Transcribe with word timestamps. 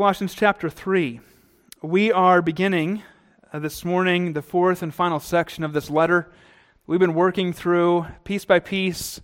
Colossians 0.00 0.32
chapter 0.32 0.70
3. 0.70 1.20
We 1.82 2.10
are 2.10 2.40
beginning 2.40 3.02
uh, 3.52 3.58
this 3.58 3.84
morning 3.84 4.32
the 4.32 4.40
fourth 4.40 4.82
and 4.82 4.94
final 4.94 5.20
section 5.20 5.62
of 5.62 5.74
this 5.74 5.90
letter. 5.90 6.32
We've 6.86 6.98
been 6.98 7.12
working 7.12 7.52
through 7.52 8.06
piece 8.24 8.46
by 8.46 8.60
piece, 8.60 9.20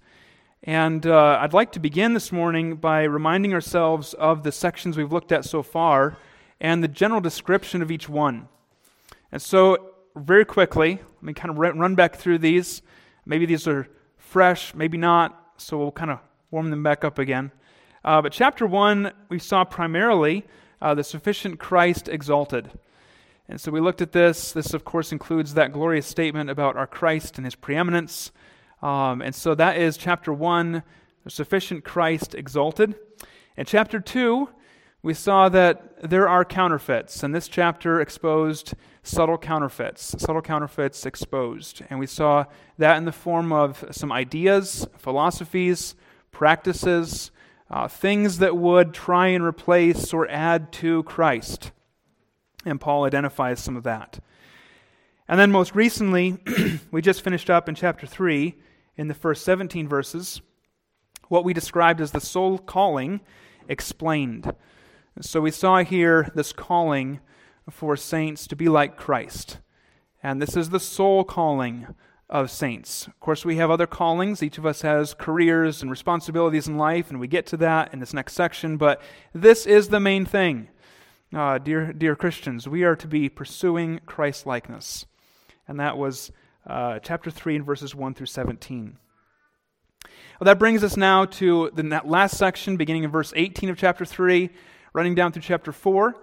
and 0.63 1.07
uh, 1.07 1.39
I'd 1.41 1.55
like 1.55 1.73
to 1.73 1.81
begin 1.81 2.13
this 2.13 2.31
morning 2.31 2.77
by 2.77 3.05
reminding 3.05 3.55
ourselves 3.55 4.13
of 4.13 4.43
the 4.43 4.53
sections 4.53 4.99
we've 4.99 5.11
looked 5.11 5.33
at 5.33 5.47
so 5.47 5.63
far 5.63 6.19
and 6.61 6.85
the 6.85 6.89
general 6.89 7.23
description 7.23 7.81
of 7.81 7.91
each 7.91 8.07
one. 8.07 8.47
And 9.33 9.41
so, 9.41 9.95
very 10.15 10.45
quickly, 10.45 11.01
let 11.01 11.23
me 11.23 11.33
kind 11.33 11.49
of 11.49 11.57
run 11.57 11.95
back 11.95 12.17
through 12.17 12.41
these. 12.41 12.83
Maybe 13.25 13.47
these 13.47 13.67
are 13.67 13.89
fresh, 14.19 14.75
maybe 14.75 14.99
not, 14.99 15.53
so 15.57 15.79
we'll 15.79 15.91
kind 15.91 16.11
of 16.11 16.19
warm 16.51 16.69
them 16.69 16.83
back 16.83 17.03
up 17.03 17.19
again. 17.19 17.51
Uh, 18.05 18.21
but 18.21 18.31
chapter 18.31 18.67
1, 18.67 19.11
we 19.31 19.39
saw 19.39 19.65
primarily 19.65 20.45
uh, 20.81 20.95
the 20.95 21.05
sufficient 21.05 21.59
Christ 21.59 22.09
exalted. 22.09 22.71
And 23.49 23.61
so 23.61 23.71
we 23.71 23.81
looked 23.81 24.03
at 24.03 24.13
this. 24.13 24.53
This, 24.53 24.75
of 24.75 24.85
course, 24.85 25.13
includes 25.13 25.55
that 25.55 25.73
glorious 25.73 26.07
statement 26.07 26.51
about 26.51 26.77
our 26.77 26.87
Christ 26.87 27.39
and 27.39 27.45
his 27.45 27.55
preeminence. 27.55 28.33
Um, 28.83 29.23
and 29.23 29.35
so 29.35 29.55
that 29.55 29.77
is 29.77 29.97
chapter 29.97 30.33
1, 30.33 30.83
the 31.25 31.31
sufficient 31.31 31.85
Christ 31.85 32.35
exalted. 32.35 32.95
In 33.57 33.65
chapter 33.65 34.01
2, 34.01 34.49
we 35.03 35.15
saw 35.15 35.49
that 35.49 36.11
there 36.11 36.29
are 36.29 36.45
counterfeits, 36.45 37.23
and 37.23 37.33
this 37.33 37.47
chapter 37.47 38.01
exposed 38.01 38.75
subtle 39.05 39.39
counterfeits, 39.39 40.17
subtle 40.19 40.43
counterfeits 40.43 41.07
exposed. 41.07 41.83
And 41.89 42.01
we 42.01 42.09
saw 42.09 42.47
that 42.79 42.97
in 42.97 43.05
the 43.05 43.13
form 43.13 43.53
of 43.53 43.85
some 43.93 44.11
ideas, 44.11 44.87
philosophies, 44.99 45.95
practices, 46.33 47.31
uh, 47.71 47.89
things 47.89 48.39
that 48.39 48.57
would 48.57 48.95
try 48.95 49.29
and 49.29 49.45
replace 49.45 50.13
or 50.13 50.29
add 50.31 50.73
to 50.73 51.03
Christ. 51.05 51.73
And 52.65 52.81
Paul 52.81 53.05
identifies 53.05 53.61
some 53.61 53.77
of 53.77 53.85
that. 53.85 54.21
And 55.29 55.41
then 55.41 55.51
most 55.51 55.75
recently, 55.75 56.39
we 56.91 57.03
just 57.03 57.23
finished 57.23 57.51
up 57.51 57.69
in 57.69 57.75
chapter 57.75 58.07
3, 58.07 58.55
in 58.97 59.09
the 59.09 59.15
first 59.15 59.45
17 59.45 59.89
verses, 59.89 60.41
what 61.29 61.45
we 61.45 61.53
described 61.53 62.01
as 62.01 62.13
the 62.13 62.21
soul 62.21 62.59
calling 62.59 63.21
explained. 63.69 64.55
So 65.21 65.41
we 65.41 65.51
saw 65.51 65.83
here 65.83 66.31
this 66.35 66.53
calling 66.53 67.21
for 67.71 67.97
saints 67.97 68.47
to 68.47 68.57
be 68.57 68.69
like 68.69 68.97
Christ. 68.97 69.59
And 70.23 70.41
this 70.41 70.57
is 70.57 70.71
the 70.71 70.81
soul 70.81 71.25
calling 71.25 71.89
of 72.29 72.51
saints. 72.51 73.07
Of 73.07 73.21
course, 73.21 73.45
we 73.45 73.57
have 73.57 73.71
other 73.71 73.87
callings. 73.87 74.43
Each 74.43 74.59
of 74.59 74.67
us 74.67 74.83
has 74.83 75.15
careers 75.15 75.83
and 75.83 75.91
responsibilities 75.91 76.67
in 76.67 76.77
life, 76.77 77.11
and 77.11 77.21
we 77.21 77.29
get 77.29 77.47
to 77.47 77.57
that 77.59 77.93
in 77.93 78.01
this 78.01 78.13
next 78.13 78.33
section. 78.33 78.77
But 78.77 79.01
this 79.33 79.65
is 79.67 79.89
the 79.89 80.01
main 80.01 80.27
thing, 80.27 80.69
uh, 81.33 81.59
dear, 81.59 81.93
dear 81.93 82.17
Christians. 82.17 82.69
We 82.69 82.83
are 82.83 82.97
to 82.97 83.07
be 83.07 83.29
pursuing 83.29 84.01
Christ 84.07 84.45
likeness. 84.45 85.07
And 85.69 85.79
that 85.79 85.97
was 85.97 86.33
uh, 86.67 86.99
chapter 86.99 87.31
3 87.31 87.57
and 87.57 87.65
verses 87.65 87.95
1 87.95 88.15
through 88.15 88.27
17. 88.27 88.99
Well, 90.41 90.45
that 90.47 90.59
brings 90.59 90.83
us 90.83 90.97
now 90.97 91.25
to 91.27 91.71
the 91.75 92.03
last 92.05 92.37
section, 92.37 92.77
beginning 92.77 93.05
in 93.05 93.11
verse 93.11 93.33
18 93.37 93.71
of 93.71 93.79
chapter 93.79 94.05
3, 94.05 94.51
running 94.93 95.15
down 95.15 95.33
through 95.33 95.43
chapter 95.43 95.73
4. 95.73 96.15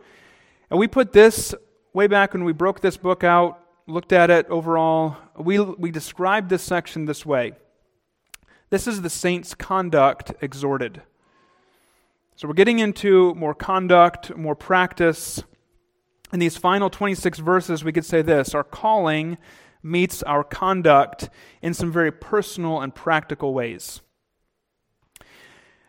And 0.69 0.79
we 0.79 0.87
put 0.87 1.13
this 1.13 1.55
way 1.93 2.07
back 2.07 2.33
when 2.33 2.43
we 2.43 2.53
broke 2.53 2.81
this 2.81 2.97
book 2.97 3.23
out 3.23 3.62
looked 3.87 4.13
at 4.13 4.29
it 4.29 4.47
overall, 4.49 5.17
we, 5.37 5.59
we 5.59 5.91
described 5.91 6.49
this 6.49 6.63
section 6.63 7.05
this 7.05 7.25
way 7.25 7.53
this 8.69 8.87
is 8.87 9.03
the 9.03 9.09
saints' 9.09 9.53
conduct 9.53 10.33
exhorted. 10.41 11.03
So 12.35 12.47
we're 12.47 12.55
getting 12.55 12.79
into 12.79 13.35
more 13.35 13.53
conduct, 13.53 14.35
more 14.35 14.55
practice. 14.55 15.43
In 16.31 16.39
these 16.39 16.57
final 16.57 16.89
26 16.89 17.37
verses, 17.37 17.83
we 17.83 17.91
could 17.91 18.05
say 18.05 18.23
this 18.23 18.55
Our 18.55 18.63
calling 18.63 19.37
meets 19.83 20.23
our 20.23 20.43
conduct 20.43 21.29
in 21.61 21.75
some 21.75 21.91
very 21.91 22.11
personal 22.11 22.81
and 22.81 22.95
practical 22.95 23.53
ways. 23.53 24.01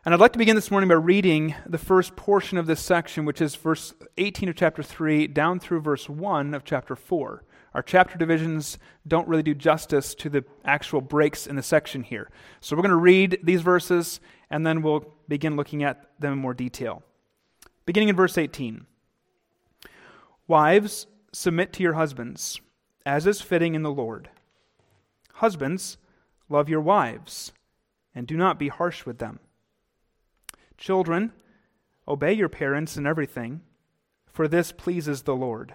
And 0.04 0.12
I'd 0.12 0.20
like 0.20 0.34
to 0.34 0.38
begin 0.38 0.54
this 0.54 0.70
morning 0.70 0.88
by 0.88 0.96
reading 0.96 1.54
the 1.64 1.78
first 1.78 2.14
portion 2.16 2.58
of 2.58 2.66
this 2.66 2.80
section, 2.80 3.24
which 3.24 3.40
is 3.40 3.54
verse 3.54 3.94
18 4.18 4.50
of 4.50 4.56
chapter 4.56 4.82
3 4.82 5.28
down 5.28 5.58
through 5.58 5.80
verse 5.80 6.10
1 6.10 6.52
of 6.52 6.64
chapter 6.64 6.94
4. 6.94 7.42
Our 7.74 7.82
chapter 7.82 8.16
divisions 8.16 8.78
don't 9.06 9.26
really 9.26 9.42
do 9.42 9.54
justice 9.54 10.14
to 10.16 10.30
the 10.30 10.44
actual 10.64 11.00
breaks 11.00 11.46
in 11.46 11.56
the 11.56 11.62
section 11.62 12.04
here. 12.04 12.30
So 12.60 12.76
we're 12.76 12.82
going 12.82 12.90
to 12.90 12.96
read 12.96 13.40
these 13.42 13.62
verses 13.62 14.20
and 14.48 14.64
then 14.64 14.82
we'll 14.82 15.12
begin 15.26 15.56
looking 15.56 15.82
at 15.82 16.08
them 16.20 16.34
in 16.34 16.38
more 16.38 16.54
detail. 16.54 17.02
Beginning 17.84 18.08
in 18.08 18.16
verse 18.16 18.38
18 18.38 18.86
Wives, 20.46 21.06
submit 21.32 21.72
to 21.72 21.82
your 21.82 21.94
husbands, 21.94 22.60
as 23.04 23.26
is 23.26 23.40
fitting 23.40 23.74
in 23.74 23.82
the 23.82 23.90
Lord. 23.90 24.28
Husbands, 25.34 25.96
love 26.48 26.68
your 26.68 26.80
wives, 26.80 27.52
and 28.14 28.26
do 28.26 28.36
not 28.36 28.58
be 28.58 28.68
harsh 28.68 29.04
with 29.04 29.18
them. 29.18 29.40
Children, 30.76 31.32
obey 32.06 32.34
your 32.34 32.48
parents 32.48 32.96
in 32.96 33.06
everything, 33.06 33.62
for 34.30 34.46
this 34.46 34.70
pleases 34.70 35.22
the 35.22 35.34
Lord. 35.34 35.74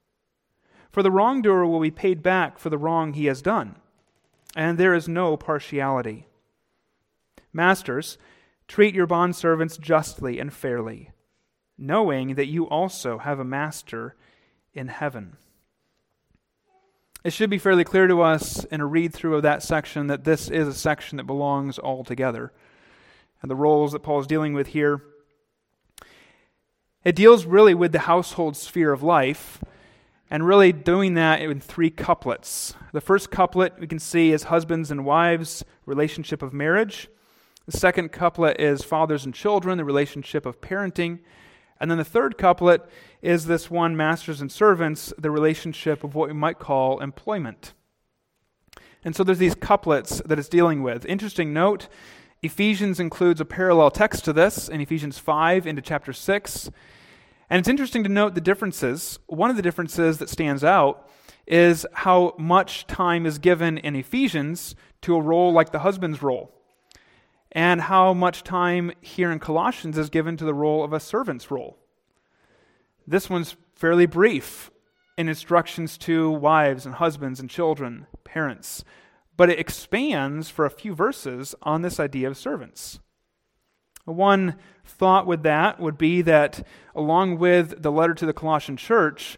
For 0.91 1.01
the 1.01 1.11
wrongdoer 1.11 1.65
will 1.65 1.79
be 1.79 1.91
paid 1.91 2.21
back 2.21 2.59
for 2.59 2.69
the 2.69 2.77
wrong 2.77 3.13
he 3.13 3.25
has 3.25 3.41
done, 3.41 3.75
and 4.55 4.77
there 4.77 4.93
is 4.93 5.07
no 5.07 5.37
partiality. 5.37 6.27
Masters, 7.53 8.17
treat 8.67 8.93
your 8.93 9.07
bondservants 9.07 9.79
justly 9.79 10.39
and 10.39 10.53
fairly, 10.53 11.11
knowing 11.77 12.35
that 12.35 12.47
you 12.47 12.67
also 12.67 13.19
have 13.19 13.39
a 13.39 13.45
master 13.45 14.15
in 14.73 14.87
heaven. 14.89 15.37
It 17.23 17.33
should 17.33 17.49
be 17.51 17.59
fairly 17.59 17.83
clear 17.83 18.07
to 18.07 18.21
us 18.21 18.63
in 18.65 18.81
a 18.81 18.85
read 18.85 19.13
through 19.13 19.35
of 19.35 19.43
that 19.43 19.61
section 19.61 20.07
that 20.07 20.23
this 20.23 20.49
is 20.49 20.67
a 20.67 20.73
section 20.73 21.17
that 21.17 21.27
belongs 21.27 21.77
all 21.77 22.03
together. 22.03 22.51
And 23.41 23.51
the 23.51 23.55
roles 23.55 23.91
that 23.91 23.99
Paul 23.99 24.19
is 24.19 24.27
dealing 24.27 24.53
with 24.53 24.67
here. 24.67 25.03
It 27.03 27.15
deals 27.15 27.45
really 27.45 27.73
with 27.73 27.91
the 27.91 27.99
household 27.99 28.57
sphere 28.57 28.91
of 28.91 29.03
life, 29.03 29.59
and 30.31 30.47
really 30.47 30.71
doing 30.71 31.15
that 31.15 31.41
in 31.41 31.59
three 31.59 31.89
couplets. 31.89 32.73
The 32.93 33.01
first 33.01 33.29
couplet 33.29 33.73
we 33.77 33.85
can 33.85 33.99
see 33.99 34.31
is 34.31 34.43
husbands 34.43 34.89
and 34.89 35.03
wives, 35.03 35.65
relationship 35.85 36.41
of 36.41 36.53
marriage. 36.53 37.09
The 37.65 37.77
second 37.77 38.13
couplet 38.13 38.59
is 38.59 38.81
fathers 38.81 39.25
and 39.25 39.33
children, 39.33 39.77
the 39.77 39.83
relationship 39.83 40.45
of 40.45 40.61
parenting. 40.61 41.19
And 41.81 41.91
then 41.91 41.97
the 41.97 42.05
third 42.05 42.37
couplet 42.37 42.89
is 43.21 43.45
this 43.45 43.69
one, 43.69 43.97
masters 43.97 44.39
and 44.39 44.49
servants, 44.49 45.13
the 45.17 45.29
relationship 45.29 46.01
of 46.01 46.15
what 46.15 46.29
we 46.29 46.33
might 46.33 46.59
call 46.59 47.01
employment. 47.01 47.73
And 49.03 49.13
so 49.13 49.25
there's 49.25 49.37
these 49.37 49.55
couplets 49.55 50.21
that 50.25 50.39
it's 50.39 50.47
dealing 50.47 50.81
with. 50.81 51.05
Interesting 51.05 51.51
note 51.51 51.89
Ephesians 52.41 52.99
includes 52.99 53.41
a 53.41 53.45
parallel 53.45 53.91
text 53.91 54.23
to 54.25 54.33
this 54.33 54.69
in 54.69 54.79
Ephesians 54.79 55.19
5 55.19 55.67
into 55.67 55.81
chapter 55.81 56.13
6. 56.13 56.71
And 57.51 57.59
it's 57.59 57.67
interesting 57.67 58.03
to 58.03 58.09
note 58.09 58.33
the 58.33 58.39
differences. 58.39 59.19
One 59.27 59.49
of 59.49 59.57
the 59.57 59.61
differences 59.61 60.19
that 60.19 60.29
stands 60.29 60.63
out 60.63 61.09
is 61.45 61.85
how 61.91 62.33
much 62.39 62.87
time 62.87 63.25
is 63.25 63.39
given 63.39 63.77
in 63.77 63.93
Ephesians 63.93 64.73
to 65.01 65.15
a 65.15 65.21
role 65.21 65.51
like 65.51 65.73
the 65.73 65.79
husband's 65.79 66.23
role, 66.23 66.53
and 67.51 67.81
how 67.81 68.13
much 68.13 68.43
time 68.43 68.93
here 69.01 69.29
in 69.33 69.39
Colossians 69.39 69.97
is 69.97 70.09
given 70.09 70.37
to 70.37 70.45
the 70.45 70.53
role 70.53 70.81
of 70.81 70.93
a 70.93 70.99
servant's 71.01 71.51
role. 71.51 71.77
This 73.05 73.29
one's 73.29 73.57
fairly 73.75 74.05
brief 74.05 74.71
in 75.17 75.27
instructions 75.27 75.97
to 75.97 76.31
wives 76.31 76.85
and 76.85 76.95
husbands 76.95 77.41
and 77.41 77.49
children, 77.49 78.07
parents, 78.23 78.85
but 79.35 79.49
it 79.49 79.59
expands 79.59 80.49
for 80.49 80.63
a 80.63 80.69
few 80.69 80.95
verses 80.95 81.53
on 81.63 81.81
this 81.81 81.99
idea 81.99 82.29
of 82.29 82.37
servants. 82.37 83.01
One 84.05 84.55
thought 84.83 85.27
with 85.27 85.43
that 85.43 85.79
would 85.79 85.97
be 85.97 86.21
that, 86.23 86.65
along 86.95 87.37
with 87.37 87.81
the 87.81 87.91
letter 87.91 88.13
to 88.15 88.25
the 88.25 88.33
Colossian 88.33 88.77
church, 88.77 89.37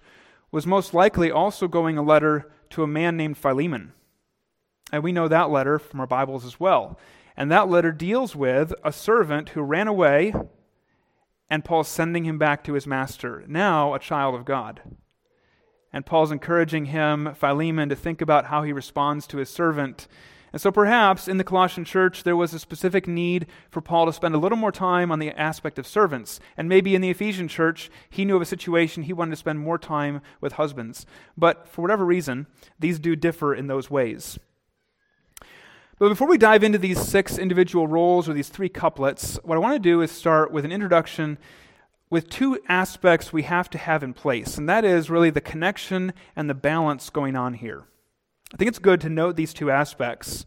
was 0.52 0.66
most 0.66 0.94
likely 0.94 1.32
also 1.32 1.68
going 1.68 1.98
a 1.98 2.04
letter 2.04 2.52
to 2.72 2.84
a 2.84 2.88
man 2.88 3.18
named 3.18 3.38
Philemon. 3.38 3.94
And 4.92 5.04
we 5.04 5.12
know 5.12 5.28
that 5.28 5.50
letter 5.50 5.80
from 5.80 6.00
our 6.00 6.08
Bibles 6.08 6.46
as 6.46 6.60
well. 6.60 7.00
And 7.36 7.52
that 7.52 7.70
letter 7.70 7.92
deals 7.92 8.36
with 8.36 8.74
a 8.84 8.92
servant 8.92 9.50
who 9.50 9.62
ran 9.62 9.88
away 9.88 10.34
and 11.50 11.64
Paul's 11.64 11.88
sending 11.88 12.26
him 12.26 12.40
back 12.40 12.64
to 12.64 12.74
his 12.74 12.88
master, 12.88 13.44
now 13.48 13.94
a 13.94 14.00
child 14.00 14.34
of 14.34 14.44
God. 14.44 14.82
And 15.92 16.04
Paul's 16.04 16.32
encouraging 16.32 16.86
him, 16.86 17.36
Philemon, 17.36 17.90
to 17.90 17.96
think 17.96 18.22
about 18.22 18.46
how 18.46 18.64
he 18.64 18.74
responds 18.74 19.28
to 19.28 19.38
his 19.38 19.52
servant. 19.52 20.08
And 20.54 20.62
so 20.62 20.72
perhaps 20.72 21.28
in 21.28 21.38
the 21.38 21.44
Colossian 21.44 21.84
church 21.84 22.24
there 22.24 22.36
was 22.36 22.54
a 22.54 22.60
specific 22.60 23.08
need 23.08 23.48
for 23.72 23.82
Paul 23.82 24.06
to 24.06 24.14
spend 24.14 24.36
a 24.36 24.38
little 24.38 24.58
more 24.58 24.72
time 24.72 25.12
on 25.12 25.18
the 25.18 25.32
aspect 25.32 25.80
of 25.80 25.88
servants. 25.88 26.40
And 26.56 26.70
maybe 26.70 26.94
in 26.94 27.02
the 27.02 27.10
Ephesian 27.10 27.48
church 27.48 27.90
he 28.10 28.24
knew 28.24 28.36
of 28.36 28.42
a 28.44 28.46
situation 28.46 29.04
he 29.04 29.14
wanted 29.14 29.32
to 29.32 29.38
spend 29.38 29.60
more 29.60 29.80
time 29.80 30.22
with 30.40 30.54
husbands. 30.54 31.08
But 31.36 31.68
for 31.68 31.82
whatever 31.82 32.06
reason, 32.06 32.46
these 32.80 33.00
do 33.00 33.16
differ 33.16 33.56
in 33.56 33.66
those 33.66 33.90
ways. 33.90 34.38
But 35.98 36.10
before 36.10 36.28
we 36.28 36.38
dive 36.38 36.64
into 36.64 36.78
these 36.78 37.02
six 37.02 37.38
individual 37.38 37.88
roles 37.88 38.30
or 38.30 38.34
these 38.34 38.50
three 38.50 38.70
couplets, 38.70 39.40
what 39.44 39.56
I 39.56 39.60
want 39.60 39.76
to 39.76 39.80
do 39.80 40.02
is 40.02 40.12
start 40.12 40.52
with 40.52 40.66
an 40.66 40.72
introduction 40.72 41.38
with 42.10 42.30
two 42.30 42.60
aspects 42.68 43.34
we 43.34 43.44
have 43.44 43.70
to 43.72 43.78
have 43.80 44.04
in 44.04 44.14
place, 44.14 44.58
and 44.58 44.70
that 44.70 44.86
is 44.86 45.10
really 45.10 45.32
the 45.32 45.42
connection 45.42 46.14
and 46.36 46.48
the 46.48 46.54
balance 46.54 47.10
going 47.10 47.36
on 47.36 47.56
here. 47.56 47.86
I 48.54 48.58
think 48.58 48.70
it's 48.70 48.80
good 48.80 49.02
to 49.02 49.10
note 49.10 49.36
these 49.36 49.52
two 49.52 49.72
aspects. 49.72 50.46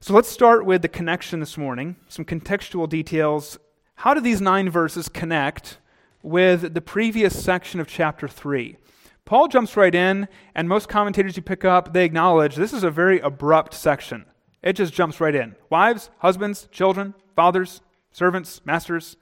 So 0.00 0.14
let's 0.14 0.28
start 0.28 0.66
with 0.66 0.82
the 0.82 0.88
connection 0.88 1.38
this 1.38 1.56
morning, 1.56 1.94
some 2.08 2.24
contextual 2.24 2.88
details. 2.88 3.56
How 3.96 4.14
do 4.14 4.20
these 4.20 4.40
nine 4.40 4.68
verses 4.68 5.08
connect 5.08 5.78
with 6.22 6.74
the 6.74 6.80
previous 6.80 7.40
section 7.40 7.78
of 7.78 7.86
chapter 7.86 8.26
3? 8.26 8.76
Paul 9.24 9.46
jumps 9.46 9.76
right 9.76 9.94
in, 9.94 10.26
and 10.56 10.68
most 10.68 10.88
commentators 10.88 11.36
you 11.36 11.42
pick 11.42 11.64
up, 11.64 11.92
they 11.92 12.04
acknowledge 12.04 12.56
this 12.56 12.72
is 12.72 12.82
a 12.82 12.90
very 12.90 13.20
abrupt 13.20 13.74
section. 13.74 14.24
It 14.60 14.72
just 14.72 14.92
jumps 14.92 15.20
right 15.20 15.34
in. 15.34 15.54
Wives, 15.70 16.10
husbands, 16.18 16.66
children, 16.72 17.14
fathers, 17.36 17.80
servants, 18.10 18.60
masters. 18.64 19.16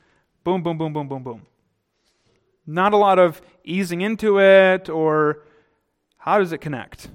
Boom, 0.45 0.63
boom, 0.63 0.79
boom, 0.79 0.95
boom, 0.95 1.09
boom, 1.09 1.23
boom. 1.23 1.47
Not 2.67 2.95
a 2.95 2.97
lot 2.97 3.19
of 3.19 3.43
easing 3.65 4.01
into 4.01 4.41
it 4.41 4.89
or 4.89 5.43
how 6.17 6.39
does 6.39 6.53
it 6.53 6.59
connect? 6.63 7.11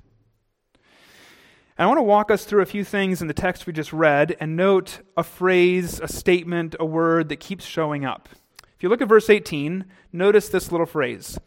And 1.81 1.85
I 1.85 1.87
want 1.87 1.97
to 1.97 2.03
walk 2.03 2.29
us 2.29 2.45
through 2.45 2.61
a 2.61 2.67
few 2.67 2.83
things 2.83 3.23
in 3.23 3.27
the 3.27 3.33
text 3.33 3.65
we 3.65 3.73
just 3.73 3.91
read 3.91 4.37
and 4.39 4.55
note 4.55 4.99
a 5.17 5.23
phrase, 5.23 5.99
a 5.99 6.07
statement, 6.07 6.75
a 6.79 6.85
word 6.85 7.29
that 7.29 7.39
keeps 7.39 7.65
showing 7.65 8.05
up. 8.05 8.29
If 8.75 8.83
you 8.83 8.89
look 8.89 9.01
at 9.01 9.07
verse 9.07 9.31
18, 9.31 9.85
notice 10.13 10.47
this 10.47 10.71
little 10.71 10.85
phrase 10.85 11.39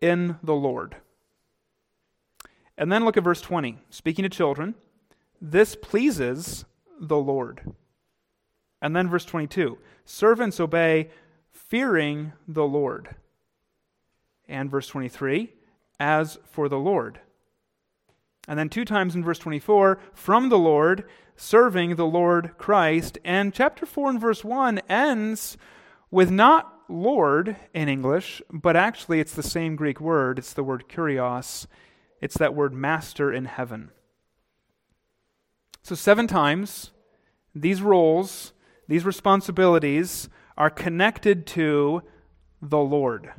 in 0.00 0.38
the 0.42 0.54
Lord. 0.54 0.96
And 2.78 2.90
then 2.90 3.04
look 3.04 3.18
at 3.18 3.24
verse 3.24 3.42
20. 3.42 3.76
Speaking 3.90 4.22
to 4.22 4.30
children, 4.30 4.74
this 5.38 5.76
pleases 5.76 6.64
the 6.98 7.18
Lord. 7.18 7.60
And 8.80 8.96
then 8.96 9.10
verse 9.10 9.26
22 9.26 9.76
servants 10.06 10.60
obey, 10.60 11.10
fearing 11.52 12.32
the 12.46 12.64
Lord. 12.64 13.16
And 14.48 14.70
verse 14.70 14.86
23 14.86 15.52
as 16.00 16.38
for 16.50 16.70
the 16.70 16.78
Lord. 16.78 17.20
And 18.48 18.58
then 18.58 18.70
two 18.70 18.86
times 18.86 19.14
in 19.14 19.22
verse 19.22 19.38
24 19.38 19.98
from 20.14 20.48
the 20.48 20.58
Lord, 20.58 21.04
serving 21.36 21.94
the 21.94 22.06
Lord 22.06 22.56
Christ. 22.56 23.18
And 23.22 23.52
chapter 23.52 23.84
4 23.84 24.10
and 24.10 24.20
verse 24.20 24.42
1 24.42 24.78
ends 24.88 25.58
with 26.10 26.30
not 26.30 26.74
Lord 26.88 27.56
in 27.74 27.90
English, 27.90 28.40
but 28.50 28.74
actually 28.74 29.20
it's 29.20 29.34
the 29.34 29.42
same 29.42 29.76
Greek 29.76 30.00
word. 30.00 30.38
It's 30.38 30.54
the 30.54 30.64
word 30.64 30.84
kurios. 30.88 31.66
It's 32.22 32.38
that 32.38 32.54
word 32.54 32.72
master 32.72 33.30
in 33.30 33.44
heaven. 33.44 33.90
So, 35.82 35.94
seven 35.94 36.26
times, 36.26 36.90
these 37.54 37.82
roles, 37.82 38.52
these 38.88 39.04
responsibilities 39.04 40.28
are 40.56 40.70
connected 40.70 41.46
to 41.48 42.02
the 42.60 42.78
Lord. 42.78 43.30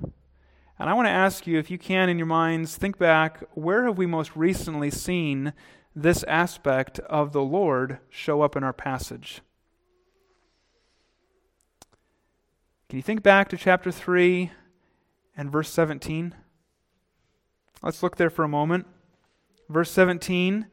And 0.80 0.90
I 0.90 0.94
want 0.94 1.08
to 1.08 1.12
ask 1.12 1.46
you, 1.46 1.60
if 1.60 1.70
you 1.70 1.78
can 1.78 2.08
in 2.08 2.18
your 2.18 2.26
minds, 2.26 2.78
think 2.78 2.98
back 2.98 3.44
where 3.54 3.84
have 3.84 3.98
we 3.98 4.06
most 4.06 4.34
recently 4.36 4.90
seen 4.90 5.52
this 5.94 6.24
aspect 6.24 7.00
of 7.00 7.34
the 7.34 7.42
Lord 7.42 8.00
show 8.10 8.42
up 8.42 8.56
in 8.56 8.64
our 8.64 8.72
passage? 8.72 9.42
Can 12.88 12.98
you 12.98 13.04
think 13.04 13.22
back 13.22 13.50
to 13.50 13.58
chapter 13.58 13.92
3 13.92 14.52
and 15.36 15.52
verse 15.52 15.70
17? 15.70 16.34
Let's 17.84 18.02
look 18.02 18.16
there 18.16 18.30
for 18.30 18.46
a 18.46 18.50
moment. 18.50 18.88
Verse 19.68 19.92
17 19.92 20.66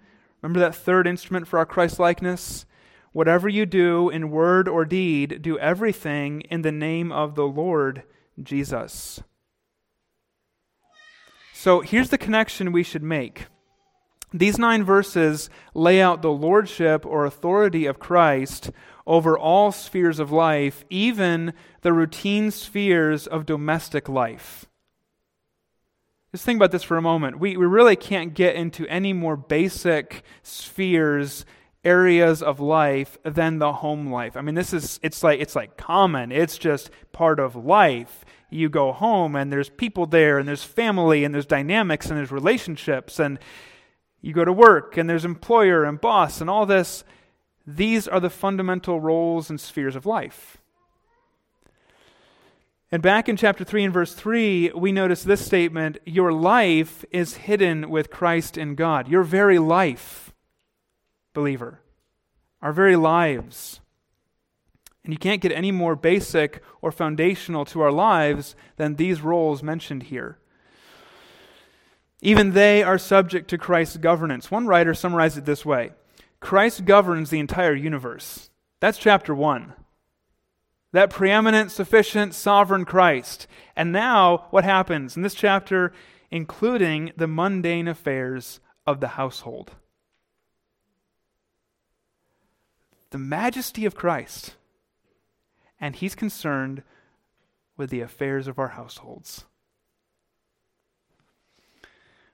Remember 0.43 0.61
that 0.61 0.75
third 0.77 1.09
instrument 1.09 1.49
for 1.49 1.59
our 1.59 1.67
Christ 1.67 1.99
likeness? 1.99 2.67
Whatever 3.13 3.49
you 3.49 3.67
do 3.67 4.11
in 4.11 4.31
word 4.31 4.69
or 4.69 4.85
deed, 4.85 5.43
do 5.43 5.59
everything 5.59 6.43
in 6.43 6.63
the 6.63 6.71
name 6.71 7.11
of 7.11 7.35
the 7.35 7.47
Lord 7.47 8.05
Jesus. 8.41 9.23
So 11.67 11.81
here's 11.81 12.11
the 12.11 12.17
connection 12.17 12.71
we 12.71 12.85
should 12.85 13.03
make. 13.03 13.47
These 14.33 14.57
nine 14.57 14.85
verses 14.85 15.51
lay 15.75 16.01
out 16.01 16.23
the 16.23 16.31
lordship 16.31 17.05
or 17.05 17.25
authority 17.25 17.87
of 17.87 17.99
Christ 17.99 18.71
over 19.05 19.37
all 19.37 19.73
spheres 19.73 20.21
of 20.21 20.31
life, 20.31 20.85
even 20.91 21.55
the 21.81 21.93
routine 21.93 22.53
spheres 22.53 23.27
of 23.27 23.47
domestic 23.47 24.09
life. 24.09 24.67
Just 26.31 26.45
think 26.45 26.57
about 26.57 26.71
this 26.71 26.85
for 26.85 26.99
a 26.99 27.03
moment. 27.03 27.41
We, 27.41 27.57
we 27.57 27.67
really 27.67 27.97
can't 27.97 28.33
get 28.33 28.55
into 28.55 28.87
any 28.87 29.13
more 29.13 29.37
basic 29.37 30.23
spheres, 30.45 31.45
areas 31.87 32.45
of 32.45 32.61
life 32.61 33.19
than 33.25 33.59
the 33.59 33.73
home 33.73 34.13
life. 34.13 34.37
I 34.37 34.41
mean, 34.41 34.55
this 34.55 34.73
is 34.73 35.01
it's 35.03 35.25
like 35.25 35.41
it's 35.41 35.57
like 35.57 35.77
common. 35.77 36.31
It's 36.31 36.59
just 36.59 36.91
part 37.11 37.41
of 37.41 37.57
life. 37.57 38.25
You 38.51 38.69
go 38.69 38.93
home 38.93 39.35
and 39.35 39.53
there's 39.53 39.69
people 39.69 40.07
there 40.07 40.39
and 40.39 40.49
there's 40.49 40.63
family 40.63 41.25
and 41.25 41.35
there's 41.35 41.47
dynamics 41.47 42.07
and 42.07 42.17
there's 42.17 42.31
relationships 42.31 43.19
and 43.19 43.39
you 44.21 44.33
go 44.33 44.45
to 44.45 44.53
work 44.53 44.97
and 44.97 45.09
there's 45.09 45.25
employer 45.25 45.85
and 45.85 46.01
boss 46.01 46.41
and 46.41 46.49
all 46.49 46.67
this. 46.67 47.05
These 47.67 48.07
are 48.07 48.21
the 48.21 48.31
fundamental 48.31 49.01
roles 49.01 49.51
and 49.51 49.61
spheres 49.61 49.97
of 49.97 50.07
life. 50.07 50.59
And 52.93 53.03
back 53.03 53.29
in 53.29 53.37
chapter 53.37 53.65
3 53.65 53.85
and 53.85 53.95
verse 53.95 54.15
3, 54.15 54.71
we 54.75 54.93
notice 54.93 55.25
this 55.25 55.45
statement 55.45 55.99
Your 56.05 56.33
life 56.33 57.05
is 57.11 57.35
hidden 57.35 57.91
with 57.91 58.11
Christ 58.11 58.57
in 58.57 58.77
God. 58.77 59.09
Your 59.09 59.25
very 59.25 59.59
life, 59.59 60.33
believer, 61.35 61.81
our 62.63 62.73
very 62.73 62.95
lives. 62.95 63.81
And 65.07 65.15
you 65.15 65.19
can't 65.19 65.41
get 65.41 65.53
any 65.53 65.71
more 65.71 65.95
basic 65.95 66.61
or 66.83 66.91
foundational 66.91 67.65
to 67.67 67.81
our 67.81 67.93
lives 67.93 68.57
than 68.77 68.97
these 68.97 69.21
roles 69.21 69.63
mentioned 69.63 70.03
here. 70.05 70.37
Even 72.21 72.55
they 72.55 72.83
are 72.83 72.99
subject 72.99 73.49
to 73.51 73.57
Christ's 73.57 73.99
governance. 73.99 74.51
One 74.51 74.67
writer 74.67 74.95
summarized 74.95 75.39
it 75.39 75.45
this 75.45 75.65
way 75.65 75.93
Christ 76.41 76.85
governs 76.85 77.31
the 77.31 77.39
entire 77.39 77.75
universe. 77.75 78.51
That's 78.81 78.99
chapter 78.99 79.33
1 79.33 79.75
that 80.91 81.11
preeminent, 81.11 81.71
sufficient, 81.71 82.35
sovereign 82.35 82.85
Christ. 82.85 83.47
And 83.77 83.93
now, 83.93 84.47
what 84.51 84.65
happens 84.65 85.17
in 85.17 85.23
this 85.23 85.35
chapter, 85.35 85.93
including 86.33 87.13
the 87.17 87.29
mundane 87.29 87.87
affairs 87.87 88.59
of 88.89 88.99
the 88.99 89.09
household? 89.09 89.73
The 93.11 93.19
majesty 93.19 93.85
of 93.85 93.95
Christ. 93.95 94.57
And 95.81 95.97
he's 95.97 96.15
concerned 96.15 96.83
with 97.77 97.91
the 97.91 98.01
affairs 98.01 98.49
of 98.49 98.59
our 98.59 98.69
households. 98.69 99.45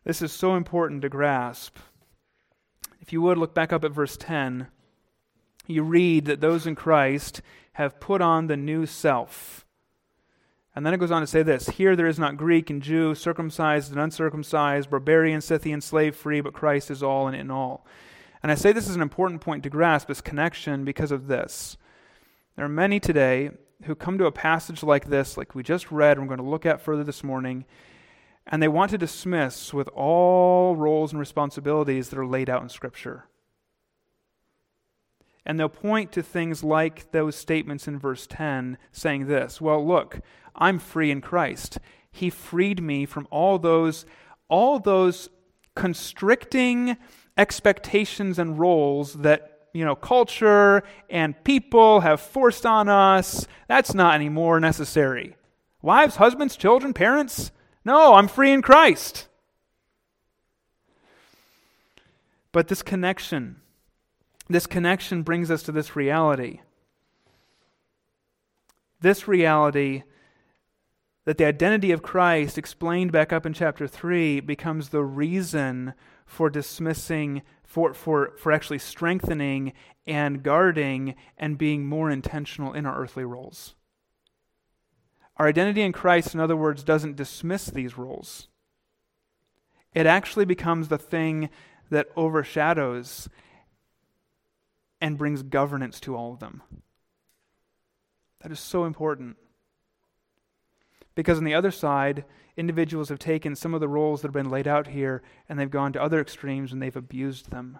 This 0.05 0.23
is 0.23 0.33
so 0.33 0.55
important 0.57 1.03
to 1.03 1.09
grasp. 1.09 1.77
If 3.01 3.13
you 3.13 3.23
would 3.23 3.39
look 3.39 3.55
back 3.55 3.73
up 3.73 3.85
at 3.85 3.93
verse 3.93 4.17
10, 4.17 4.69
you 5.67 5.83
read 5.83 6.25
that 6.25 6.41
those 6.41 6.67
in 6.67 6.75
Christ 6.75 7.41
have 7.75 8.01
put 8.01 8.21
on 8.21 8.47
the 8.47 8.57
new 8.57 8.87
self. 8.87 9.65
And 10.75 10.87
then 10.87 10.95
it 10.95 10.99
goes 10.99 11.11
on 11.11 11.21
to 11.21 11.27
say 11.27 11.43
this 11.43 11.69
Here 11.69 11.95
there 11.95 12.07
is 12.07 12.19
not 12.19 12.37
Greek 12.37 12.71
and 12.71 12.83
Jew, 12.83 13.15
circumcised 13.15 13.93
and 13.93 14.01
uncircumcised, 14.01 14.91
barbarian, 14.91 15.41
Scythian, 15.41 15.81
slave 15.81 16.17
free, 16.17 16.41
but 16.41 16.55
Christ 16.55 16.91
is 16.91 17.03
all 17.03 17.27
and 17.27 17.37
in 17.37 17.51
all. 17.51 17.87
And 18.43 18.51
I 18.51 18.57
say 18.57 18.73
this 18.73 18.89
is 18.89 18.97
an 18.97 19.03
important 19.03 19.41
point 19.41 19.63
to 19.63 19.71
grasp, 19.71 20.09
this 20.09 20.21
connection, 20.21 20.85
because 20.85 21.13
of 21.13 21.29
this. 21.29 21.77
There 22.57 22.65
are 22.65 22.69
many 22.69 23.01
today 23.01 23.51
who 23.85 23.95
come 23.95 24.19
to 24.19 24.27
a 24.27 24.33
passage 24.33 24.83
like 24.83 25.07
this, 25.09 25.37
like 25.37 25.55
we 25.55 25.63
just 25.63 25.91
read, 25.91 26.19
and 26.19 26.27
we're 26.27 26.37
going 26.37 26.45
to 26.45 26.51
look 26.51 26.67
at 26.67 26.83
further 26.83 27.03
this 27.03 27.25
morning, 27.25 27.65
and 28.47 28.63
they 28.63 28.69
want 28.69 28.91
to 28.91 28.99
dismiss 28.99 29.73
with 29.73 29.89
all 29.95 30.77
roles 30.77 31.13
and 31.13 31.21
responsibilities 31.21 32.11
that 32.11 32.19
are 32.19 32.27
laid 32.27 32.51
out 32.51 32.63
in 32.63 32.69
Scripture. 32.69 33.25
And 35.47 35.59
they'll 35.59 35.69
point 35.69 36.13
to 36.13 36.23
things 36.23 36.63
like 36.63 37.11
those 37.11 37.37
statements 37.37 37.89
in 37.89 37.99
verse 37.99 38.27
10 38.27 38.77
saying 38.93 39.27
this 39.27 39.61
Well, 39.61 39.85
look, 39.85 40.21
I'm 40.55 40.79
free 40.79 41.11
in 41.11 41.21
Christ. 41.21 41.79
He 42.11 42.29
freed 42.29 42.83
me 42.83 43.07
from 43.07 43.27
all 43.31 43.59
those, 43.59 44.05
all 44.49 44.79
those 44.79 45.31
constricting 45.75 46.99
expectations 47.39 48.39
and 48.39 48.59
roles 48.59 49.15
that 49.15 49.52
you 49.73 49.85
know, 49.85 49.95
culture 49.95 50.83
and 51.09 51.43
people 51.45 52.01
have 52.01 52.21
forced 52.21 52.67
on 52.67 52.89
us, 52.89 53.47
that's 53.69 53.95
not 53.95 54.15
anymore 54.15 54.61
necessary. 54.61 55.37
Wives, 55.81 56.17
husbands, 56.17 56.57
children, 56.57 56.93
parents? 56.93 57.51
No, 57.85 58.15
I'm 58.15 58.29
free 58.29 58.53
in 58.53 58.63
Christ. 58.63 59.29
But 62.53 62.69
this 62.69 62.83
connection, 62.83 63.57
this 64.49 64.67
connection 64.67 65.23
brings 65.23 65.51
us 65.51 65.63
to 65.65 65.73
this 65.73 65.97
reality. 65.97 66.61
This 69.01 69.27
reality 69.27 70.05
that 71.25 71.39
the 71.39 71.45
identity 71.45 71.93
of 71.93 72.03
Christ, 72.03 72.59
explained 72.59 73.13
back 73.13 73.33
up 73.33 73.47
in 73.47 73.53
chapter 73.53 73.87
3, 73.87 74.41
becomes 74.41 74.89
the 74.89 75.05
reason 75.05 75.95
for 76.27 76.51
dismissing, 76.51 77.43
for, 77.73 77.95
for, 77.95 78.35
for 78.37 78.53
actually 78.53 78.79
strengthening 78.79 79.73
and 80.07 80.43
guarding 80.43 81.15
and 81.39 81.57
being 81.57 81.87
more 81.87 82.11
intentional 82.11 82.75
in 82.75 82.85
our 82.85 83.01
earthly 83.01 83.25
roles. 83.25 83.75
Our 85.39 85.47
identity 85.49 85.81
in 85.81 85.93
Christ, 85.93 86.35
in 86.35 86.41
other 86.41 86.55
words, 86.55 86.85
doesn't 86.85 87.17
dismiss 87.17 87.69
these 87.69 87.97
roles. 87.97 88.49
It 89.95 90.05
actually 90.05 90.45
becomes 90.45 90.89
the 90.89 90.99
thing 90.99 91.49
that 91.89 92.11
overshadows 92.15 93.31
and 95.01 95.17
brings 95.17 95.43
governance 95.43 95.99
to 96.01 96.15
all 96.15 96.35
of 96.35 96.41
them. 96.41 96.61
That 98.43 98.53
is 98.53 98.61
so 98.61 98.85
important. 98.85 99.39
Because 101.15 101.39
on 101.39 101.45
the 101.45 101.55
other 101.55 101.71
side, 101.71 102.27
individuals 102.57 103.09
have 103.09 103.19
taken 103.19 103.57
some 103.57 103.75
of 103.75 103.81
the 103.81 103.89
roles 103.89 104.21
that 104.21 104.29
have 104.29 104.35
been 104.35 104.51
laid 104.51 104.69
out 104.69 104.89
here 104.89 105.23
and 105.49 105.59
they've 105.59 105.71
gone 105.71 105.93
to 105.93 106.03
other 106.03 106.21
extremes 106.21 106.73
and 106.73 106.83
they've 106.83 106.97
abused 106.97 107.51
them. 107.51 107.79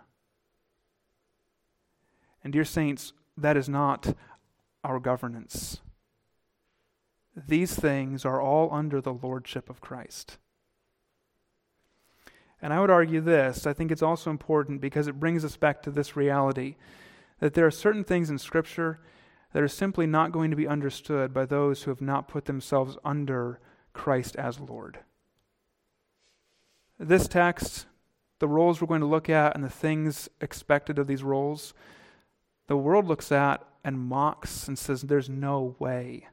And, 2.43 2.53
dear 2.53 2.65
saints, 2.65 3.13
that 3.37 3.57
is 3.57 3.69
not 3.69 4.17
our 4.83 4.99
governance. 4.99 5.81
These 7.37 7.75
things 7.75 8.25
are 8.25 8.41
all 8.41 8.73
under 8.73 9.01
the 9.01 9.15
lordship 9.15 9.71
of 9.71 9.81
Christ. 9.81 10.39
And 12.61 12.73
I 12.73 12.81
would 12.81 12.91
argue 12.91 13.21
this 13.21 13.67
I 13.67 13.73
think 13.73 13.91
it's 13.91 14.03
also 14.03 14.31
important 14.31 14.81
because 14.81 15.09
it 15.09 15.21
brings 15.21 15.45
us 15.45 15.57
back 15.57 15.83
to 15.83 15.91
this 15.91 16.17
reality 16.17 16.77
that 17.41 17.55
there 17.55 17.67
are 17.67 17.73
certain 17.73 18.05
things 18.05 18.31
in 18.31 18.39
Scripture 18.39 19.01
that 19.53 19.63
are 19.63 19.69
simply 19.69 20.07
not 20.07 20.33
going 20.33 20.51
to 20.51 20.57
be 20.57 20.69
understood 20.69 21.35
by 21.35 21.45
those 21.45 21.83
who 21.83 21.91
have 21.91 22.01
not 22.01 22.29
put 22.29 22.45
themselves 22.45 22.97
under 23.05 23.61
Christ 23.93 24.37
as 24.37 24.61
Lord. 24.61 24.99
This 26.99 27.27
text, 27.27 27.87
the 28.39 28.49
roles 28.49 28.81
we're 28.81 28.87
going 28.87 29.01
to 29.01 29.07
look 29.07 29.29
at, 29.29 29.55
and 29.55 29.65
the 29.65 29.71
things 29.71 30.29
expected 30.41 30.99
of 30.99 31.07
these 31.07 31.23
roles, 31.23 31.75
the 32.67 32.77
world 32.77 33.07
looks 33.07 33.33
at 33.33 33.65
and 33.85 33.99
mocks 33.99 34.69
and 34.69 34.79
says, 34.79 35.03
There's 35.03 35.29
no 35.29 35.77
way. 35.79 36.29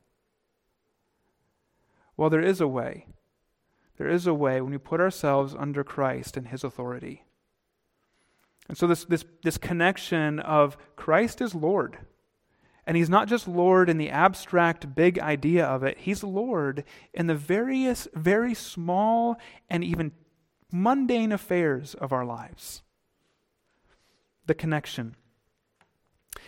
Well, 2.16 2.30
there 2.30 2.42
is 2.42 2.62
a 2.62 2.68
way. 2.68 3.08
There 3.98 4.10
is 4.10 4.28
a 4.28 4.34
way 4.34 4.62
when 4.62 4.72
we 4.72 4.78
put 4.78 5.02
ourselves 5.02 5.56
under 5.58 5.84
Christ 5.84 6.38
and 6.38 6.48
His 6.48 6.64
authority. 6.64 7.24
And 8.68 8.78
so, 8.78 8.88
this, 8.88 9.06
this, 9.06 9.26
this 9.44 9.58
connection 9.58 10.40
of 10.40 10.78
Christ 10.96 11.42
is 11.42 11.56
Lord. 11.56 11.98
And 12.90 12.98
He's 12.98 13.08
not 13.08 13.28
just 13.28 13.48
Lord 13.48 13.88
in 13.88 14.00
the 14.00 14.10
abstract, 14.10 14.96
big 14.96 15.20
idea 15.20 15.64
of 15.64 15.84
it, 15.84 16.00
He's 16.00 16.24
Lord 16.24 16.84
in 17.14 17.28
the 17.28 17.36
various, 17.36 18.08
very 18.16 18.56
small, 18.56 19.38
and 19.70 19.84
even 19.84 20.12
mundane 20.72 21.32
affairs 21.32 21.94
of 21.94 22.12
our 22.12 22.26
lives. 22.26 22.82
The 24.48 24.56
connection. 24.56 25.16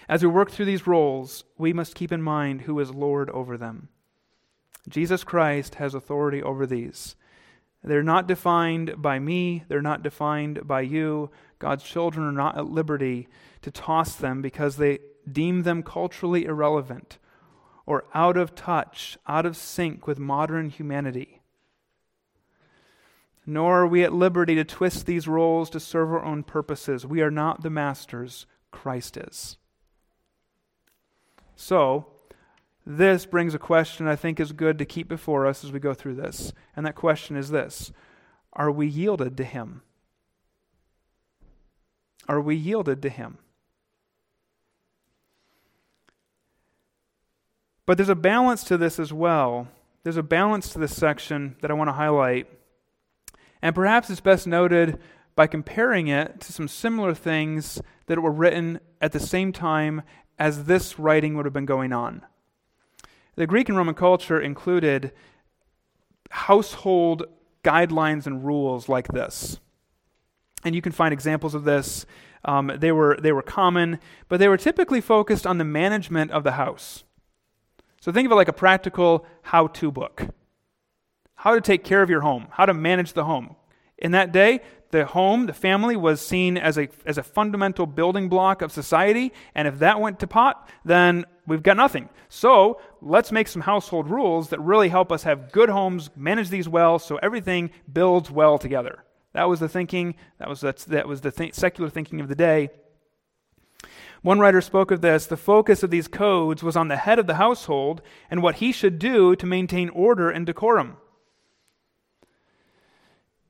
As 0.09 0.23
we 0.23 0.29
work 0.29 0.49
through 0.49 0.65
these 0.65 0.87
roles, 0.87 1.43
we 1.59 1.73
must 1.73 1.93
keep 1.93 2.11
in 2.11 2.23
mind 2.23 2.61
who 2.61 2.79
is 2.79 2.89
Lord 2.89 3.29
over 3.29 3.55
them. 3.55 3.89
Jesus 4.89 5.23
Christ 5.23 5.75
has 5.75 5.93
authority 5.93 6.41
over 6.41 6.65
these. 6.65 7.15
They're 7.83 8.01
not 8.01 8.27
defined 8.27 8.99
by 8.99 9.19
me, 9.19 9.63
they're 9.67 9.79
not 9.79 10.01
defined 10.01 10.67
by 10.67 10.81
you. 10.81 11.29
God's 11.59 11.83
children 11.83 12.25
are 12.25 12.31
not 12.31 12.57
at 12.57 12.65
liberty 12.65 13.27
to 13.61 13.69
toss 13.69 14.15
them 14.15 14.41
because 14.41 14.77
they 14.77 14.97
deem 15.29 15.63
them 15.63 15.83
culturally 15.83 16.45
irrelevant 16.45 17.17
or 17.85 18.05
out 18.13 18.37
of 18.37 18.55
touch, 18.55 19.17
out 19.27 19.45
of 19.45 19.57
sync 19.57 20.07
with 20.07 20.19
modern 20.19 20.69
humanity. 20.69 21.41
Nor 23.45 23.81
are 23.81 23.87
we 23.87 24.03
at 24.03 24.13
liberty 24.13 24.55
to 24.55 24.63
twist 24.63 25.05
these 25.05 25.27
roles 25.27 25.69
to 25.71 25.79
serve 25.79 26.11
our 26.11 26.23
own 26.23 26.43
purposes. 26.43 27.05
We 27.05 27.21
are 27.21 27.31
not 27.31 27.63
the 27.63 27.69
masters, 27.69 28.45
Christ 28.71 29.17
is. 29.17 29.57
So, 31.55 32.07
this 32.85 33.25
brings 33.25 33.53
a 33.53 33.59
question 33.59 34.07
I 34.07 34.15
think 34.15 34.39
is 34.39 34.51
good 34.51 34.77
to 34.79 34.85
keep 34.85 35.07
before 35.07 35.45
us 35.45 35.63
as 35.63 35.71
we 35.71 35.79
go 35.79 35.93
through 35.93 36.15
this. 36.15 36.53
And 36.75 36.85
that 36.85 36.95
question 36.95 37.35
is 37.35 37.49
this 37.49 37.91
Are 38.53 38.71
we 38.71 38.87
yielded 38.87 39.37
to 39.37 39.43
Him? 39.43 39.81
Are 42.27 42.41
we 42.41 42.55
yielded 42.55 43.01
to 43.01 43.09
Him? 43.09 43.39
But 47.85 47.97
there's 47.97 48.09
a 48.09 48.15
balance 48.15 48.63
to 48.65 48.77
this 48.77 48.99
as 48.99 49.11
well. 49.11 49.67
There's 50.03 50.17
a 50.17 50.23
balance 50.23 50.71
to 50.73 50.79
this 50.79 50.95
section 50.95 51.55
that 51.61 51.71
I 51.71 51.73
want 51.73 51.89
to 51.89 51.93
highlight. 51.93 52.47
And 53.61 53.75
perhaps 53.75 54.09
it's 54.09 54.21
best 54.21 54.47
noted 54.47 54.99
by 55.35 55.47
comparing 55.47 56.07
it 56.07 56.39
to 56.41 56.53
some 56.53 56.67
similar 56.67 57.13
things 57.13 57.81
that 58.07 58.21
were 58.21 58.31
written 58.31 58.79
at 58.99 59.11
the 59.11 59.19
same 59.19 59.51
time 59.51 60.01
as 60.37 60.65
this 60.65 60.97
writing 60.97 61.35
would 61.35 61.45
have 61.45 61.53
been 61.53 61.65
going 61.65 61.93
on. 61.93 62.25
The 63.35 63.47
Greek 63.47 63.69
and 63.69 63.77
Roman 63.77 63.95
culture 63.95 64.39
included 64.39 65.11
household 66.31 67.25
guidelines 67.63 68.25
and 68.25 68.43
rules 68.43 68.89
like 68.89 69.07
this. 69.09 69.59
And 70.63 70.75
you 70.75 70.81
can 70.81 70.91
find 70.91 71.13
examples 71.13 71.55
of 71.55 71.63
this. 71.63 72.05
Um, 72.43 72.71
they, 72.77 72.91
were, 72.91 73.17
they 73.21 73.31
were 73.31 73.41
common, 73.41 73.99
but 74.27 74.39
they 74.39 74.47
were 74.47 74.57
typically 74.57 75.01
focused 75.01 75.45
on 75.45 75.57
the 75.57 75.63
management 75.63 76.31
of 76.31 76.43
the 76.43 76.53
house. 76.53 77.03
So 78.01 78.11
think 78.11 78.25
of 78.25 78.33
it 78.33 78.35
like 78.35 78.49
a 78.49 78.53
practical 78.53 79.25
how 79.41 79.67
to 79.67 79.91
book 79.91 80.27
how 81.41 81.55
to 81.55 81.61
take 81.61 81.83
care 81.83 82.03
of 82.03 82.09
your 82.11 82.21
home, 82.21 82.45
how 82.51 82.67
to 82.67 82.73
manage 82.73 83.13
the 83.13 83.23
home. 83.23 83.55
In 83.97 84.11
that 84.11 84.31
day, 84.31 84.59
the 84.91 85.05
home, 85.05 85.47
the 85.47 85.53
family, 85.53 85.95
was 85.95 86.21
seen 86.21 86.55
as 86.55 86.77
a, 86.77 86.87
as 87.03 87.17
a 87.17 87.23
fundamental 87.23 87.87
building 87.87 88.29
block 88.29 88.61
of 88.61 88.71
society, 88.71 89.33
and 89.55 89.67
if 89.67 89.79
that 89.79 89.99
went 89.99 90.19
to 90.19 90.27
pot, 90.27 90.69
then 90.85 91.25
we've 91.47 91.63
got 91.63 91.77
nothing. 91.77 92.09
So 92.29 92.79
let's 93.01 93.31
make 93.31 93.47
some 93.47 93.63
household 93.63 94.07
rules 94.07 94.49
that 94.49 94.59
really 94.59 94.89
help 94.89 95.11
us 95.11 95.23
have 95.23 95.51
good 95.51 95.69
homes, 95.69 96.11
manage 96.15 96.49
these 96.49 96.69
well, 96.69 96.99
so 96.99 97.15
everything 97.23 97.71
builds 97.91 98.29
well 98.29 98.59
together. 98.59 99.03
That 99.33 99.49
was 99.49 99.59
the 99.59 99.69
thinking. 99.69 100.13
That 100.37 100.47
was, 100.47 100.61
that's, 100.61 100.85
that 100.85 101.07
was 101.07 101.21
the 101.21 101.31
th- 101.31 101.55
secular 101.55 101.89
thinking 101.89 102.21
of 102.21 102.27
the 102.27 102.35
day. 102.35 102.69
One 104.21 104.39
writer 104.39 104.61
spoke 104.61 104.91
of 104.91 105.01
this 105.01 105.25
the 105.25 105.37
focus 105.37 105.81
of 105.81 105.89
these 105.89 106.07
codes 106.07 106.61
was 106.61 106.75
on 106.75 106.87
the 106.89 106.97
head 106.97 107.17
of 107.17 107.27
the 107.27 107.35
household 107.35 108.01
and 108.29 108.43
what 108.43 108.55
he 108.55 108.71
should 108.71 108.99
do 108.99 109.35
to 109.35 109.45
maintain 109.45 109.89
order 109.89 110.29
and 110.29 110.45
decorum. 110.45 110.97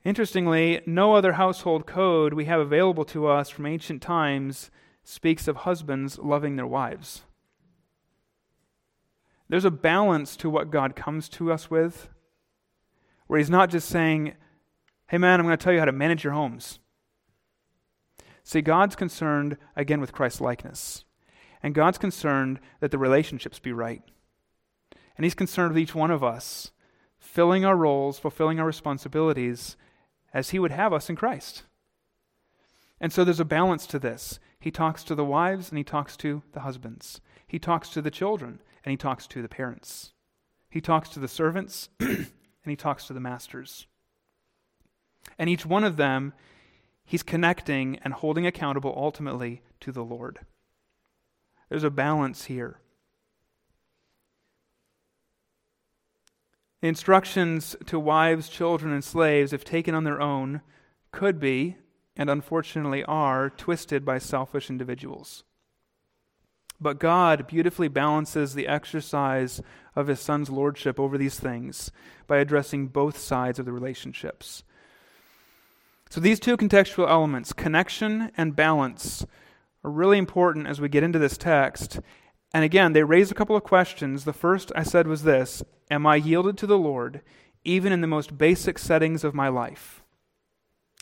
Interestingly, 0.03 0.81
no 0.85 1.13
other 1.13 1.33
household 1.33 1.85
code 1.85 2.33
we 2.33 2.45
have 2.45 2.59
available 2.59 3.05
to 3.05 3.27
us 3.27 3.49
from 3.49 3.65
ancient 3.65 4.01
times 4.01 4.71
speaks 5.03 5.47
of 5.47 5.57
husbands 5.57 6.17
loving 6.17 6.55
their 6.55 6.67
wives. 6.67 7.23
There's 9.49 9.65
a 9.65 9.71
balance 9.71 10.35
to 10.37 10.49
what 10.49 10.71
God 10.71 10.95
comes 10.95 11.27
to 11.29 11.51
us 11.51 11.69
with, 11.69 12.07
where 13.27 13.37
He's 13.37 13.49
not 13.49 13.69
just 13.69 13.89
saying, 13.89 14.33
hey 15.07 15.17
man, 15.17 15.39
I'm 15.39 15.45
going 15.45 15.57
to 15.57 15.63
tell 15.63 15.73
you 15.73 15.79
how 15.79 15.85
to 15.85 15.91
manage 15.91 16.23
your 16.23 16.33
homes. 16.33 16.79
See, 18.43 18.61
God's 18.61 18.95
concerned, 18.95 19.57
again, 19.75 20.01
with 20.01 20.13
Christ's 20.13 20.41
likeness. 20.41 21.03
And 21.63 21.75
God's 21.75 21.97
concerned 21.97 22.59
that 22.79 22.91
the 22.91 22.97
relationships 22.97 23.59
be 23.59 23.71
right. 23.71 24.01
And 25.15 25.23
He's 25.23 25.35
concerned 25.35 25.73
with 25.73 25.79
each 25.79 25.93
one 25.93 26.11
of 26.11 26.23
us, 26.23 26.71
filling 27.19 27.63
our 27.65 27.75
roles, 27.75 28.17
fulfilling 28.17 28.59
our 28.59 28.65
responsibilities, 28.65 29.77
as 30.33 30.51
he 30.51 30.59
would 30.59 30.71
have 30.71 30.93
us 30.93 31.09
in 31.09 31.15
Christ. 31.15 31.63
And 32.99 33.11
so 33.11 33.23
there's 33.23 33.39
a 33.39 33.45
balance 33.45 33.85
to 33.87 33.99
this. 33.99 34.39
He 34.59 34.71
talks 34.71 35.03
to 35.05 35.15
the 35.15 35.25
wives 35.25 35.69
and 35.69 35.77
he 35.77 35.83
talks 35.83 36.15
to 36.17 36.43
the 36.53 36.61
husbands. 36.61 37.19
He 37.47 37.59
talks 37.59 37.89
to 37.89 38.01
the 38.01 38.11
children 38.11 38.61
and 38.85 38.91
he 38.91 38.97
talks 38.97 39.27
to 39.27 39.41
the 39.41 39.49
parents. 39.49 40.13
He 40.69 40.81
talks 40.81 41.09
to 41.09 41.19
the 41.19 41.27
servants 41.27 41.89
and 41.99 42.27
he 42.65 42.75
talks 42.75 43.07
to 43.07 43.13
the 43.13 43.19
masters. 43.19 43.87
And 45.37 45.49
each 45.49 45.65
one 45.65 45.83
of 45.83 45.97
them, 45.97 46.33
he's 47.11 47.23
connecting 47.23 47.99
and 48.05 48.13
holding 48.13 48.47
accountable 48.47 48.93
ultimately 48.95 49.61
to 49.81 49.91
the 49.91 50.01
Lord. 50.01 50.39
There's 51.67 51.83
a 51.83 51.89
balance 51.89 52.45
here. 52.45 52.79
The 56.79 56.87
instructions 56.87 57.75
to 57.87 57.99
wives, 57.99 58.47
children, 58.47 58.93
and 58.93 59.03
slaves, 59.03 59.51
if 59.51 59.65
taken 59.65 59.93
on 59.93 60.05
their 60.05 60.21
own, 60.21 60.61
could 61.11 61.37
be, 61.37 61.75
and 62.15 62.29
unfortunately 62.29 63.03
are, 63.03 63.49
twisted 63.49 64.05
by 64.05 64.17
selfish 64.17 64.69
individuals. 64.69 65.43
But 66.79 66.97
God 66.97 67.45
beautifully 67.45 67.89
balances 67.89 68.53
the 68.53 68.69
exercise 68.69 69.61
of 69.97 70.07
his 70.07 70.21
son's 70.21 70.49
lordship 70.49 70.97
over 70.97 71.17
these 71.17 71.37
things 71.37 71.91
by 72.25 72.37
addressing 72.37 72.87
both 72.87 73.17
sides 73.17 73.59
of 73.59 73.65
the 73.65 73.73
relationships. 73.73 74.63
So 76.11 76.19
these 76.19 76.41
two 76.41 76.57
contextual 76.57 77.09
elements, 77.09 77.53
connection 77.53 78.33
and 78.35 78.53
balance, 78.53 79.25
are 79.81 79.89
really 79.89 80.17
important 80.17 80.67
as 80.67 80.81
we 80.81 80.89
get 80.89 81.03
into 81.03 81.19
this 81.19 81.37
text. 81.37 82.01
And 82.53 82.65
again, 82.65 82.91
they 82.91 83.03
raise 83.03 83.31
a 83.31 83.33
couple 83.33 83.55
of 83.55 83.63
questions. 83.63 84.25
The 84.25 84.33
first 84.33 84.73
I 84.75 84.83
said 84.83 85.07
was 85.07 85.23
this 85.23 85.63
Am 85.89 86.05
I 86.05 86.17
yielded 86.17 86.57
to 86.57 86.67
the 86.67 86.77
Lord 86.77 87.21
even 87.63 87.93
in 87.93 88.01
the 88.01 88.07
most 88.07 88.37
basic 88.37 88.77
settings 88.77 89.23
of 89.23 89.33
my 89.33 89.47
life? 89.47 90.03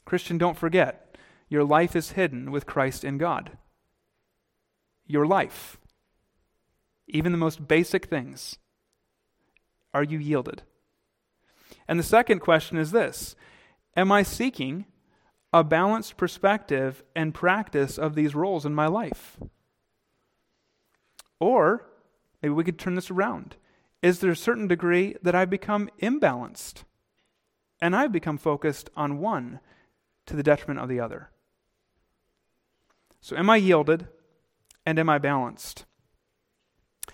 Christian, 0.06 0.38
don't 0.38 0.58
forget, 0.58 1.18
your 1.48 1.64
life 1.64 1.96
is 1.96 2.12
hidden 2.12 2.52
with 2.52 2.68
Christ 2.68 3.04
in 3.04 3.18
God. 3.18 3.58
Your 5.08 5.26
life, 5.26 5.80
even 7.08 7.32
the 7.32 7.38
most 7.40 7.68
basic 7.68 8.06
things, 8.06 8.60
are 9.92 10.04
you 10.04 10.20
yielded? 10.20 10.62
And 11.88 11.98
the 11.98 12.04
second 12.04 12.42
question 12.42 12.78
is 12.78 12.92
this 12.92 13.36
Am 13.98 14.12
I 14.12 14.22
seeking 14.22 14.86
a 15.52 15.64
balanced 15.64 16.18
perspective 16.18 17.04
and 17.16 17.34
practice 17.34 17.98
of 17.98 18.16
these 18.16 18.36
roles 18.36 18.66
in 18.66 18.76
my 18.76 18.88
life? 18.88 19.38
Or 21.40 21.86
maybe 22.42 22.54
we 22.54 22.64
could 22.64 22.78
turn 22.78 22.96
this 22.96 23.10
around. 23.10 23.56
Is 24.02 24.20
there 24.20 24.32
a 24.32 24.36
certain 24.36 24.68
degree 24.68 25.16
that 25.22 25.36
I've 25.36 25.50
become 25.50 25.90
imbalanced 26.02 26.84
and 27.82 27.96
I've 27.96 28.12
become 28.12 28.38
focused 28.38 28.90
on 28.96 29.20
one 29.20 29.60
to 30.26 30.36
the 30.36 30.44
detriment 30.44 30.80
of 30.80 30.90
the 30.90 31.00
other? 31.00 31.30
So, 33.22 33.36
am 33.36 33.50
I 33.50 33.58
yielded 33.58 34.08
and 34.86 34.98
am 34.98 35.10
I 35.10 35.18
balanced? 35.18 35.86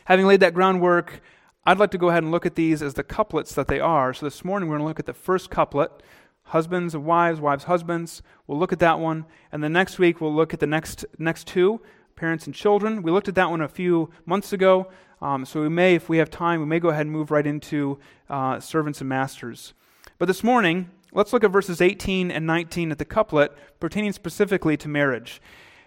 Having 0.05 0.27
laid 0.27 0.39
that 0.41 0.53
groundwork, 0.53 1.21
I'd 1.65 1.79
like 1.79 1.91
to 1.91 1.97
go 1.97 2.09
ahead 2.09 2.21
and 2.21 2.31
look 2.31 2.45
at 2.45 2.53
these 2.53 2.83
as 2.83 2.93
the 2.93 3.03
couplets 3.03 3.55
that 3.55 3.67
they 3.67 3.79
are. 3.79 4.13
So, 4.13 4.27
this 4.27 4.45
morning 4.45 4.69
we're 4.69 4.77
going 4.77 4.85
to 4.85 4.87
look 4.87 4.99
at 4.99 5.07
the 5.07 5.13
first 5.13 5.49
couplet 5.49 6.03
husbands 6.45 6.95
and 6.95 7.05
wives, 7.05 7.39
wives, 7.39 7.65
husbands. 7.65 8.21
We'll 8.47 8.59
look 8.59 8.71
at 8.71 8.79
that 8.79 8.99
one. 8.99 9.25
And 9.51 9.63
the 9.63 9.69
next 9.69 9.99
week 9.99 10.21
we'll 10.21 10.33
look 10.33 10.53
at 10.53 10.59
the 10.59 10.67
next, 10.67 11.05
next 11.17 11.47
two 11.47 11.81
parents 12.15 12.45
and 12.45 12.55
children. 12.55 13.01
We 13.01 13.11
looked 13.11 13.27
at 13.27 13.35
that 13.35 13.49
one 13.49 13.61
a 13.61 13.67
few 13.67 14.09
months 14.25 14.53
ago. 14.53 14.87
Um, 15.21 15.45
so 15.45 15.61
we 15.61 15.69
may, 15.69 15.95
if 15.95 16.07
we 16.07 16.17
have 16.17 16.29
time, 16.29 16.59
we 16.59 16.65
may 16.65 16.79
go 16.79 16.89
ahead 16.89 17.01
and 17.01 17.11
move 17.11 17.31
right 17.31 17.45
into 17.45 17.99
uh, 18.29 18.59
servants 18.59 19.01
and 19.01 19.09
masters. 19.09 19.73
But 20.17 20.27
this 20.27 20.43
morning, 20.43 20.89
let's 21.11 21.33
look 21.33 21.43
at 21.43 21.51
verses 21.51 21.81
18 21.81 22.31
and 22.31 22.45
19 22.45 22.91
at 22.91 22.97
the 22.97 23.05
couplet 23.05 23.51
pertaining 23.79 24.13
specifically 24.13 24.77
to 24.77 24.87
marriage. 24.87 25.41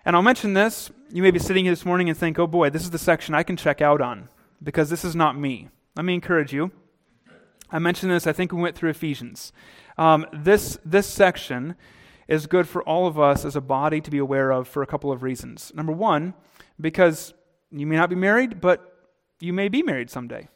And 0.04 0.16
I'll 0.16 0.22
mention 0.22 0.54
this. 0.54 0.90
You 1.10 1.22
may 1.22 1.30
be 1.30 1.38
sitting 1.38 1.64
here 1.64 1.72
this 1.72 1.84
morning 1.84 2.08
and 2.08 2.18
think, 2.18 2.38
oh 2.38 2.46
boy, 2.46 2.70
this 2.70 2.82
is 2.82 2.90
the 2.90 2.98
section 2.98 3.34
I 3.34 3.42
can 3.42 3.56
check 3.56 3.80
out 3.80 4.00
on 4.00 4.28
because 4.62 4.90
this 4.90 5.04
is 5.04 5.14
not 5.14 5.38
me. 5.38 5.68
Let 5.96 6.04
me 6.04 6.14
encourage 6.14 6.52
you. 6.52 6.70
I 7.70 7.78
mentioned 7.78 8.10
this, 8.10 8.26
I 8.26 8.32
think 8.32 8.52
we 8.52 8.60
went 8.60 8.76
through 8.76 8.90
Ephesians. 8.90 9.52
Um, 9.98 10.26
this, 10.32 10.78
this 10.84 11.06
section 11.06 11.74
is 12.28 12.46
good 12.46 12.68
for 12.68 12.82
all 12.84 13.06
of 13.06 13.18
us 13.18 13.44
as 13.44 13.56
a 13.56 13.60
body 13.60 14.00
to 14.00 14.10
be 14.10 14.18
aware 14.18 14.52
of 14.52 14.68
for 14.68 14.82
a 14.82 14.86
couple 14.86 15.10
of 15.10 15.22
reasons. 15.22 15.72
Number 15.74 15.92
one, 15.92 16.34
because 16.80 17.34
you 17.70 17.86
may 17.86 17.96
not 17.96 18.08
be 18.08 18.16
married, 18.16 18.60
but 18.60 19.10
you 19.40 19.52
may 19.52 19.68
be 19.68 19.82
married 19.82 20.08
someday. 20.08 20.48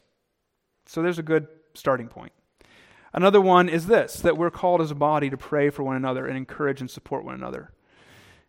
So 0.85 1.01
there's 1.01 1.19
a 1.19 1.23
good 1.23 1.47
starting 1.73 2.07
point. 2.07 2.31
Another 3.11 3.41
one 3.41 3.69
is 3.69 3.87
this 3.87 4.15
that 4.21 4.37
we're 4.37 4.49
called 4.49 4.81
as 4.81 4.91
a 4.91 4.95
body 4.95 5.29
to 5.29 5.37
pray 5.37 5.69
for 5.69 5.83
one 5.83 5.95
another 5.95 6.25
and 6.25 6.37
encourage 6.37 6.81
and 6.81 6.89
support 6.89 7.23
one 7.23 7.35
another. 7.35 7.71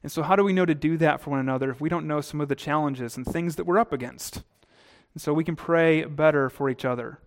And 0.02 0.12
so, 0.12 0.22
how 0.22 0.36
do 0.36 0.44
we 0.44 0.52
know 0.52 0.66
to 0.66 0.74
do 0.74 0.96
that 0.98 1.20
for 1.20 1.30
one 1.30 1.40
another 1.40 1.70
if 1.70 1.80
we 1.80 1.88
don't 1.88 2.06
know 2.06 2.20
some 2.20 2.40
of 2.40 2.48
the 2.48 2.54
challenges 2.54 3.16
and 3.16 3.26
things 3.26 3.56
that 3.56 3.64
we're 3.64 3.78
up 3.78 3.92
against? 3.92 4.42
And 5.12 5.20
so, 5.20 5.32
we 5.32 5.44
can 5.44 5.56
pray 5.56 6.04
better 6.04 6.48
for 6.48 6.70
each 6.70 6.84
other. 6.84 7.18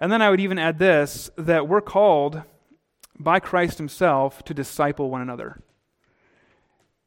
And 0.00 0.10
then 0.10 0.22
I 0.22 0.30
would 0.30 0.40
even 0.40 0.58
add 0.58 0.78
this 0.78 1.30
that 1.36 1.68
we're 1.68 1.80
called 1.80 2.42
by 3.18 3.40
Christ 3.40 3.78
Himself 3.78 4.44
to 4.44 4.54
disciple 4.54 5.10
one 5.10 5.20
another. 5.20 5.60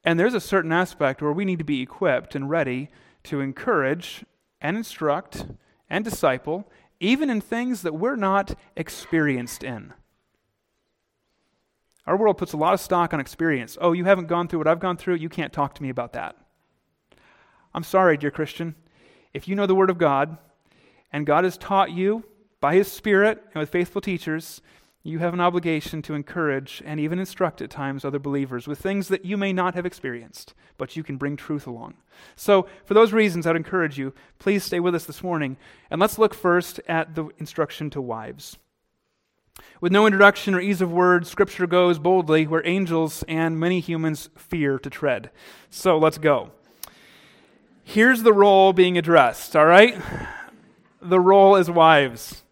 And 0.04 0.20
there's 0.20 0.34
a 0.34 0.40
certain 0.40 0.72
aspect 0.72 1.22
where 1.22 1.34
we 1.34 1.46
need 1.46 1.60
to 1.60 1.66
be 1.66 1.82
equipped 1.82 2.36
and 2.36 2.50
ready 2.50 2.90
to 3.24 3.42
encourage 3.42 4.24
and 4.62 4.78
instruct 4.78 5.46
and 5.90 6.06
disciple, 6.06 6.72
even 7.00 7.30
in 7.30 7.42
things 7.42 7.82
that 7.82 7.94
we're 7.94 8.16
not 8.16 8.58
experienced 8.76 9.64
in. 9.64 9.94
Our 12.06 12.16
world 12.16 12.38
puts 12.38 12.54
a 12.54 12.58
lot 12.58 12.74
of 12.74 12.80
stock 12.80 13.14
on 13.14 13.20
experience. 13.20 13.78
Oh, 13.82 13.92
you 13.92 14.06
haven't 14.06 14.28
gone 14.28 14.48
through 14.48 14.60
what 14.60 14.68
I've 14.68 14.80
gone 14.80 14.96
through, 14.96 15.16
you 15.16 15.30
can't 15.30 15.52
talk 15.52 15.76
to 15.76 15.84
me 15.84 15.90
about 15.90 16.14
that. 16.14 16.38
I'm 17.74 17.84
sorry, 17.84 18.16
dear 18.16 18.32
Christian. 18.32 18.76
If 19.34 19.48
you 19.48 19.56
know 19.56 19.66
the 19.66 19.76
Word 19.76 19.90
of 19.90 19.98
God, 19.98 20.38
and 21.12 21.26
God 21.26 21.44
has 21.44 21.58
taught 21.58 21.92
you 21.92 22.24
by 22.62 22.76
His 22.76 22.92
Spirit 22.92 23.44
and 23.54 23.60
with 23.60 23.70
faithful 23.70 24.02
teachers, 24.02 24.62
you 25.08 25.20
have 25.20 25.34
an 25.34 25.40
obligation 25.40 26.02
to 26.02 26.14
encourage 26.14 26.82
and 26.86 27.00
even 27.00 27.18
instruct 27.18 27.62
at 27.62 27.70
times 27.70 28.04
other 28.04 28.20
believers 28.20 28.68
with 28.68 28.80
things 28.80 29.08
that 29.08 29.24
you 29.24 29.38
may 29.38 29.54
not 29.54 29.74
have 29.74 29.86
experienced, 29.86 30.54
but 30.78 30.96
you 30.96 31.04
can 31.04 31.16
bring 31.16 31.38
truth 31.38 31.66
along. 31.66 31.94
So, 32.36 32.68
for 32.84 32.94
those 32.94 33.14
reasons, 33.14 33.48
I'd 33.48 33.56
encourage 33.56 33.98
you, 33.98 34.14
please 34.38 34.64
stay 34.64 34.80
with 34.80 34.94
us 34.94 35.06
this 35.06 35.24
morning, 35.24 35.56
and 35.90 36.02
let's 36.02 36.20
look 36.20 36.34
first 36.34 36.82
at 36.88 37.16
the 37.16 37.30
instruction 37.38 37.90
to 37.92 38.02
wives. 38.02 38.58
With 39.80 39.92
no 39.92 40.06
introduction 40.06 40.54
or 40.54 40.60
ease 40.60 40.82
of 40.82 40.92
words, 40.92 41.30
Scripture 41.30 41.68
goes 41.68 42.00
boldly 42.00 42.46
where 42.46 42.66
angels 42.68 43.24
and 43.28 43.60
many 43.60 43.80
humans 43.80 44.30
fear 44.36 44.78
to 44.78 44.90
tread. 44.90 45.32
So, 45.70 45.98
let's 45.98 46.18
go. 46.18 46.52
Here's 47.84 48.24
the 48.24 48.34
role 48.34 48.74
being 48.74 48.98
addressed, 48.98 49.56
all 49.56 49.66
right? 49.66 49.98
The 51.02 51.20
role 51.20 51.56
as 51.56 51.72
wives. 51.72 52.44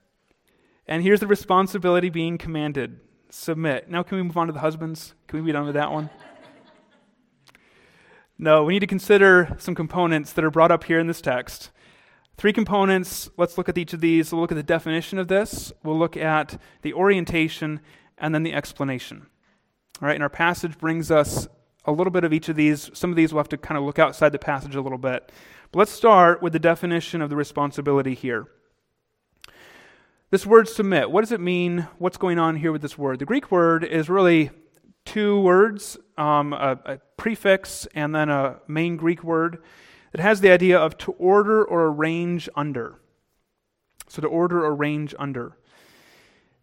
And 0.87 1.03
here's 1.03 1.19
the 1.19 1.27
responsibility 1.27 2.09
being 2.09 2.37
commanded 2.37 2.99
submit. 3.29 3.89
Now, 3.89 4.03
can 4.03 4.17
we 4.17 4.23
move 4.23 4.37
on 4.37 4.47
to 4.47 4.53
the 4.53 4.59
husbands? 4.59 5.13
Can 5.27 5.39
we 5.39 5.45
be 5.47 5.51
done 5.51 5.65
with 5.65 5.75
that 5.75 5.91
one? 5.91 6.09
No, 8.37 8.63
we 8.63 8.73
need 8.73 8.81
to 8.81 8.87
consider 8.87 9.55
some 9.59 9.75
components 9.75 10.33
that 10.33 10.43
are 10.43 10.51
brought 10.51 10.71
up 10.71 10.83
here 10.83 10.99
in 10.99 11.07
this 11.07 11.21
text. 11.21 11.71
Three 12.37 12.51
components. 12.51 13.29
Let's 13.37 13.57
look 13.57 13.69
at 13.69 13.77
each 13.77 13.93
of 13.93 14.01
these. 14.01 14.31
We'll 14.31 14.41
look 14.41 14.51
at 14.51 14.55
the 14.55 14.63
definition 14.63 15.19
of 15.19 15.29
this, 15.29 15.71
we'll 15.83 15.97
look 15.97 16.17
at 16.17 16.59
the 16.81 16.93
orientation, 16.93 17.79
and 18.17 18.35
then 18.35 18.43
the 18.43 18.53
explanation. 18.53 19.27
All 20.01 20.07
right, 20.07 20.15
and 20.15 20.23
our 20.23 20.29
passage 20.29 20.77
brings 20.77 21.11
us 21.11 21.47
a 21.85 21.91
little 21.91 22.11
bit 22.11 22.25
of 22.25 22.33
each 22.33 22.49
of 22.49 22.57
these. 22.57 22.89
Some 22.93 23.09
of 23.09 23.15
these 23.15 23.33
we'll 23.33 23.39
have 23.39 23.49
to 23.49 23.57
kind 23.57 23.77
of 23.77 23.85
look 23.85 23.99
outside 23.99 24.33
the 24.33 24.39
passage 24.39 24.75
a 24.75 24.81
little 24.81 24.97
bit. 24.97 25.31
But 25.71 25.79
let's 25.79 25.91
start 25.91 26.41
with 26.41 26.51
the 26.51 26.59
definition 26.59 27.21
of 27.21 27.29
the 27.29 27.35
responsibility 27.37 28.13
here. 28.15 28.47
This 30.35 30.45
word 30.45 30.67
submit, 30.67 31.09
what 31.09 31.21
does 31.21 31.31
it 31.31 31.39
mean? 31.39 31.87
What's 31.97 32.17
going 32.17 32.39
on 32.39 32.57
here 32.57 32.73
with 32.73 32.81
this 32.81 32.97
word? 32.97 33.19
The 33.19 33.25
Greek 33.25 33.51
word 33.51 33.85
is 33.85 34.09
really 34.09 34.51
two 35.05 35.39
words 35.39 35.95
um, 36.17 36.51
a, 36.51 36.77
a 36.83 36.97
prefix 37.15 37.87
and 37.95 38.13
then 38.13 38.27
a 38.27 38.59
main 38.67 38.97
Greek 38.97 39.23
word 39.23 39.63
that 40.11 40.19
has 40.19 40.41
the 40.41 40.51
idea 40.51 40.77
of 40.77 40.97
to 40.97 41.13
order 41.13 41.63
or 41.63 41.85
arrange 41.85 42.49
under. 42.53 42.99
So, 44.09 44.21
to 44.21 44.27
order 44.27 44.65
or 44.65 44.73
arrange 44.73 45.15
under. 45.17 45.57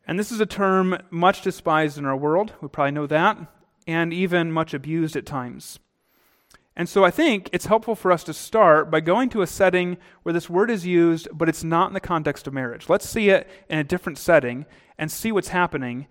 And 0.06 0.18
this 0.18 0.30
is 0.30 0.38
a 0.38 0.44
term 0.44 0.98
much 1.10 1.40
despised 1.40 1.96
in 1.96 2.04
our 2.04 2.14
world. 2.14 2.52
We 2.60 2.68
probably 2.68 2.90
know 2.90 3.06
that, 3.06 3.38
and 3.86 4.12
even 4.12 4.52
much 4.52 4.74
abused 4.74 5.16
at 5.16 5.24
times. 5.24 5.78
And 6.74 6.88
so 6.88 7.04
I 7.04 7.10
think 7.10 7.50
it's 7.52 7.66
helpful 7.66 7.94
for 7.94 8.10
us 8.10 8.24
to 8.24 8.32
start 8.32 8.90
by 8.90 9.00
going 9.00 9.28
to 9.30 9.42
a 9.42 9.46
setting 9.46 9.98
where 10.22 10.32
this 10.32 10.48
word 10.48 10.70
is 10.70 10.86
used, 10.86 11.28
but 11.32 11.48
it's 11.48 11.62
not 11.62 11.88
in 11.88 11.94
the 11.94 12.00
context 12.00 12.46
of 12.46 12.54
marriage. 12.54 12.88
Let's 12.88 13.08
see 13.08 13.28
it 13.28 13.48
in 13.68 13.78
a 13.78 13.84
different 13.84 14.18
setting 14.18 14.64
and 14.96 15.10
see 15.10 15.32
what's 15.32 15.48
happening, 15.48 16.06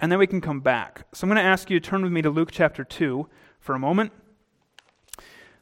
and 0.00 0.12
then 0.12 0.18
we 0.18 0.26
can 0.26 0.42
come 0.42 0.60
back. 0.60 1.06
So 1.14 1.24
I'm 1.24 1.30
going 1.30 1.42
to 1.42 1.48
ask 1.48 1.70
you 1.70 1.80
to 1.80 1.90
turn 1.90 2.02
with 2.02 2.12
me 2.12 2.20
to 2.22 2.30
Luke 2.30 2.50
chapter 2.52 2.84
2 2.84 3.26
for 3.58 3.74
a 3.74 3.78
moment. 3.78 4.12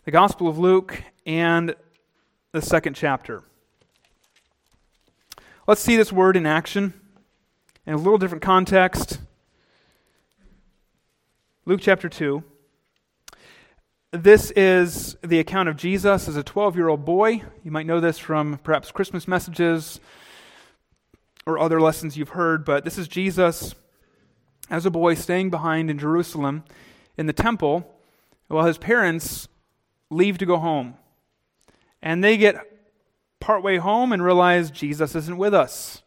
The 0.04 0.10
Gospel 0.10 0.48
of 0.48 0.58
Luke 0.58 1.04
and 1.26 1.76
the 2.52 2.62
second 2.62 2.94
chapter. 2.94 3.44
Let's 5.68 5.80
see 5.80 5.96
this 5.96 6.12
word 6.12 6.36
in 6.36 6.46
action 6.46 6.94
in 7.86 7.94
a 7.94 7.98
little 7.98 8.18
different 8.18 8.42
context. 8.42 9.20
Luke 11.66 11.80
chapter 11.80 12.08
2. 12.08 12.42
This 14.12 14.50
is 14.56 15.16
the 15.22 15.38
account 15.38 15.68
of 15.68 15.76
Jesus 15.76 16.26
as 16.26 16.34
a 16.34 16.42
12 16.42 16.74
year 16.74 16.88
old 16.88 17.04
boy. 17.04 17.44
You 17.62 17.70
might 17.70 17.86
know 17.86 18.00
this 18.00 18.18
from 18.18 18.58
perhaps 18.64 18.90
Christmas 18.90 19.28
messages 19.28 20.00
or 21.46 21.60
other 21.60 21.80
lessons 21.80 22.16
you've 22.16 22.30
heard, 22.30 22.64
but 22.64 22.84
this 22.84 22.98
is 22.98 23.06
Jesus 23.06 23.72
as 24.68 24.84
a 24.84 24.90
boy 24.90 25.14
staying 25.14 25.50
behind 25.50 25.92
in 25.92 25.98
Jerusalem 25.98 26.64
in 27.16 27.26
the 27.26 27.32
temple 27.32 27.88
while 28.48 28.66
his 28.66 28.78
parents 28.78 29.46
leave 30.10 30.38
to 30.38 30.46
go 30.46 30.56
home. 30.56 30.94
And 32.02 32.24
they 32.24 32.36
get 32.36 32.56
partway 33.38 33.76
home 33.76 34.12
and 34.12 34.24
realize 34.24 34.72
Jesus 34.72 35.14
isn't 35.14 35.38
with 35.38 35.54
us. 35.54 36.02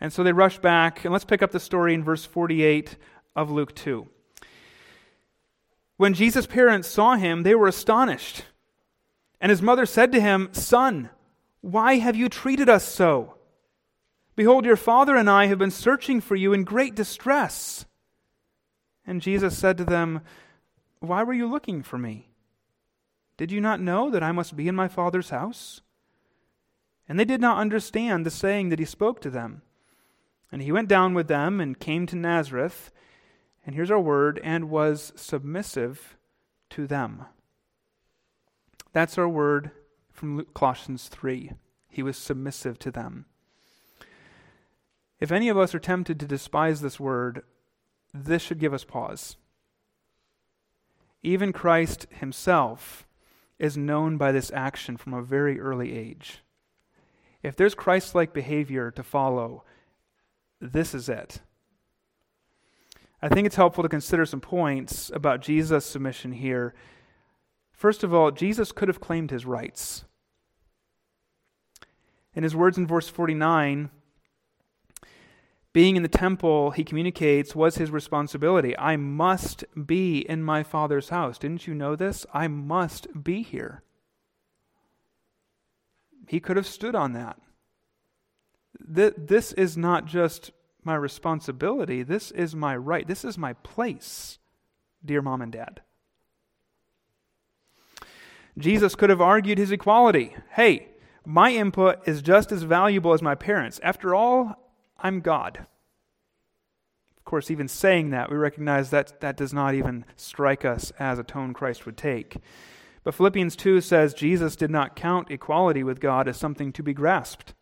And 0.00 0.12
so 0.12 0.24
they 0.24 0.32
rush 0.32 0.58
back. 0.58 1.04
And 1.04 1.12
let's 1.12 1.24
pick 1.24 1.42
up 1.42 1.52
the 1.52 1.60
story 1.60 1.94
in 1.94 2.02
verse 2.02 2.24
48 2.24 2.96
of 3.36 3.52
Luke 3.52 3.72
2. 3.76 4.08
When 5.96 6.14
Jesus' 6.14 6.46
parents 6.46 6.88
saw 6.88 7.16
him, 7.16 7.42
they 7.42 7.54
were 7.54 7.68
astonished. 7.68 8.44
And 9.40 9.50
his 9.50 9.62
mother 9.62 9.86
said 9.86 10.12
to 10.12 10.20
him, 10.20 10.48
Son, 10.52 11.10
why 11.60 11.96
have 11.96 12.16
you 12.16 12.28
treated 12.28 12.68
us 12.68 12.84
so? 12.84 13.34
Behold, 14.36 14.64
your 14.64 14.76
father 14.76 15.16
and 15.16 15.30
I 15.30 15.46
have 15.46 15.58
been 15.58 15.70
searching 15.70 16.20
for 16.20 16.34
you 16.34 16.52
in 16.52 16.64
great 16.64 16.94
distress. 16.94 17.86
And 19.06 19.22
Jesus 19.22 19.56
said 19.56 19.78
to 19.78 19.84
them, 19.84 20.22
Why 21.00 21.22
were 21.22 21.34
you 21.34 21.46
looking 21.46 21.82
for 21.82 21.98
me? 21.98 22.30
Did 23.36 23.52
you 23.52 23.60
not 23.60 23.80
know 23.80 24.10
that 24.10 24.22
I 24.22 24.32
must 24.32 24.56
be 24.56 24.68
in 24.68 24.74
my 24.74 24.88
Father's 24.88 25.30
house? 25.30 25.80
And 27.08 27.18
they 27.18 27.24
did 27.24 27.40
not 27.40 27.58
understand 27.58 28.24
the 28.24 28.30
saying 28.30 28.70
that 28.70 28.78
he 28.78 28.84
spoke 28.84 29.20
to 29.20 29.30
them. 29.30 29.62
And 30.50 30.62
he 30.62 30.72
went 30.72 30.88
down 30.88 31.14
with 31.14 31.28
them 31.28 31.60
and 31.60 31.78
came 31.78 32.06
to 32.06 32.16
Nazareth, 32.16 32.90
and 33.64 33.74
here's 33.74 33.90
our 33.90 34.00
word, 34.00 34.40
and 34.42 34.70
was 34.70 35.12
submissive 35.16 36.16
to 36.70 36.86
them. 36.86 37.24
That's 38.92 39.18
our 39.18 39.28
word 39.28 39.70
from 40.12 40.46
Colossians 40.54 41.08
3. 41.08 41.52
He 41.88 42.02
was 42.02 42.16
submissive 42.16 42.78
to 42.80 42.90
them. 42.90 43.26
If 45.20 45.32
any 45.32 45.48
of 45.48 45.58
us 45.58 45.74
are 45.74 45.80
tempted 45.80 46.20
to 46.20 46.26
despise 46.26 46.80
this 46.80 47.00
word, 47.00 47.42
this 48.12 48.42
should 48.42 48.58
give 48.58 48.74
us 48.74 48.84
pause. 48.84 49.36
Even 51.22 51.52
Christ 51.52 52.06
himself 52.10 53.06
is 53.58 53.76
known 53.76 54.16
by 54.16 54.30
this 54.30 54.50
action 54.52 54.96
from 54.96 55.14
a 55.14 55.22
very 55.22 55.58
early 55.58 55.96
age. 55.96 56.40
If 57.42 57.56
there's 57.56 57.74
Christ 57.74 58.14
like 58.14 58.32
behavior 58.32 58.90
to 58.90 59.02
follow, 59.02 59.64
this 60.60 60.94
is 60.94 61.08
it. 61.08 61.40
I 63.24 63.28
think 63.30 63.46
it's 63.46 63.56
helpful 63.56 63.82
to 63.82 63.88
consider 63.88 64.26
some 64.26 64.42
points 64.42 65.10
about 65.14 65.40
Jesus' 65.40 65.86
submission 65.86 66.32
here. 66.32 66.74
First 67.72 68.04
of 68.04 68.12
all, 68.12 68.30
Jesus 68.30 68.70
could 68.70 68.88
have 68.88 69.00
claimed 69.00 69.30
his 69.30 69.46
rights. 69.46 70.04
In 72.34 72.42
his 72.42 72.54
words 72.54 72.76
in 72.76 72.86
verse 72.86 73.08
49, 73.08 73.88
being 75.72 75.96
in 75.96 76.02
the 76.02 76.08
temple, 76.08 76.72
he 76.72 76.84
communicates, 76.84 77.56
was 77.56 77.76
his 77.76 77.90
responsibility. 77.90 78.76
I 78.76 78.96
must 78.98 79.64
be 79.86 80.18
in 80.18 80.42
my 80.42 80.62
Father's 80.62 81.08
house. 81.08 81.38
Didn't 81.38 81.66
you 81.66 81.74
know 81.74 81.96
this? 81.96 82.26
I 82.34 82.46
must 82.46 83.24
be 83.24 83.42
here. 83.42 83.84
He 86.28 86.40
could 86.40 86.58
have 86.58 86.66
stood 86.66 86.94
on 86.94 87.14
that. 87.14 87.38
This 88.78 89.54
is 89.54 89.78
not 89.78 90.04
just 90.04 90.50
my 90.84 90.94
responsibility, 90.94 92.02
this 92.02 92.30
is 92.30 92.54
my 92.54 92.76
right, 92.76 93.06
this 93.06 93.24
is 93.24 93.38
my 93.38 93.52
place, 93.54 94.38
dear 95.04 95.22
mom 95.22 95.42
and 95.42 95.52
dad. 95.52 95.80
Jesus 98.56 98.94
could 98.94 99.10
have 99.10 99.20
argued 99.20 99.58
his 99.58 99.72
equality. 99.72 100.36
Hey, 100.52 100.88
my 101.26 101.50
input 101.52 102.06
is 102.06 102.22
just 102.22 102.52
as 102.52 102.62
valuable 102.62 103.12
as 103.12 103.22
my 103.22 103.34
parents. 103.34 103.80
After 103.82 104.14
all, 104.14 104.72
I'm 104.98 105.20
God. 105.20 105.66
Of 107.18 107.24
course, 107.24 107.50
even 107.50 107.68
saying 107.68 108.10
that, 108.10 108.30
we 108.30 108.36
recognize 108.36 108.90
that 108.90 109.20
that 109.20 109.36
does 109.36 109.52
not 109.52 109.74
even 109.74 110.04
strike 110.14 110.64
us 110.64 110.92
as 110.98 111.18
a 111.18 111.24
tone 111.24 111.54
Christ 111.54 111.86
would 111.86 111.96
take. 111.96 112.36
But 113.02 113.14
Philippians 113.14 113.56
2 113.56 113.80
says 113.80 114.14
Jesus 114.14 114.56
did 114.56 114.70
not 114.70 114.94
count 114.94 115.30
equality 115.30 115.82
with 115.82 116.00
God 116.00 116.28
as 116.28 116.36
something 116.36 116.72
to 116.72 116.82
be 116.82 116.94
grasped. 116.94 117.54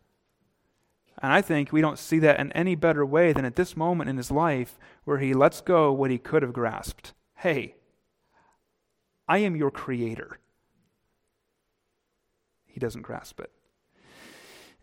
And 1.23 1.31
I 1.31 1.41
think 1.41 1.71
we 1.71 1.79
don't 1.79 1.97
see 1.97 2.19
that 2.19 2.41
in 2.41 2.51
any 2.51 2.75
better 2.75 3.05
way 3.05 3.31
than 3.31 3.45
at 3.45 3.55
this 3.55 3.77
moment 3.77 4.09
in 4.09 4.17
his 4.17 4.29
life 4.29 4.77
where 5.05 5.19
he 5.19 5.33
lets 5.33 5.61
go 5.61 5.89
what 5.93 6.11
he 6.11 6.17
could 6.17 6.43
have 6.43 6.51
grasped. 6.51 7.13
Hey, 7.37 7.75
I 9.25 9.37
am 9.37 9.55
your 9.55 9.71
creator. 9.71 10.39
He 12.65 12.77
doesn't 12.77 13.03
grasp 13.03 13.39
it. 13.39 13.51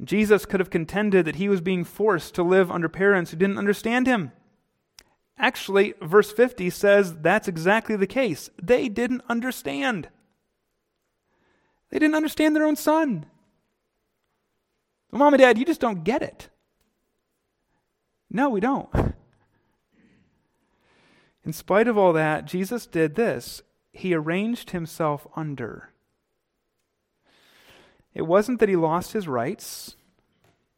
Jesus 0.02 0.46
could 0.46 0.60
have 0.60 0.70
contended 0.70 1.26
that 1.26 1.36
he 1.36 1.50
was 1.50 1.60
being 1.60 1.84
forced 1.84 2.34
to 2.36 2.42
live 2.42 2.70
under 2.70 2.88
parents 2.88 3.30
who 3.30 3.36
didn't 3.36 3.58
understand 3.58 4.06
him. 4.06 4.32
Actually, 5.36 5.92
verse 6.00 6.32
50 6.32 6.70
says 6.70 7.16
that's 7.18 7.48
exactly 7.48 7.96
the 7.96 8.06
case. 8.06 8.48
They 8.62 8.88
didn't 8.88 9.22
understand. 9.28 10.08
They 11.90 11.98
didn't 11.98 12.14
understand 12.14 12.56
their 12.56 12.66
own 12.66 12.76
son. 12.76 13.26
Mom 15.12 15.34
and 15.34 15.40
dad, 15.40 15.58
you 15.58 15.64
just 15.64 15.80
don't 15.80 16.04
get 16.04 16.22
it. 16.22 16.48
No, 18.30 18.48
we 18.48 18.60
don't. 18.60 18.88
In 21.44 21.52
spite 21.52 21.88
of 21.88 21.98
all 21.98 22.12
that, 22.12 22.44
Jesus 22.44 22.86
did 22.86 23.16
this. 23.16 23.62
He 23.92 24.14
arranged 24.14 24.70
himself 24.70 25.26
under. 25.34 25.90
It 28.14 28.22
wasn't 28.22 28.60
that 28.60 28.68
he 28.68 28.76
lost 28.76 29.12
his 29.12 29.28
rights, 29.28 29.96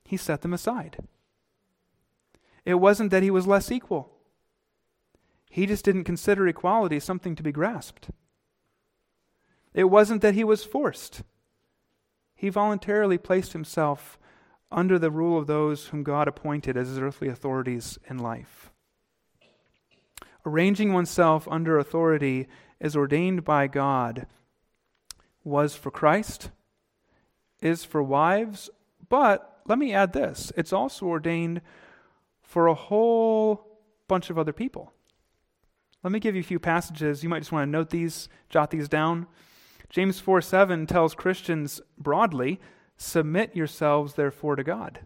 he 0.04 0.16
set 0.16 0.42
them 0.42 0.52
aside. 0.52 0.98
It 2.64 2.74
wasn't 2.74 3.10
that 3.10 3.22
he 3.22 3.30
was 3.30 3.46
less 3.46 3.70
equal, 3.70 4.10
he 5.50 5.66
just 5.66 5.84
didn't 5.84 6.04
consider 6.04 6.46
equality 6.46 7.00
something 7.00 7.34
to 7.36 7.42
be 7.42 7.52
grasped. 7.52 8.10
It 9.74 9.84
wasn't 9.84 10.22
that 10.22 10.34
he 10.34 10.44
was 10.44 10.64
forced, 10.64 11.22
he 12.34 12.48
voluntarily 12.48 13.18
placed 13.18 13.52
himself 13.52 14.18
under 14.72 14.98
the 14.98 15.10
rule 15.10 15.38
of 15.38 15.46
those 15.46 15.86
whom 15.86 16.02
God 16.02 16.28
appointed 16.28 16.76
as 16.76 16.88
his 16.88 16.98
earthly 16.98 17.28
authorities 17.28 17.98
in 18.08 18.18
life. 18.18 18.70
Arranging 20.44 20.92
oneself 20.92 21.46
under 21.48 21.78
authority 21.78 22.48
as 22.80 22.96
ordained 22.96 23.44
by 23.44 23.68
God 23.68 24.26
was 25.44 25.74
for 25.74 25.90
Christ 25.90 26.50
is 27.60 27.84
for 27.84 28.02
wives, 28.02 28.70
but 29.08 29.60
let 29.66 29.78
me 29.78 29.92
add 29.94 30.12
this 30.12 30.52
it's 30.56 30.72
also 30.72 31.06
ordained 31.06 31.60
for 32.42 32.66
a 32.66 32.74
whole 32.74 33.66
bunch 34.08 34.30
of 34.30 34.38
other 34.38 34.52
people. 34.52 34.92
Let 36.02 36.12
me 36.12 36.18
give 36.18 36.34
you 36.34 36.40
a 36.40 36.44
few 36.44 36.58
passages. 36.58 37.22
You 37.22 37.28
might 37.28 37.38
just 37.38 37.52
want 37.52 37.68
to 37.68 37.70
note 37.70 37.90
these, 37.90 38.28
jot 38.48 38.70
these 38.70 38.88
down. 38.88 39.28
James 39.88 40.18
4 40.18 40.40
7 40.40 40.86
tells 40.86 41.14
Christians 41.14 41.80
broadly, 41.96 42.60
Submit 42.96 43.56
yourselves 43.56 44.14
therefore 44.14 44.56
to 44.56 44.64
God. 44.64 45.00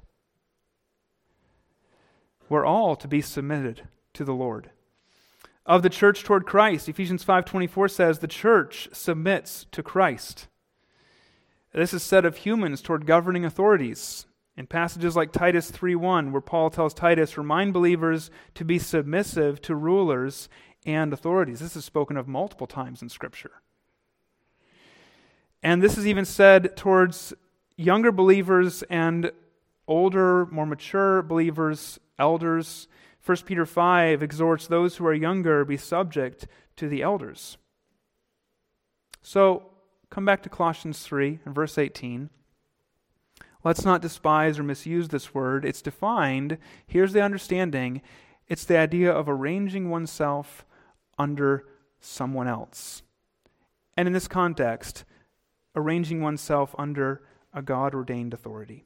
We're 2.49 2.66
all 2.66 2.96
to 2.96 3.09
be 3.09 3.20
submitted 3.20 3.88
to 4.14 4.25
the 4.25 4.35
Lord. 4.35 4.70
Of 5.64 5.83
the 5.83 5.90
church 5.90 6.22
toward 6.22 6.46
Christ, 6.46 6.88
Ephesians 6.88 7.25
5:24 7.25 7.88
says 7.88 8.18
the 8.18 8.29
church 8.29 8.88
submits 8.92 9.66
to 9.72 9.83
Christ. 9.83 10.46
This 11.72 11.92
is 11.92 12.03
said 12.03 12.25
of 12.25 12.38
humans 12.38 12.81
toward 12.81 13.05
governing 13.05 13.44
authorities. 13.44 14.27
In 14.57 14.66
passages 14.66 15.16
like 15.16 15.33
Titus 15.33 15.70
3:1, 15.70 16.33
where 16.33 16.40
Paul 16.40 16.70
tells 16.70 16.94
Titus, 16.94 17.37
remind 17.37 17.75
believers 17.75 18.31
to 18.55 18.64
be 18.64 18.79
submissive 18.79 19.61
to 19.62 19.75
rulers 19.75 20.49
and 20.87 21.12
authorities. 21.12 21.61
This 21.61 21.77
is 21.77 21.85
spoken 21.85 22.16
of 22.16 22.29
multiple 22.29 22.66
times 22.66 23.03
in 23.03 23.09
Scripture. 23.09 23.61
And 25.62 25.83
this 25.83 25.99
is 25.99 26.07
even 26.07 26.25
said 26.25 26.77
towards 26.77 27.35
younger 27.77 28.12
believers 28.12 28.83
and 28.85 29.31
older, 29.87 30.47
more 30.47 30.67
mature 30.67 31.23
believers, 31.23 31.99
elders. 32.19 32.89
1 33.25 33.39
Peter 33.39 33.67
5 33.67 34.23
exhorts 34.23 34.67
those 34.67 34.97
who 34.97 35.07
are 35.07 35.15
younger 35.15 35.65
be 35.65 35.77
subject 35.77 36.47
to 36.77 36.89
the 36.89 37.03
elders. 37.03 37.59
So, 39.23 39.71
come 40.11 40.25
back 40.25 40.43
to 40.43 40.49
Colossians 40.49 41.03
3 41.03 41.41
and 41.45 41.55
verse 41.55 41.79
18. 41.79 42.31
Let's 43.65 43.85
not 43.85 44.01
despise 44.01 44.59
or 44.61 44.62
misuse 44.62 45.09
this 45.09 45.35
word. 45.35 45.65
It's 45.65 45.83
defined, 45.83 46.59
here's 46.87 47.12
the 47.12 47.23
understanding 47.23 48.03
it's 48.49 48.65
the 48.65 48.79
idea 48.79 49.11
of 49.11 49.29
arranging 49.29 49.91
oneself 49.91 50.65
under 51.19 51.67
someone 51.99 52.47
else. 52.47 53.03
And 53.97 54.07
in 54.07 54.12
this 54.12 54.29
context, 54.29 55.05
arranging 55.75 56.21
oneself 56.21 56.73
under 56.79 57.23
a 57.57 57.62
God 57.62 57.95
ordained 57.95 58.35
authority. 58.35 58.85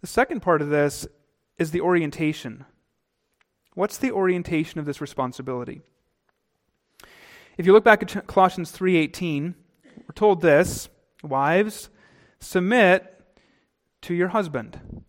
The 0.00 0.06
second 0.06 0.40
part 0.40 0.62
of 0.62 0.70
this 0.70 1.06
is 1.58 1.70
the 1.70 1.82
orientation. 1.82 2.64
What's 3.74 3.98
the 3.98 4.10
orientation 4.10 4.80
of 4.80 4.86
this 4.86 5.00
responsibility? 5.00 5.82
If 7.58 7.66
you 7.66 7.72
look 7.72 7.84
back 7.84 8.02
at 8.02 8.26
Colossians 8.26 8.72
3:18, 8.72 9.54
we're 9.98 10.14
told 10.14 10.40
this, 10.40 10.88
wives, 11.22 11.90
submit 12.40 13.22
to 14.02 14.14
your 14.14 14.28
husband. 14.28 15.04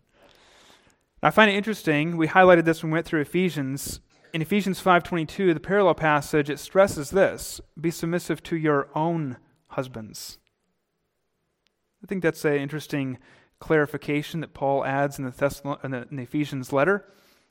I 1.22 1.30
find 1.30 1.50
it 1.50 1.56
interesting, 1.56 2.16
we 2.16 2.28
highlighted 2.28 2.64
this 2.64 2.82
when 2.82 2.92
we 2.92 2.96
went 2.96 3.06
through 3.06 3.22
Ephesians. 3.22 4.00
In 4.32 4.42
Ephesians 4.42 4.80
5:22, 4.80 5.54
the 5.54 5.60
parallel 5.60 5.94
passage, 5.94 6.50
it 6.50 6.58
stresses 6.58 7.10
this, 7.10 7.60
be 7.80 7.90
submissive 7.90 8.42
to 8.44 8.56
your 8.56 8.88
own 8.94 9.38
husbands. 9.68 10.38
I 12.02 12.06
think 12.06 12.22
that's 12.22 12.44
an 12.44 12.54
interesting 12.54 13.18
clarification 13.58 14.40
that 14.40 14.54
Paul 14.54 14.84
adds 14.84 15.18
in 15.18 15.24
the, 15.24 15.30
Thessalon- 15.30 15.82
in 15.84 15.90
the, 15.90 16.06
in 16.10 16.16
the 16.16 16.22
Ephesians 16.22 16.72
letter. 16.72 17.04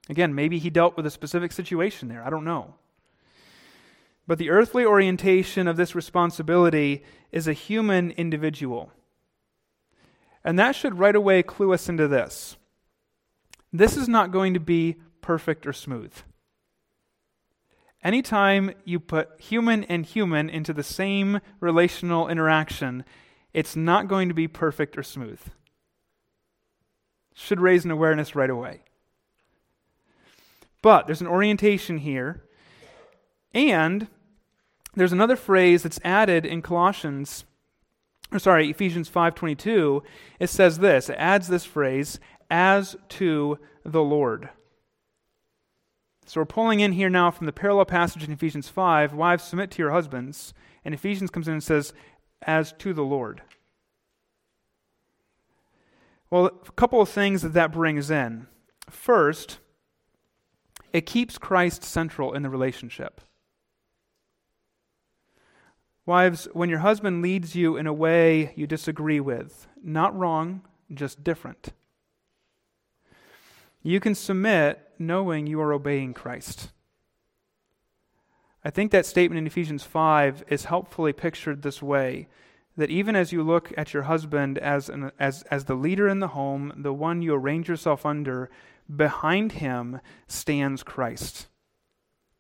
Again, 0.10 0.36
maybe 0.36 0.60
he 0.60 0.70
dealt 0.70 0.96
with 0.96 1.06
a 1.06 1.12
specific 1.12 1.52
situation 1.52 2.08
there. 2.08 2.24
I 2.26 2.30
don't 2.30 2.46
know. 2.46 2.76
But 4.28 4.38
the 4.38 4.50
earthly 4.50 4.86
orientation 4.86 5.68
of 5.68 5.78
this 5.78 5.96
responsibility 5.96 7.04
is 7.32 7.48
a 7.48 7.54
human 7.54 8.12
individual. 8.12 8.92
And 10.44 10.58
that 10.60 10.76
should 10.76 11.00
right 11.00 11.16
away 11.16 11.44
clue 11.44 11.74
us 11.74 11.90
into 11.90 12.08
this. 12.08 12.56
This 13.74 13.98
is 13.98 14.08
not 14.08 14.32
going 14.32 14.54
to 14.54 14.60
be 14.60 14.98
perfect 15.22 15.66
or 15.66 15.74
smooth. 15.74 16.14
Anytime 18.04 18.72
you 18.84 19.00
put 19.00 19.30
human 19.40 19.84
and 19.86 20.06
human 20.06 20.50
into 20.50 20.72
the 20.72 20.84
same 20.84 21.40
relational 21.60 22.28
interaction, 22.28 23.04
it's 23.56 23.76
not 23.76 24.10
going 24.10 24.28
to 24.28 24.36
be 24.36 24.50
perfect 24.50 24.98
or 24.98 25.04
smooth. 25.04 25.40
Should 27.34 27.62
raise 27.62 27.86
an 27.86 27.92
awareness 27.92 28.36
right 28.36 28.50
away. 28.50 28.82
But 30.82 31.08
there's 31.08 31.22
an 31.22 31.28
orientation 31.28 32.00
here, 32.00 32.44
and 33.54 34.08
there's 34.94 35.14
another 35.14 35.38
phrase 35.38 35.84
that's 35.84 36.02
added 36.04 36.46
in 36.46 36.62
Colossians 36.62 37.46
or 38.32 38.40
sorry, 38.40 38.70
Ephesians 38.70 39.10
5:22, 39.10 40.04
it 40.40 40.50
says 40.50 40.80
this, 40.80 41.10
it 41.10 41.16
adds 41.18 41.48
this 41.48 41.64
phrase 41.64 42.20
as 42.50 42.98
to 43.08 43.58
the 43.86 44.04
Lord. 44.04 44.50
So 46.26 46.42
we're 46.42 46.46
pulling 46.46 46.82
in 46.82 46.94
here 46.94 47.10
now 47.10 47.32
from 47.32 47.46
the 47.46 47.54
parallel 47.54 47.86
passage 47.86 48.24
in 48.24 48.32
Ephesians 48.32 48.68
5, 48.68 49.14
wives 49.14 49.44
submit 49.44 49.72
to 49.72 49.82
your 49.82 49.92
husbands, 49.92 50.54
and 50.84 50.94
Ephesians 50.94 51.30
comes 51.30 51.48
in 51.48 51.54
and 51.54 51.64
says 51.64 51.94
as 52.46 52.74
to 52.74 52.94
the 52.94 53.04
Lord. 53.04 53.42
Well, 56.30 56.46
a 56.46 56.72
couple 56.72 57.02
of 57.02 57.10
things 57.10 57.42
that 57.42 57.54
that 57.54 57.72
brings 57.72 58.10
in. 58.10 58.48
First, 58.90 59.60
it 60.94 61.06
keeps 61.06 61.38
Christ 61.38 61.84
central 61.84 62.34
in 62.34 62.44
the 62.44 62.50
relationship. 62.50 63.22
Wives, 66.06 66.48
when 66.54 66.70
your 66.70 66.80
husband 66.80 67.22
leads 67.22 67.56
you 67.56 67.78
in 67.78 67.88
a 67.88 67.94
way 67.94 68.54
you 68.56 68.68
disagree 68.68 69.20
with, 69.20 69.68
not 69.84 70.16
wrong, 70.16 70.62
just 70.94 71.24
different, 71.24 71.74
you 73.82 74.00
can 74.00 74.14
submit 74.14 74.80
knowing 75.00 75.48
you 75.48 75.60
are 75.62 75.74
obeying 75.74 76.14
Christ. 76.14 76.70
I 78.66 78.72
think 78.72 78.90
that 78.92 79.06
statement 79.06 79.38
in 79.38 79.46
Ephesians 79.46 79.84
5 79.84 80.46
is 80.48 80.66
helpfully 80.66 81.14
pictured 81.14 81.62
this 81.62 81.84
way 81.84 82.28
that 82.76 82.90
even 82.90 83.16
as 83.16 83.32
you 83.32 83.44
look 83.44 83.72
at 83.78 83.94
your 83.94 84.04
husband 84.04 84.58
as, 84.58 84.90
an, 84.90 85.12
as, 85.20 85.44
as 85.44 85.66
the 85.66 85.76
leader 85.76 86.08
in 86.08 86.20
the 86.20 86.30
home, 86.30 86.74
the 86.76 86.92
one 86.92 87.22
you 87.22 87.36
arrange 87.36 87.70
yourself 87.70 88.08
under, 88.08 88.50
behind 88.94 89.54
him 89.54 90.02
stands 90.28 90.82
Christ. 90.82 91.48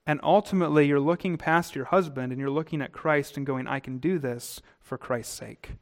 And 0.07 0.19
ultimately, 0.23 0.87
you're 0.87 0.99
looking 0.99 1.37
past 1.37 1.75
your 1.75 1.85
husband 1.85 2.31
and 2.31 2.41
you're 2.41 2.49
looking 2.49 2.81
at 2.81 2.91
Christ 2.91 3.37
and 3.37 3.45
going, 3.45 3.67
I 3.67 3.79
can 3.79 3.99
do 3.99 4.17
this 4.17 4.63
for 4.79 4.97
Christ's 4.97 5.35
sake. 5.35 5.73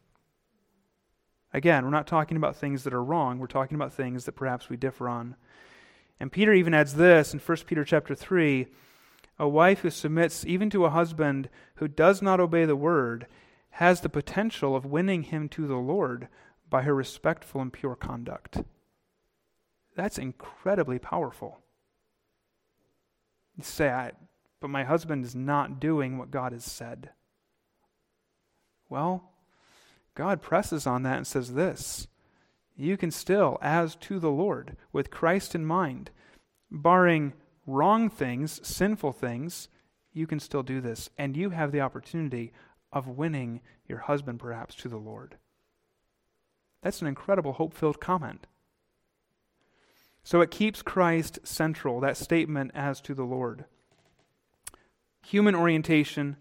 Again, 1.54 1.86
we're 1.86 1.90
not 1.90 2.08
talking 2.08 2.36
about 2.36 2.58
things 2.58 2.84
that 2.84 2.94
are 2.94 3.04
wrong. 3.04 3.40
We're 3.40 3.48
talking 3.48 3.76
about 3.76 3.94
things 3.94 4.26
that 4.26 4.34
perhaps 4.34 4.70
we 4.70 4.76
differ 4.76 5.08
on. 5.08 5.38
And 6.20 6.34
Peter 6.34 6.52
even 6.52 6.74
adds 6.74 6.96
this 6.96 7.34
in 7.34 7.40
1 7.40 7.58
Peter 7.66 7.86
chapter 7.86 8.14
3 8.14 8.68
a 9.40 9.48
wife 9.48 9.80
who 9.80 9.90
submits 9.90 10.46
even 10.46 10.70
to 10.70 10.86
a 10.86 10.90
husband 10.90 11.50
who 11.76 11.88
does 11.88 12.22
not 12.22 12.40
obey 12.40 12.66
the 12.66 12.76
word 12.76 13.28
has 13.72 14.02
the 14.02 14.10
potential 14.10 14.76
of 14.76 14.86
winning 14.86 15.24
him 15.24 15.50
to 15.50 15.66
the 15.66 15.76
Lord 15.76 16.28
by 16.70 16.84
her 16.84 16.94
respectful 16.94 17.62
and 17.62 17.74
pure 17.74 17.96
conduct. 17.96 18.60
That's 19.96 20.18
incredibly 20.18 21.00
powerful. 21.00 21.60
You 23.58 23.64
say, 23.64 24.12
but 24.60 24.70
my 24.70 24.84
husband 24.84 25.26
is 25.26 25.36
not 25.36 25.80
doing 25.80 26.18
what 26.18 26.32
God 26.32 26.52
has 26.52 26.64
said. 26.64 27.10
Well, 28.90 29.32
God 30.16 30.42
presses 30.42 30.86
on 30.86 31.04
that 31.04 31.18
and 31.18 31.28
says 31.28 31.54
this 31.54 32.08
You 32.76 32.96
can 32.96 33.12
still, 33.12 33.58
as 33.62 33.96
to 33.98 34.20
the 34.20 34.32
Lord, 34.32 34.78
with 34.92 35.12
Christ 35.12 35.56
in 35.56 35.66
mind, 35.66 36.12
barring 36.72 37.34
wrong 37.66 38.10
things, 38.10 38.60
sinful 38.68 39.14
things, 39.14 39.70
you 40.12 40.28
can 40.28 40.40
still 40.40 40.64
do 40.64 40.82
this. 40.82 41.10
And 41.18 41.36
you 41.36 41.52
have 41.52 41.72
the 41.72 41.82
opportunity 41.82 42.52
of 42.92 43.08
winning 43.08 43.62
your 43.88 44.00
husband, 44.00 44.40
perhaps, 44.40 44.76
to 44.76 44.90
the 44.90 44.98
Lord. 44.98 45.38
That's 46.82 47.02
an 47.02 47.08
incredible 47.08 47.54
hope 47.54 47.74
filled 47.74 48.00
comment. 48.00 48.46
So 50.24 50.42
it 50.42 50.52
keeps 50.52 50.82
Christ 50.82 51.40
central, 51.44 52.00
that 52.00 52.18
statement 52.18 52.72
as 52.74 53.02
to 53.02 53.14
the 53.14 53.24
Lord. 53.24 53.66
Human 55.26 55.56
orientation, 55.56 56.38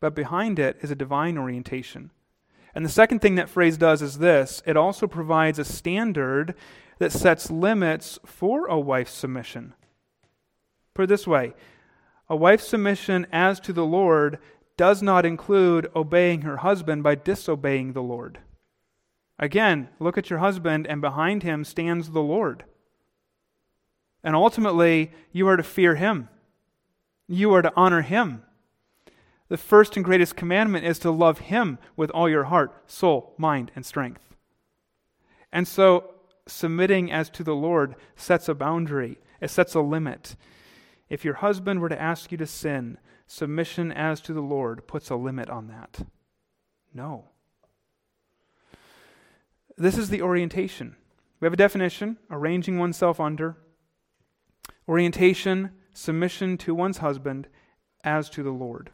but 0.00 0.14
behind 0.14 0.58
it 0.58 0.76
is 0.82 0.90
a 0.90 0.96
divine 0.96 1.38
orientation. 1.38 2.10
And 2.74 2.84
the 2.84 2.90
second 2.90 3.20
thing 3.20 3.36
that 3.36 3.48
phrase 3.48 3.76
does 3.76 4.02
is 4.02 4.18
this 4.18 4.62
it 4.66 4.76
also 4.76 5.06
provides 5.06 5.58
a 5.58 5.64
standard 5.64 6.54
that 6.98 7.12
sets 7.12 7.50
limits 7.50 8.18
for 8.24 8.66
a 8.66 8.78
wife's 8.78 9.12
submission. 9.12 9.74
Put 10.94 11.04
it 11.04 11.08
this 11.08 11.26
way 11.26 11.54
a 12.28 12.36
wife's 12.36 12.66
submission 12.66 13.26
as 13.32 13.60
to 13.60 13.72
the 13.72 13.84
Lord 13.84 14.38
does 14.76 15.02
not 15.02 15.26
include 15.26 15.90
obeying 15.94 16.42
her 16.42 16.58
husband 16.58 17.02
by 17.02 17.14
disobeying 17.14 17.92
the 17.92 18.02
Lord. 18.02 18.38
Again, 19.38 19.88
look 19.98 20.16
at 20.16 20.30
your 20.30 20.38
husband, 20.38 20.86
and 20.86 21.00
behind 21.00 21.42
him 21.42 21.64
stands 21.64 22.10
the 22.10 22.22
Lord. 22.22 22.64
And 24.22 24.34
ultimately, 24.34 25.12
you 25.32 25.46
are 25.48 25.56
to 25.56 25.62
fear 25.62 25.96
him. 25.96 26.28
You 27.28 27.52
are 27.52 27.62
to 27.62 27.72
honor 27.76 28.02
him. 28.02 28.42
The 29.48 29.56
first 29.56 29.96
and 29.96 30.04
greatest 30.04 30.36
commandment 30.36 30.86
is 30.86 30.98
to 31.00 31.10
love 31.10 31.40
him 31.40 31.78
with 31.96 32.10
all 32.10 32.28
your 32.28 32.44
heart, 32.44 32.72
soul, 32.86 33.34
mind, 33.36 33.70
and 33.76 33.84
strength. 33.84 34.34
And 35.52 35.68
so, 35.68 36.14
submitting 36.46 37.12
as 37.12 37.28
to 37.30 37.44
the 37.44 37.54
Lord 37.54 37.94
sets 38.16 38.48
a 38.48 38.54
boundary, 38.54 39.18
it 39.40 39.50
sets 39.50 39.74
a 39.74 39.80
limit. 39.80 40.36
If 41.08 41.24
your 41.24 41.34
husband 41.34 41.80
were 41.80 41.88
to 41.88 42.00
ask 42.00 42.32
you 42.32 42.38
to 42.38 42.46
sin, 42.46 42.98
submission 43.26 43.92
as 43.92 44.20
to 44.22 44.32
the 44.32 44.40
Lord 44.40 44.86
puts 44.86 45.10
a 45.10 45.16
limit 45.16 45.50
on 45.50 45.68
that. 45.68 46.06
No. 46.92 47.26
This 49.76 49.98
is 49.98 50.08
the 50.08 50.22
orientation. 50.22 50.96
We 51.40 51.46
have 51.46 51.52
a 51.52 51.56
definition 51.56 52.18
arranging 52.30 52.78
oneself 52.78 53.20
under, 53.20 53.56
orientation, 54.88 55.72
submission 55.92 56.56
to 56.58 56.74
one's 56.74 56.98
husband 56.98 57.48
as 58.02 58.30
to 58.30 58.42
the 58.42 58.50
Lord. 58.50 58.90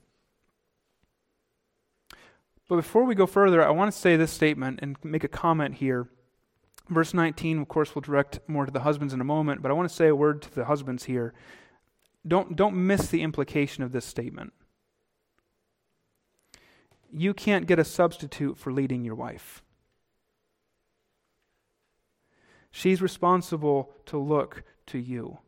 But 2.68 2.76
before 2.76 3.04
we 3.04 3.14
go 3.14 3.26
further, 3.26 3.62
I 3.62 3.70
want 3.70 3.92
to 3.92 3.98
say 3.98 4.16
this 4.16 4.30
statement 4.30 4.78
and 4.80 4.96
make 5.02 5.24
a 5.24 5.28
comment 5.28 5.76
here. 5.76 6.08
Verse 6.88 7.12
19, 7.12 7.60
of 7.60 7.68
course, 7.68 7.94
we'll 7.94 8.02
direct 8.02 8.40
more 8.48 8.64
to 8.64 8.72
the 8.72 8.80
husbands 8.80 9.12
in 9.12 9.20
a 9.20 9.24
moment, 9.24 9.60
but 9.60 9.70
I 9.70 9.74
want 9.74 9.88
to 9.88 9.94
say 9.94 10.08
a 10.08 10.14
word 10.14 10.42
to 10.42 10.54
the 10.54 10.64
husbands 10.64 11.04
here. 11.04 11.34
Don't, 12.26 12.54
don't 12.54 12.74
miss 12.74 13.08
the 13.08 13.22
implication 13.22 13.82
of 13.82 13.92
this 13.92 14.04
statement. 14.04 14.52
You 17.12 17.34
can't 17.34 17.66
get 17.66 17.78
a 17.78 17.84
substitute 17.84 18.58
for 18.58 18.72
leading 18.72 19.04
your 19.04 19.14
wife. 19.14 19.62
She's 22.70 23.02
responsible 23.02 23.92
to 24.06 24.18
look 24.18 24.62
to 24.86 24.98
you. 24.98 25.38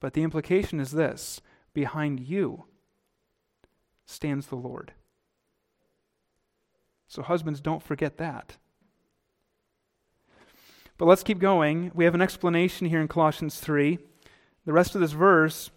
But 0.00 0.14
the 0.14 0.22
implication 0.22 0.80
is 0.80 0.92
this 0.92 1.40
behind 1.74 2.20
you 2.20 2.64
stands 4.04 4.46
the 4.46 4.56
Lord. 4.56 4.92
So, 7.08 7.22
husbands, 7.22 7.60
don't 7.60 7.82
forget 7.82 8.18
that. 8.18 8.56
But 10.98 11.06
let's 11.06 11.22
keep 11.22 11.38
going. 11.38 11.90
We 11.94 12.04
have 12.04 12.14
an 12.14 12.22
explanation 12.22 12.86
here 12.86 13.00
in 13.00 13.08
Colossians 13.08 13.58
3. 13.58 13.98
The 14.64 14.72
rest 14.72 14.94
of 14.94 15.00
this 15.00 15.12
verse 15.12 15.70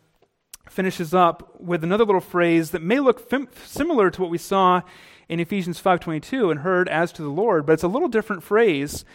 finishes 0.69 1.13
up 1.13 1.59
with 1.59 1.83
another 1.83 2.05
little 2.05 2.21
phrase 2.21 2.71
that 2.71 2.81
may 2.81 2.99
look 2.99 3.29
fim- 3.29 3.49
similar 3.65 4.09
to 4.11 4.21
what 4.21 4.31
we 4.31 4.37
saw 4.37 4.81
in 5.27 5.39
Ephesians 5.39 5.79
5:22 5.79 6.51
and 6.51 6.59
heard 6.61 6.87
as 6.89 7.11
to 7.13 7.21
the 7.21 7.29
Lord, 7.29 7.65
but 7.65 7.73
it's 7.73 7.83
a 7.83 7.87
little 7.87 8.07
different 8.07 8.43
phrase. 8.43 9.05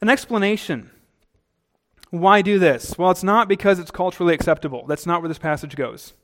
An 0.00 0.08
explanation. 0.08 0.90
Why 2.10 2.40
do 2.40 2.58
this? 2.58 2.96
Well, 2.96 3.10
it's 3.10 3.22
not 3.22 3.48
because 3.48 3.78
it's 3.78 3.90
culturally 3.90 4.32
acceptable. 4.32 4.86
That's 4.86 5.06
not 5.06 5.20
where 5.20 5.28
this 5.28 5.38
passage 5.38 5.76
goes. 5.76 6.14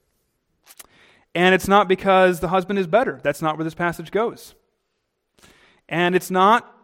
And 1.35 1.55
it's 1.55 1.69
not 1.69 1.89
because 1.89 2.41
the 2.41 2.49
husband 2.49 2.79
is 2.79 2.87
better. 2.87 3.21
That's 3.23 3.43
not 3.43 3.59
where 3.59 3.65
this 3.65 3.75
passage 3.75 4.11
goes. 4.11 4.55
And 5.89 6.15
it's 6.15 6.31
not 6.31 6.75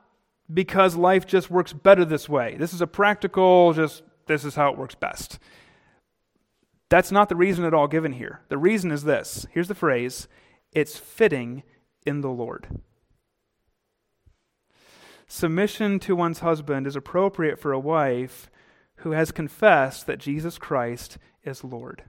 because 0.52 0.96
life 0.96 1.26
just 1.26 1.50
works 1.50 1.72
better 1.72 2.04
this 2.04 2.28
way. 2.28 2.56
This 2.58 2.74
is 2.74 2.80
a 2.80 2.86
practical, 2.86 3.72
just 3.72 4.02
this 4.30 4.44
is 4.44 4.54
how 4.54 4.70
it 4.70 4.78
works 4.78 4.94
best. 4.94 5.38
That's 6.88 7.12
not 7.12 7.28
the 7.28 7.36
reason 7.36 7.64
at 7.64 7.74
all 7.74 7.88
given 7.88 8.12
here. 8.12 8.40
The 8.48 8.58
reason 8.58 8.90
is 8.90 9.04
this 9.04 9.46
here's 9.52 9.68
the 9.68 9.74
phrase 9.74 10.28
it's 10.72 10.96
fitting 10.96 11.62
in 12.06 12.20
the 12.20 12.30
Lord. 12.30 12.80
Submission 15.26 16.00
to 16.00 16.16
one's 16.16 16.40
husband 16.40 16.86
is 16.86 16.96
appropriate 16.96 17.58
for 17.58 17.72
a 17.72 17.78
wife 17.78 18.50
who 18.96 19.12
has 19.12 19.30
confessed 19.30 20.06
that 20.06 20.18
Jesus 20.18 20.58
Christ 20.58 21.18
is 21.44 21.62
Lord. 21.62 22.02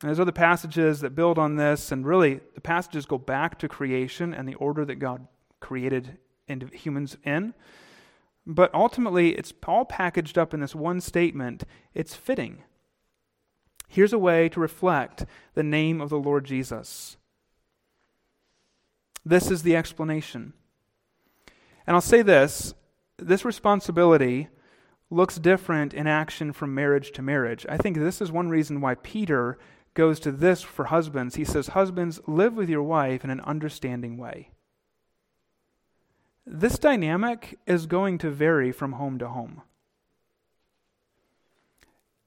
And 0.00 0.08
there's 0.08 0.20
other 0.20 0.32
passages 0.32 1.00
that 1.00 1.14
build 1.14 1.38
on 1.38 1.56
this, 1.56 1.90
and 1.90 2.06
really 2.06 2.40
the 2.54 2.60
passages 2.60 3.04
go 3.04 3.18
back 3.18 3.58
to 3.58 3.68
creation 3.68 4.32
and 4.32 4.48
the 4.48 4.54
order 4.54 4.84
that 4.84 4.96
God 4.96 5.26
created 5.60 6.18
humans 6.72 7.16
in. 7.24 7.52
But 8.50 8.74
ultimately, 8.74 9.36
it's 9.36 9.52
all 9.66 9.84
packaged 9.84 10.38
up 10.38 10.54
in 10.54 10.60
this 10.60 10.74
one 10.74 11.02
statement. 11.02 11.64
It's 11.92 12.14
fitting. 12.14 12.62
Here's 13.86 14.14
a 14.14 14.18
way 14.18 14.48
to 14.48 14.58
reflect 14.58 15.26
the 15.52 15.62
name 15.62 16.00
of 16.00 16.08
the 16.08 16.18
Lord 16.18 16.46
Jesus. 16.46 17.18
This 19.24 19.50
is 19.50 19.62
the 19.62 19.76
explanation. 19.76 20.54
And 21.86 21.94
I'll 21.94 22.00
say 22.00 22.22
this 22.22 22.72
this 23.18 23.44
responsibility 23.44 24.48
looks 25.10 25.36
different 25.36 25.92
in 25.92 26.06
action 26.06 26.52
from 26.52 26.74
marriage 26.74 27.12
to 27.12 27.22
marriage. 27.22 27.66
I 27.68 27.76
think 27.76 27.96
this 27.96 28.22
is 28.22 28.32
one 28.32 28.48
reason 28.48 28.80
why 28.80 28.94
Peter 28.94 29.58
goes 29.92 30.20
to 30.20 30.32
this 30.32 30.62
for 30.62 30.86
husbands. 30.86 31.34
He 31.34 31.44
says, 31.44 31.68
Husbands, 31.68 32.20
live 32.26 32.54
with 32.54 32.70
your 32.70 32.82
wife 32.82 33.24
in 33.24 33.30
an 33.30 33.40
understanding 33.40 34.16
way. 34.16 34.50
This 36.50 36.78
dynamic 36.78 37.58
is 37.66 37.84
going 37.84 38.16
to 38.18 38.30
vary 38.30 38.72
from 38.72 38.92
home 38.92 39.18
to 39.18 39.28
home. 39.28 39.60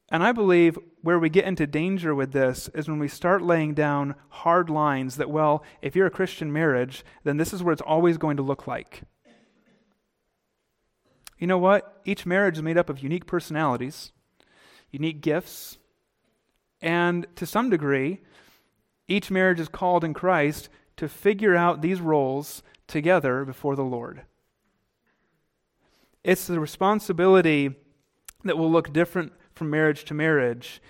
And 0.10 0.22
I 0.22 0.32
believe 0.32 0.78
where 1.02 1.18
we 1.18 1.28
get 1.28 1.46
into 1.46 1.66
danger 1.66 2.14
with 2.14 2.32
this 2.32 2.70
is 2.76 2.88
when 2.88 3.00
we 3.00 3.08
start 3.08 3.42
laying 3.42 3.74
down 3.74 4.14
hard 4.30 4.70
lines 4.70 5.16
that, 5.16 5.32
well, 5.32 5.64
if 5.82 5.96
you're 5.96 6.06
a 6.06 6.12
Christian 6.12 6.54
marriage, 6.54 7.04
then 7.24 7.38
this 7.38 7.52
is 7.52 7.64
what 7.64 7.72
it's 7.72 7.82
always 7.82 8.20
going 8.20 8.38
to 8.38 8.44
look 8.44 8.68
like. 8.68 9.02
You 11.40 11.48
know 11.48 11.58
what? 11.58 12.00
Each 12.06 12.24
marriage 12.24 12.58
is 12.58 12.64
made 12.64 12.78
up 12.78 12.90
of 12.92 13.02
unique 13.02 13.26
personalities, 13.26 14.12
unique 14.92 15.22
gifts, 15.22 15.80
and 16.80 17.26
to 17.38 17.48
some 17.48 17.72
degree, 17.72 18.22
each 19.08 19.32
marriage 19.32 19.60
is 19.60 19.68
called 19.68 20.04
in 20.04 20.14
Christ 20.14 20.70
to 20.98 21.10
figure 21.10 21.56
out 21.56 21.82
these 21.82 22.00
roles 22.00 22.62
together 22.92 23.44
before 23.46 23.76
the 23.76 23.84
Lord. 23.84 24.24
It's 26.24 26.46
the 26.46 26.60
responsibility 26.60 27.74
that 28.44 28.58
will 28.58 28.72
look 28.72 28.94
different 28.94 29.34
from 29.54 29.70
marriage 29.70 30.06
to 30.06 30.14
marriage. 30.14 30.82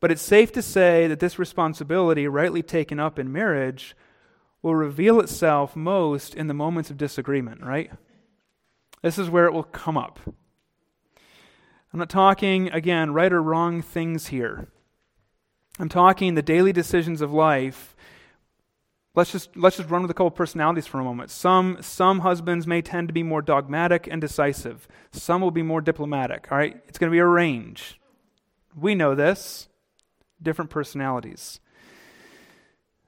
But 0.00 0.10
it's 0.10 0.22
safe 0.22 0.52
to 0.52 0.62
say 0.62 1.06
that 1.06 1.20
this 1.20 1.38
responsibility, 1.38 2.26
rightly 2.26 2.62
taken 2.62 2.98
up 2.98 3.18
in 3.18 3.32
marriage, 3.32 3.96
will 4.60 4.74
reveal 4.74 5.20
itself 5.20 5.76
most 5.76 6.34
in 6.34 6.46
the 6.46 6.54
moments 6.54 6.90
of 6.90 6.96
disagreement, 6.96 7.62
right? 7.62 7.90
This 9.02 9.18
is 9.18 9.30
where 9.30 9.46
it 9.46 9.52
will 9.52 9.62
come 9.62 9.96
up. 9.96 10.18
I'm 11.92 11.98
not 11.98 12.10
talking, 12.10 12.70
again, 12.70 13.12
right 13.12 13.32
or 13.32 13.42
wrong 13.42 13.82
things 13.82 14.28
here. 14.28 14.68
I'm 15.78 15.88
talking 15.88 16.34
the 16.34 16.42
daily 16.42 16.72
decisions 16.72 17.20
of 17.20 17.32
life. 17.32 17.93
Let's 19.14 19.30
just, 19.30 19.56
let's 19.56 19.76
just 19.76 19.90
run 19.90 20.02
with 20.02 20.10
a 20.10 20.14
couple 20.14 20.32
personalities 20.32 20.88
for 20.88 20.98
a 20.98 21.04
moment. 21.04 21.30
Some, 21.30 21.78
some 21.80 22.20
husbands 22.20 22.66
may 22.66 22.82
tend 22.82 23.08
to 23.08 23.14
be 23.14 23.22
more 23.22 23.42
dogmatic 23.42 24.08
and 24.10 24.20
decisive. 24.20 24.88
Some 25.12 25.40
will 25.40 25.52
be 25.52 25.62
more 25.62 25.80
diplomatic. 25.80 26.48
All 26.50 26.58
right? 26.58 26.82
It's 26.88 26.98
going 26.98 27.10
to 27.10 27.14
be 27.14 27.20
a 27.20 27.26
range. 27.26 28.00
We 28.76 28.96
know 28.96 29.14
this. 29.14 29.68
Different 30.42 30.70
personalities. 30.70 31.60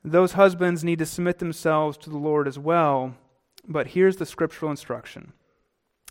Those 0.05 0.35
husbands 0.35 0.85
need 0.85 1.01
to 1.01 1.07
submit 1.07 1.41
themselves 1.41 1.99
to 1.99 2.11
the 2.11 2.19
Lord 2.19 2.47
as 2.47 2.59
well. 2.59 3.17
But 3.67 3.89
here's 3.89 4.17
the 4.17 4.27
scriptural 4.27 4.71
instruction 4.71 5.33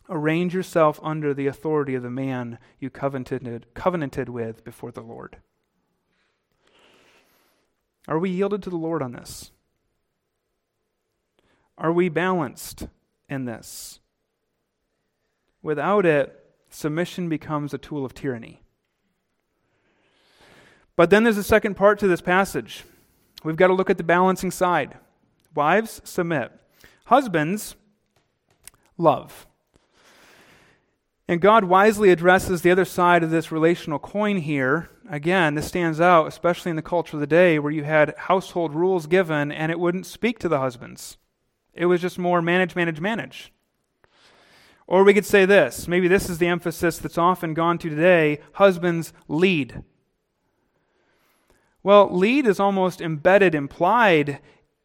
Arrange 0.09 0.53
yourself 0.53 0.99
under 1.01 1.33
the 1.33 1.47
authority 1.47 1.95
of 1.95 2.03
the 2.03 2.09
man 2.09 2.59
you 2.79 2.89
covenanted, 2.89 3.65
covenanted 3.73 4.27
with 4.27 4.63
before 4.65 4.91
the 4.91 5.01
Lord. 5.01 5.37
Are 8.07 8.19
we 8.19 8.29
yielded 8.29 8.61
to 8.63 8.69
the 8.69 8.75
Lord 8.75 9.01
on 9.01 9.13
this? 9.13 9.51
Are 11.77 11.91
we 11.91 12.09
balanced 12.09 12.87
in 13.29 13.45
this? 13.45 13.99
Without 15.61 16.05
it, 16.05 16.45
submission 16.69 17.27
becomes 17.27 17.73
a 17.73 17.77
tool 17.77 18.05
of 18.05 18.13
tyranny. 18.13 18.61
But 20.95 21.09
then 21.09 21.23
there's 21.23 21.37
a 21.37 21.43
second 21.43 21.75
part 21.75 21.99
to 21.99 22.07
this 22.07 22.21
passage. 22.21 22.83
We've 23.43 23.57
got 23.57 23.67
to 23.67 23.73
look 23.73 23.89
at 23.89 23.97
the 23.97 24.03
balancing 24.03 24.51
side. 24.51 24.97
Wives, 25.53 26.01
submit. 26.03 26.51
Husbands, 27.05 27.75
love. 28.97 29.45
And 31.27 31.41
God 31.41 31.65
wisely 31.65 32.11
addresses 32.11 32.61
the 32.61 32.71
other 32.71 32.85
side 32.85 33.23
of 33.23 33.31
this 33.31 33.51
relational 33.51 33.99
coin 33.99 34.37
here. 34.37 34.89
Again, 35.09 35.55
this 35.55 35.67
stands 35.67 35.99
out, 35.99 36.27
especially 36.27 36.69
in 36.69 36.75
the 36.75 36.81
culture 36.81 37.17
of 37.17 37.21
the 37.21 37.27
day 37.27 37.57
where 37.57 37.71
you 37.71 37.83
had 37.83 38.15
household 38.17 38.75
rules 38.75 39.07
given 39.07 39.51
and 39.51 39.71
it 39.71 39.79
wouldn't 39.79 40.05
speak 40.05 40.39
to 40.39 40.49
the 40.49 40.59
husbands. 40.59 41.17
It 41.75 41.85
was 41.85 42.01
just 42.01 42.17
more 42.17 42.41
manage, 42.41 42.75
manage, 42.75 42.99
manage. 42.99 43.51
Or 44.87 45.03
we 45.03 45.13
could 45.13 45.25
say 45.25 45.45
this 45.45 45.87
maybe 45.87 46.07
this 46.07 46.29
is 46.29 46.37
the 46.37 46.47
emphasis 46.47 46.97
that's 46.97 47.17
often 47.17 47.53
gone 47.53 47.77
to 47.79 47.89
today 47.89 48.39
husbands 48.53 49.13
lead. 49.27 49.83
Well, 51.83 52.09
lead 52.11 52.47
is 52.47 52.59
almost 52.59 52.99
embedded, 52.99 53.53
implied 53.53 54.39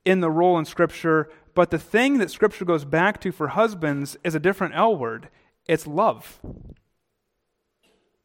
in 0.04 0.20
the 0.20 0.30
role 0.30 0.58
in 0.58 0.66
Scripture, 0.66 1.30
but 1.54 1.70
the 1.70 1.78
thing 1.78 2.18
that 2.18 2.30
Scripture 2.30 2.64
goes 2.64 2.84
back 2.84 3.20
to 3.22 3.32
for 3.32 3.48
husbands 3.48 4.18
is 4.22 4.34
a 4.34 4.40
different 4.40 4.74
L 4.74 4.96
word. 4.96 5.28
It's 5.66 5.86
love. 5.86 6.40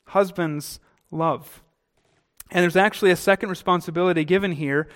Husbands 0.07 0.79
love. 1.11 1.63
And 2.51 2.63
there's 2.63 2.75
actually 2.75 3.11
a 3.11 3.15
second 3.15 3.49
responsibility 3.49 4.23
given 4.23 4.53
here. 4.53 4.87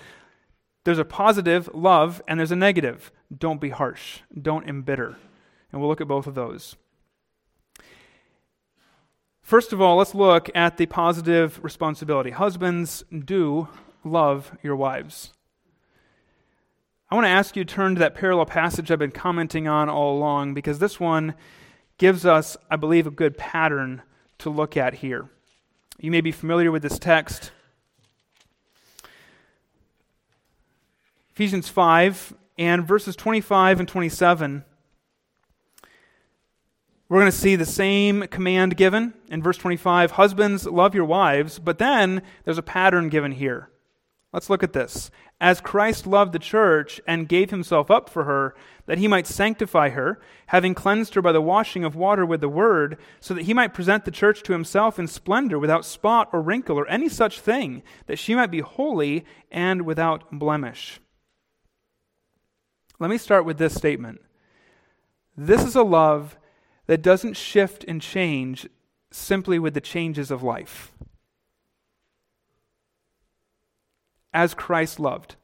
There's 0.84 0.98
a 0.98 1.04
positive, 1.04 1.68
love, 1.74 2.22
and 2.26 2.40
there's 2.40 2.52
a 2.52 2.56
negative, 2.56 3.12
don't 3.36 3.60
be 3.60 3.70
harsh, 3.70 4.20
don't 4.40 4.68
embitter. 4.68 5.16
And 5.70 5.80
we'll 5.80 5.90
look 5.90 6.00
at 6.00 6.08
both 6.08 6.26
of 6.26 6.34
those. 6.34 6.76
First 9.42 9.72
of 9.72 9.80
all, 9.80 9.96
let's 9.96 10.14
look 10.14 10.48
at 10.54 10.76
the 10.76 10.86
positive 10.86 11.62
responsibility. 11.62 12.30
Husbands, 12.30 13.04
do 13.24 13.68
love 14.04 14.56
your 14.62 14.76
wives. 14.76 15.32
I 17.10 17.16
want 17.16 17.24
to 17.24 17.30
ask 17.30 17.56
you 17.56 17.64
to 17.64 17.74
turn 17.74 17.96
to 17.96 17.98
that 17.98 18.14
parallel 18.14 18.46
passage 18.46 18.90
I've 18.90 19.00
been 19.00 19.10
commenting 19.10 19.66
on 19.66 19.88
all 19.88 20.16
along 20.16 20.54
because 20.54 20.78
this 20.78 21.00
one 21.00 21.34
gives 21.98 22.24
us, 22.24 22.56
I 22.70 22.76
believe, 22.76 23.06
a 23.06 23.10
good 23.10 23.36
pattern 23.36 24.02
to 24.38 24.50
look 24.50 24.76
at 24.76 24.94
here. 24.94 25.28
You 25.98 26.12
may 26.12 26.20
be 26.20 26.32
familiar 26.32 26.70
with 26.70 26.82
this 26.82 26.98
text. 26.98 27.50
Ephesians 31.32 31.68
5 31.68 32.34
and 32.58 32.86
verses 32.86 33.16
25 33.16 33.80
and 33.80 33.88
27. 33.88 34.64
We're 37.08 37.20
going 37.20 37.30
to 37.30 37.36
see 37.36 37.56
the 37.56 37.66
same 37.66 38.22
command 38.28 38.76
given 38.76 39.14
in 39.28 39.42
verse 39.42 39.56
25 39.56 40.12
Husbands, 40.12 40.66
love 40.66 40.94
your 40.94 41.04
wives, 41.04 41.58
but 41.58 41.78
then 41.78 42.22
there's 42.44 42.58
a 42.58 42.62
pattern 42.62 43.08
given 43.08 43.32
here. 43.32 43.70
Let's 44.32 44.48
look 44.48 44.62
at 44.62 44.72
this. 44.72 45.10
As 45.40 45.60
Christ 45.60 46.06
loved 46.06 46.32
the 46.32 46.38
church 46.38 47.00
and 47.06 47.28
gave 47.28 47.50
himself 47.50 47.90
up 47.90 48.08
for 48.08 48.24
her, 48.24 48.54
that 48.86 48.98
he 48.98 49.08
might 49.08 49.26
sanctify 49.26 49.88
her, 49.88 50.20
having 50.48 50.74
cleansed 50.74 51.14
her 51.14 51.22
by 51.22 51.32
the 51.32 51.40
washing 51.40 51.82
of 51.82 51.96
water 51.96 52.24
with 52.24 52.40
the 52.40 52.48
word, 52.48 52.96
so 53.18 53.34
that 53.34 53.44
he 53.44 53.54
might 53.54 53.74
present 53.74 54.04
the 54.04 54.10
church 54.10 54.42
to 54.42 54.52
himself 54.52 54.98
in 54.98 55.06
splendor, 55.06 55.58
without 55.58 55.84
spot 55.84 56.28
or 56.32 56.42
wrinkle 56.42 56.78
or 56.78 56.86
any 56.88 57.08
such 57.08 57.40
thing, 57.40 57.82
that 58.06 58.18
she 58.18 58.34
might 58.34 58.50
be 58.50 58.60
holy 58.60 59.24
and 59.50 59.82
without 59.82 60.30
blemish. 60.30 61.00
Let 63.00 63.10
me 63.10 63.18
start 63.18 63.44
with 63.44 63.58
this 63.58 63.74
statement. 63.74 64.20
This 65.36 65.64
is 65.64 65.74
a 65.74 65.82
love 65.82 66.38
that 66.86 67.02
doesn't 67.02 67.36
shift 67.36 67.84
and 67.88 68.00
change 68.00 68.68
simply 69.10 69.58
with 69.58 69.74
the 69.74 69.80
changes 69.80 70.30
of 70.30 70.44
life. 70.44 70.92
as 74.32 74.54
Christ 74.54 75.00
loved. 75.00 75.36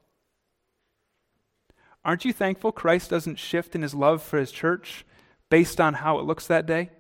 Aren't 2.05 2.25
you 2.25 2.33
thankful 2.33 2.73
Christ 2.73 3.11
doesn't 3.11 3.39
shift 3.39 3.75
in 3.75 3.83
his 3.83 3.95
love 3.95 4.23
for 4.23 4.39
his 4.39 4.53
church 4.53 5.05
based 5.51 5.81
on 5.81 5.95
how 5.95 6.19
it 6.19 6.25
looks 6.25 6.47
that 6.47 6.67
day? 6.67 6.91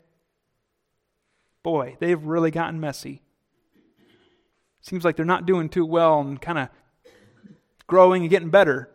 Boy, 1.63 1.97
they've 2.01 2.23
really 2.23 2.51
gotten 2.51 2.81
messy. 2.81 3.23
Seems 4.81 5.05
like 5.05 5.17
they're 5.17 5.25
not 5.25 5.47
doing 5.47 5.69
too 5.69 5.87
well 5.87 6.21
and 6.21 6.41
kind 6.41 6.59
of 6.59 6.69
growing 7.87 8.23
and 8.23 8.31
getting 8.31 8.51
better. 8.51 8.91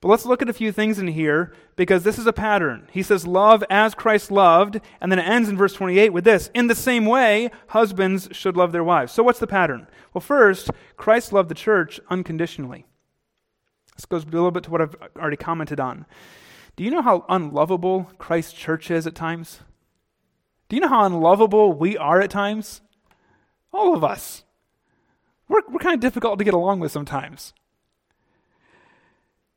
But 0.00 0.08
let's 0.08 0.24
look 0.24 0.40
at 0.40 0.48
a 0.48 0.54
few 0.54 0.72
things 0.72 0.98
in 0.98 1.08
here 1.08 1.52
because 1.76 2.04
this 2.04 2.18
is 2.18 2.26
a 2.26 2.32
pattern. 2.32 2.88
He 2.90 3.02
says, 3.02 3.26
Love 3.26 3.62
as 3.68 3.94
Christ 3.94 4.30
loved, 4.30 4.80
and 4.98 5.12
then 5.12 5.18
it 5.18 5.28
ends 5.28 5.48
in 5.48 5.58
verse 5.58 5.74
28 5.74 6.10
with 6.10 6.24
this 6.24 6.50
In 6.54 6.68
the 6.68 6.74
same 6.74 7.04
way, 7.04 7.50
husbands 7.68 8.28
should 8.32 8.56
love 8.56 8.72
their 8.72 8.84
wives. 8.84 9.12
So, 9.12 9.22
what's 9.22 9.38
the 9.38 9.46
pattern? 9.46 9.86
Well, 10.14 10.22
first, 10.22 10.70
Christ 10.96 11.34
loved 11.34 11.50
the 11.50 11.54
church 11.54 12.00
unconditionally. 12.08 12.86
This 13.94 14.06
goes 14.06 14.24
a 14.24 14.28
little 14.28 14.50
bit 14.50 14.64
to 14.64 14.70
what 14.70 14.80
I've 14.80 14.96
already 15.18 15.36
commented 15.36 15.78
on. 15.78 16.06
Do 16.76 16.84
you 16.84 16.90
know 16.90 17.02
how 17.02 17.26
unlovable 17.28 18.10
Christ's 18.16 18.54
church 18.54 18.90
is 18.90 19.06
at 19.06 19.14
times? 19.14 19.60
Do 20.70 20.76
you 20.76 20.80
know 20.80 20.88
how 20.88 21.04
unlovable 21.04 21.74
we 21.74 21.98
are 21.98 22.22
at 22.22 22.30
times? 22.30 22.80
All 23.70 23.94
of 23.94 24.02
us. 24.02 24.44
we're, 25.46 25.60
we're 25.68 25.78
kind 25.78 25.94
of 25.94 26.00
difficult 26.00 26.38
to 26.38 26.44
get 26.44 26.54
along 26.54 26.80
with 26.80 26.90
sometimes. 26.90 27.52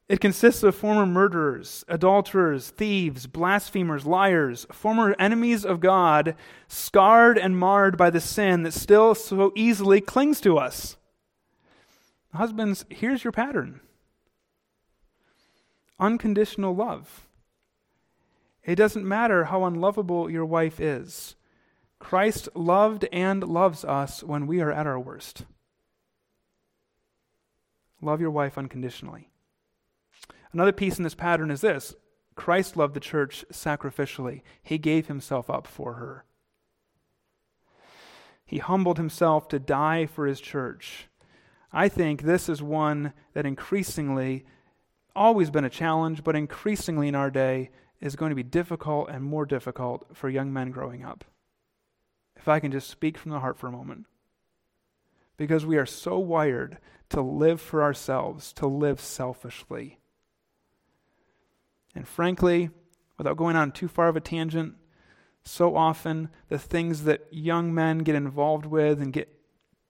It 0.10 0.20
consists 0.20 0.64
of 0.64 0.76
former 0.76 1.06
murderers, 1.06 1.86
adulterers, 1.88 2.70
thieves, 2.72 3.26
blasphemers, 3.26 4.06
liars, 4.06 4.68
former 4.72 5.16
enemies 5.18 5.66
of 5.66 5.80
God, 5.80 6.36
scarred 6.68 7.38
and 7.38 7.58
marred 7.58 7.98
by 7.98 8.10
the 8.10 8.20
sin 8.20 8.64
that 8.64 8.74
still 8.74 9.16
so 9.16 9.54
easily 9.56 10.02
clings 10.02 10.42
to 10.42 10.58
us. 10.58 10.98
Husbands, 12.34 12.86
here's 12.90 13.24
your 13.24 13.32
pattern 13.32 13.80
unconditional 16.00 16.76
love. 16.76 17.28
It 18.64 18.76
doesn't 18.76 19.08
matter 19.08 19.46
how 19.46 19.64
unlovable 19.64 20.30
your 20.30 20.46
wife 20.46 20.80
is. 20.80 21.36
Christ 22.00 22.50
loved 22.56 23.08
and 23.14 23.44
loves 23.44 23.86
us 23.86 24.22
when 24.24 24.48
we 24.48 24.60
are 24.60 24.72
at 24.72 24.88
our 24.88 25.00
worst. 25.00 25.46
Love 28.02 28.20
your 28.20 28.32
wife 28.32 28.58
unconditionally. 28.58 29.30
Another 30.54 30.72
piece 30.72 30.98
in 30.98 31.04
this 31.04 31.16
pattern 31.16 31.50
is 31.50 31.62
this 31.62 31.96
Christ 32.36 32.78
loved 32.78 32.94
the 32.94 33.00
church 33.00 33.44
sacrificially, 33.52 34.42
he 34.62 34.78
gave 34.78 35.08
himself 35.08 35.50
up 35.50 35.68
for 35.68 35.96
her. 35.96 36.26
He 38.46 38.60
humbled 38.60 38.98
himself 38.98 39.48
to 39.50 39.60
die 39.60 40.06
for 40.06 40.28
his 40.28 40.40
church. 40.40 41.08
I 41.72 41.90
think 41.90 42.22
this 42.22 42.50
is 42.50 42.62
one 42.62 43.14
that 43.34 43.48
increasingly, 43.48 44.46
always 45.16 45.50
been 45.50 45.66
a 45.66 45.70
challenge, 45.70 46.24
but 46.24 46.36
increasingly 46.36 47.08
in 47.08 47.16
our 47.16 47.32
day, 47.32 47.72
is 48.00 48.16
going 48.16 48.30
to 48.30 48.36
be 48.36 48.44
difficult 48.44 49.10
and 49.10 49.24
more 49.24 49.46
difficult 49.46 50.06
for 50.14 50.30
young 50.30 50.54
men 50.54 50.72
growing 50.72 51.04
up. 51.04 51.24
If 52.36 52.48
I 52.48 52.60
can 52.60 52.72
just 52.72 52.90
speak 52.90 53.18
from 53.18 53.32
the 53.32 53.40
heart 53.40 53.58
for 53.58 53.68
a 53.68 53.72
moment. 53.72 54.06
Because 55.38 55.66
we 55.66 55.78
are 55.78 55.86
so 55.86 56.20
wired 56.20 56.78
to 57.10 57.22
live 57.22 57.60
for 57.60 57.82
ourselves, 57.82 58.54
to 58.54 58.68
live 58.68 59.00
selfishly. 59.00 60.00
And 61.96 62.08
frankly, 62.08 62.70
without 63.18 63.38
going 63.38 63.56
on 63.56 63.72
too 63.72 63.88
far 63.88 64.08
of 64.08 64.16
a 64.16 64.22
tangent, 64.22 64.76
so 65.44 65.76
often 65.76 66.30
the 66.50 66.58
things 66.58 67.04
that 67.04 67.28
young 67.32 67.74
men 67.74 68.00
get 68.00 68.16
involved 68.16 68.66
with 68.66 69.02
and 69.02 69.14
get 69.14 69.30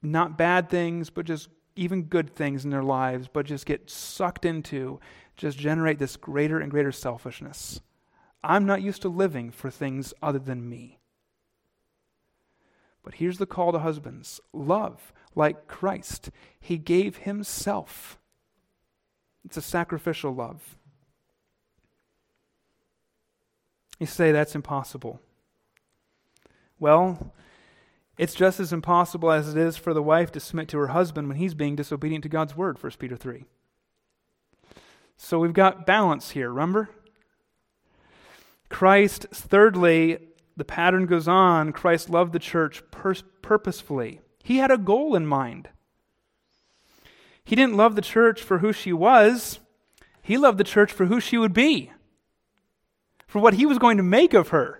not 0.01 0.37
bad 0.37 0.69
things, 0.69 1.09
but 1.09 1.25
just 1.25 1.49
even 1.75 2.03
good 2.03 2.35
things 2.35 2.65
in 2.65 2.71
their 2.71 2.83
lives, 2.83 3.27
but 3.31 3.45
just 3.45 3.65
get 3.65 3.89
sucked 3.89 4.45
into, 4.45 4.99
just 5.37 5.57
generate 5.57 5.99
this 5.99 6.17
greater 6.17 6.59
and 6.59 6.71
greater 6.71 6.91
selfishness. 6.91 7.81
I'm 8.43 8.65
not 8.65 8.81
used 8.81 9.01
to 9.03 9.09
living 9.09 9.51
for 9.51 9.71
things 9.71 10.13
other 10.21 10.39
than 10.39 10.67
me. 10.67 10.99
But 13.03 13.15
here's 13.15 13.37
the 13.37 13.45
call 13.45 13.71
to 13.71 13.79
husbands 13.79 14.39
love 14.53 15.13
like 15.35 15.67
Christ. 15.67 16.29
He 16.59 16.77
gave 16.77 17.17
himself. 17.17 18.17
It's 19.45 19.57
a 19.57 19.61
sacrificial 19.61 20.33
love. 20.33 20.77
You 23.99 24.05
say 24.05 24.31
that's 24.31 24.55
impossible. 24.55 25.19
Well, 26.79 27.33
it's 28.17 28.35
just 28.35 28.59
as 28.59 28.73
impossible 28.73 29.31
as 29.31 29.49
it 29.49 29.57
is 29.57 29.77
for 29.77 29.93
the 29.93 30.03
wife 30.03 30.31
to 30.33 30.39
submit 30.39 30.67
to 30.69 30.77
her 30.79 30.87
husband 30.87 31.27
when 31.27 31.37
he's 31.37 31.53
being 31.53 31.75
disobedient 31.75 32.23
to 32.23 32.29
God's 32.29 32.55
word, 32.55 32.81
1 32.81 32.93
Peter 32.99 33.15
3. 33.15 33.45
So 35.17 35.39
we've 35.39 35.53
got 35.53 35.85
balance 35.85 36.31
here, 36.31 36.49
remember? 36.49 36.89
Christ, 38.69 39.27
thirdly, 39.31 40.17
the 40.57 40.65
pattern 40.65 41.05
goes 41.05 41.27
on. 41.27 41.71
Christ 41.71 42.09
loved 42.09 42.33
the 42.33 42.39
church 42.39 42.83
pur- 42.91 43.15
purposefully. 43.41 44.19
He 44.43 44.57
had 44.57 44.71
a 44.71 44.77
goal 44.77 45.15
in 45.15 45.25
mind. 45.25 45.69
He 47.45 47.55
didn't 47.55 47.77
love 47.77 47.95
the 47.95 48.01
church 48.01 48.41
for 48.41 48.59
who 48.59 48.73
she 48.73 48.93
was, 48.93 49.59
he 50.21 50.37
loved 50.37 50.57
the 50.57 50.63
church 50.63 50.91
for 50.91 51.05
who 51.05 51.19
she 51.19 51.37
would 51.37 51.53
be, 51.53 51.91
for 53.33 53.39
what 53.39 53.55
he 53.55 53.65
was 53.65 53.79
going 53.79 53.97
to 53.97 54.03
make 54.03 54.35
of 54.35 54.49
her. 54.49 54.79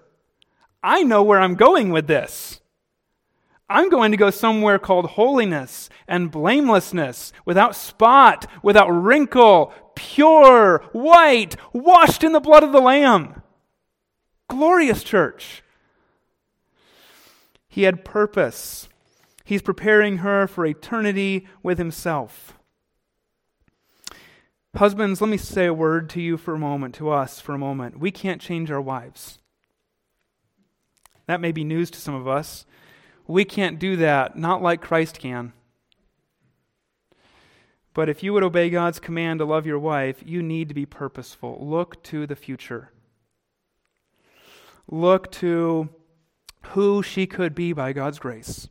I 0.84 1.02
know 1.02 1.24
where 1.24 1.40
I'm 1.40 1.56
going 1.56 1.90
with 1.90 2.06
this. 2.06 2.62
I'm 3.68 3.90
going 3.90 4.12
to 4.12 4.18
go 4.18 4.30
somewhere 4.30 4.78
called 4.78 5.08
holiness 5.08 5.90
and 6.08 6.30
blamelessness, 6.30 7.34
without 7.46 7.76
spot, 7.76 8.46
without 8.62 8.90
wrinkle, 8.90 9.74
pure, 9.96 10.86
white, 10.92 11.56
washed 11.74 12.24
in 12.24 12.32
the 12.32 12.40
blood 12.40 12.62
of 12.62 12.72
the 12.72 12.80
Lamb. 12.80 13.42
Glorious 14.48 15.04
church. 15.04 15.64
He 17.68 17.84
had 17.84 18.06
purpose. 18.06 18.88
He's 19.44 19.64
preparing 19.64 20.18
her 20.18 20.46
for 20.46 20.64
eternity 20.64 21.48
with 21.64 21.80
himself. 21.80 22.54
Husbands, 24.76 25.22
let 25.22 25.30
me 25.30 25.38
say 25.38 25.68
a 25.68 25.74
word 25.74 26.10
to 26.12 26.22
you 26.22 26.38
for 26.38 26.56
a 26.56 26.60
moment, 26.60 26.96
to 26.96 27.10
us 27.10 27.40
for 27.40 27.54
a 27.54 27.60
moment. 27.60 28.00
We 28.00 28.12
can't 28.12 28.42
change 28.42 28.72
our 28.72 28.82
wives. 28.82 29.40
That 31.28 31.42
may 31.42 31.52
be 31.52 31.64
news 31.64 31.92
to 31.92 32.00
some 32.00 32.16
of 32.16 32.28
us. 32.28 32.66
We 33.28 33.46
can't 33.46 33.80
do 33.80 33.96
that, 33.98 34.36
not 34.36 34.62
like 34.62 34.82
Christ 34.82 35.20
can. 35.20 35.54
But 37.94 38.10
if 38.10 38.24
you 38.24 38.34
would 38.34 38.44
obey 38.44 38.70
God's 38.70 39.00
command 39.00 39.40
to 39.40 39.46
love 39.46 39.68
your 39.68 39.80
wife, 39.80 40.24
you 40.26 40.42
need 40.42 40.68
to 40.70 40.74
be 40.74 40.86
purposeful. 40.86 41.60
Look 41.62 42.02
to 42.04 42.26
the 42.26 42.36
future 42.36 42.90
look 44.90 45.32
to 45.32 45.90
who 46.68 47.04
she 47.04 47.26
could 47.26 47.56
be 47.56 47.74
by 47.74 47.94
God's 47.94 48.20
grace. 48.20 48.70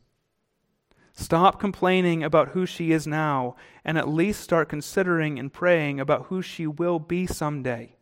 Stop 1.13 1.59
complaining 1.59 2.23
about 2.23 2.49
who 2.49 2.65
she 2.65 2.91
is 2.91 3.05
now 3.05 3.55
and 3.85 3.97
at 3.97 4.09
least 4.09 4.41
start 4.41 4.67
considering 4.67 5.37
and 5.37 5.53
praying 5.53 5.99
about 5.99 6.25
who 6.25 6.41
she 6.41 6.65
will 6.65 6.97
be 6.97 7.27
someday. 7.27 7.95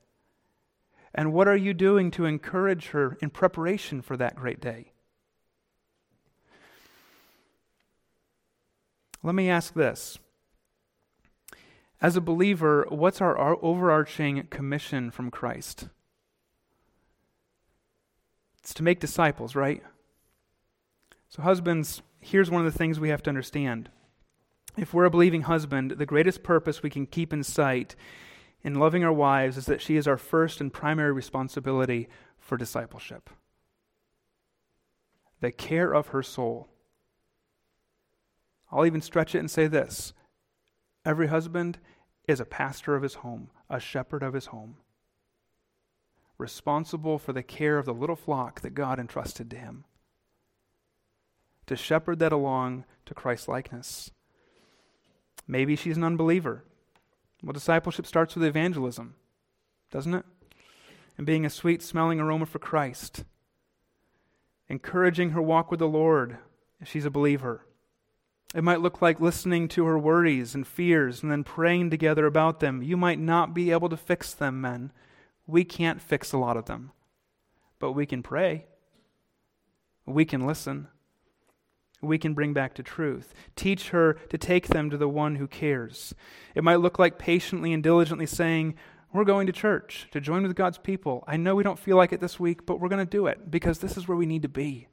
And 1.13 1.33
what 1.33 1.47
are 1.47 1.57
you 1.57 1.73
doing 1.73 2.09
to 2.11 2.25
encourage 2.25 2.87
her 2.87 3.17
in 3.21 3.29
preparation 3.29 4.01
for 4.01 4.15
that 4.15 4.37
great 4.37 4.61
day? 4.61 4.93
Let 9.21 9.35
me 9.35 9.49
ask 9.49 9.73
this. 9.73 10.17
As 12.01 12.15
a 12.15 12.21
believer, 12.21 12.87
what's 12.89 13.21
our 13.21 13.37
overarching 13.63 14.47
commission 14.49 15.11
from 15.11 15.29
Christ? 15.29 15.89
It's 18.59 18.73
to 18.75 18.83
make 18.83 18.99
disciples, 18.99 19.53
right? 19.53 19.83
So, 21.29 21.41
husbands, 21.41 22.01
here's 22.21 22.49
one 22.49 22.65
of 22.65 22.71
the 22.71 22.77
things 22.77 22.99
we 22.99 23.09
have 23.09 23.23
to 23.23 23.29
understand. 23.29 23.89
If 24.77 24.93
we're 24.93 25.05
a 25.05 25.11
believing 25.11 25.43
husband, 25.43 25.91
the 25.91 26.05
greatest 26.05 26.43
purpose 26.43 26.81
we 26.81 26.89
can 26.89 27.05
keep 27.05 27.33
in 27.33 27.43
sight 27.43 27.95
in 28.63 28.75
loving 28.75 29.03
our 29.03 29.11
wives 29.11 29.57
is 29.57 29.65
that 29.65 29.81
she 29.81 29.97
is 29.97 30.07
our 30.07 30.17
first 30.17 30.61
and 30.61 30.71
primary 30.71 31.11
responsibility 31.11 32.07
for 32.39 32.57
discipleship. 32.57 33.29
The 35.41 35.51
care 35.51 35.91
of 35.93 36.07
her 36.07 36.23
soul. 36.23 36.69
I'll 38.71 38.85
even 38.85 39.01
stretch 39.01 39.35
it 39.35 39.39
and 39.39 39.51
say 39.51 39.67
this 39.67 40.13
every 41.03 41.27
husband 41.27 41.79
is 42.27 42.39
a 42.39 42.45
pastor 42.45 42.95
of 42.95 43.03
his 43.03 43.15
home, 43.15 43.49
a 43.69 43.79
shepherd 43.79 44.23
of 44.23 44.33
his 44.33 44.47
home 44.47 44.77
responsible 46.41 47.19
for 47.19 47.31
the 47.31 47.43
care 47.43 47.77
of 47.77 47.85
the 47.85 47.93
little 47.93 48.15
flock 48.15 48.61
that 48.61 48.73
God 48.73 48.99
entrusted 48.99 49.49
to 49.51 49.57
him. 49.57 49.85
To 51.67 51.75
shepherd 51.75 52.19
that 52.19 52.31
along 52.31 52.85
to 53.05 53.13
Christ 53.13 53.47
likeness. 53.47 54.11
Maybe 55.47 55.75
she's 55.75 55.97
an 55.97 56.03
unbeliever. 56.03 56.63
Well, 57.43 57.53
discipleship 57.53 58.05
starts 58.05 58.35
with 58.35 58.43
evangelism, 58.43 59.15
doesn't 59.91 60.13
it? 60.13 60.25
And 61.17 61.25
being 61.25 61.45
a 61.45 61.49
sweet 61.49 61.81
smelling 61.81 62.19
aroma 62.19 62.45
for 62.45 62.59
Christ. 62.59 63.23
Encouraging 64.69 65.31
her 65.31 65.41
walk 65.41 65.71
with 65.71 65.79
the 65.79 65.87
Lord 65.87 66.37
if 66.79 66.87
she's 66.87 67.05
a 67.05 67.11
believer. 67.11 67.65
It 68.53 68.63
might 68.63 68.81
look 68.81 69.01
like 69.01 69.21
listening 69.21 69.67
to 69.69 69.85
her 69.85 69.97
worries 69.97 70.53
and 70.53 70.67
fears 70.67 71.23
and 71.23 71.31
then 71.31 71.43
praying 71.43 71.89
together 71.89 72.25
about 72.25 72.59
them. 72.59 72.81
You 72.81 72.97
might 72.97 73.19
not 73.19 73.53
be 73.53 73.71
able 73.71 73.89
to 73.89 73.97
fix 73.97 74.33
them, 74.33 74.59
men. 74.59 74.91
We 75.47 75.63
can't 75.63 76.01
fix 76.01 76.31
a 76.31 76.37
lot 76.37 76.57
of 76.57 76.65
them, 76.65 76.91
but 77.79 77.93
we 77.93 78.05
can 78.05 78.21
pray. 78.21 78.65
We 80.05 80.25
can 80.25 80.45
listen. 80.45 80.87
We 82.01 82.17
can 82.17 82.33
bring 82.33 82.53
back 82.53 82.73
to 82.75 82.83
truth. 82.83 83.33
Teach 83.55 83.89
her 83.89 84.13
to 84.29 84.37
take 84.37 84.67
them 84.67 84.89
to 84.89 84.97
the 84.97 85.07
one 85.07 85.35
who 85.35 85.47
cares. 85.47 86.15
It 86.55 86.63
might 86.63 86.77
look 86.77 86.97
like 86.97 87.19
patiently 87.19 87.73
and 87.73 87.83
diligently 87.83 88.25
saying, 88.25 88.75
We're 89.13 89.23
going 89.23 89.47
to 89.47 89.53
church 89.53 90.07
to 90.11 90.19
join 90.19 90.43
with 90.43 90.55
God's 90.55 90.77
people. 90.77 91.23
I 91.27 91.37
know 91.37 91.55
we 91.55 91.63
don't 91.63 91.79
feel 91.79 91.97
like 91.97 92.11
it 92.11 92.19
this 92.19 92.39
week, 92.39 92.65
but 92.65 92.79
we're 92.79 92.89
going 92.89 93.05
to 93.05 93.09
do 93.09 93.27
it 93.27 93.51
because 93.51 93.79
this 93.79 93.97
is 93.97 94.07
where 94.07 94.17
we 94.17 94.25
need 94.25 94.41
to 94.41 94.49
be. 94.49 94.87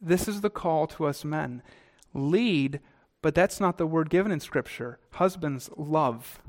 This 0.00 0.26
is 0.26 0.40
the 0.40 0.50
call 0.50 0.88
to 0.88 1.06
us 1.06 1.24
men. 1.24 1.62
Lead, 2.12 2.80
but 3.22 3.34
that's 3.34 3.60
not 3.60 3.78
the 3.78 3.86
word 3.86 4.10
given 4.10 4.32
in 4.32 4.40
Scripture. 4.40 4.98
Husbands, 5.12 5.70
love 5.76 6.40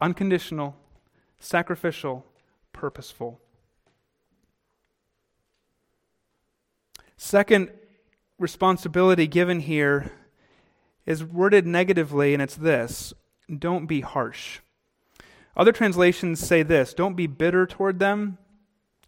unconditional, 0.00 0.76
sacrificial, 1.38 2.26
purposeful. 2.72 3.40
Second 7.16 7.70
responsibility 8.38 9.26
given 9.26 9.60
here 9.60 10.12
is 11.06 11.24
worded 11.24 11.66
negatively, 11.66 12.32
and 12.32 12.42
it's 12.42 12.56
this 12.56 13.12
don't 13.58 13.86
be 13.86 14.00
harsh. 14.00 14.60
Other 15.56 15.72
translations 15.72 16.40
say 16.40 16.62
this 16.62 16.94
don't 16.94 17.14
be 17.14 17.26
bitter 17.26 17.66
toward 17.66 17.98
them. 17.98 18.38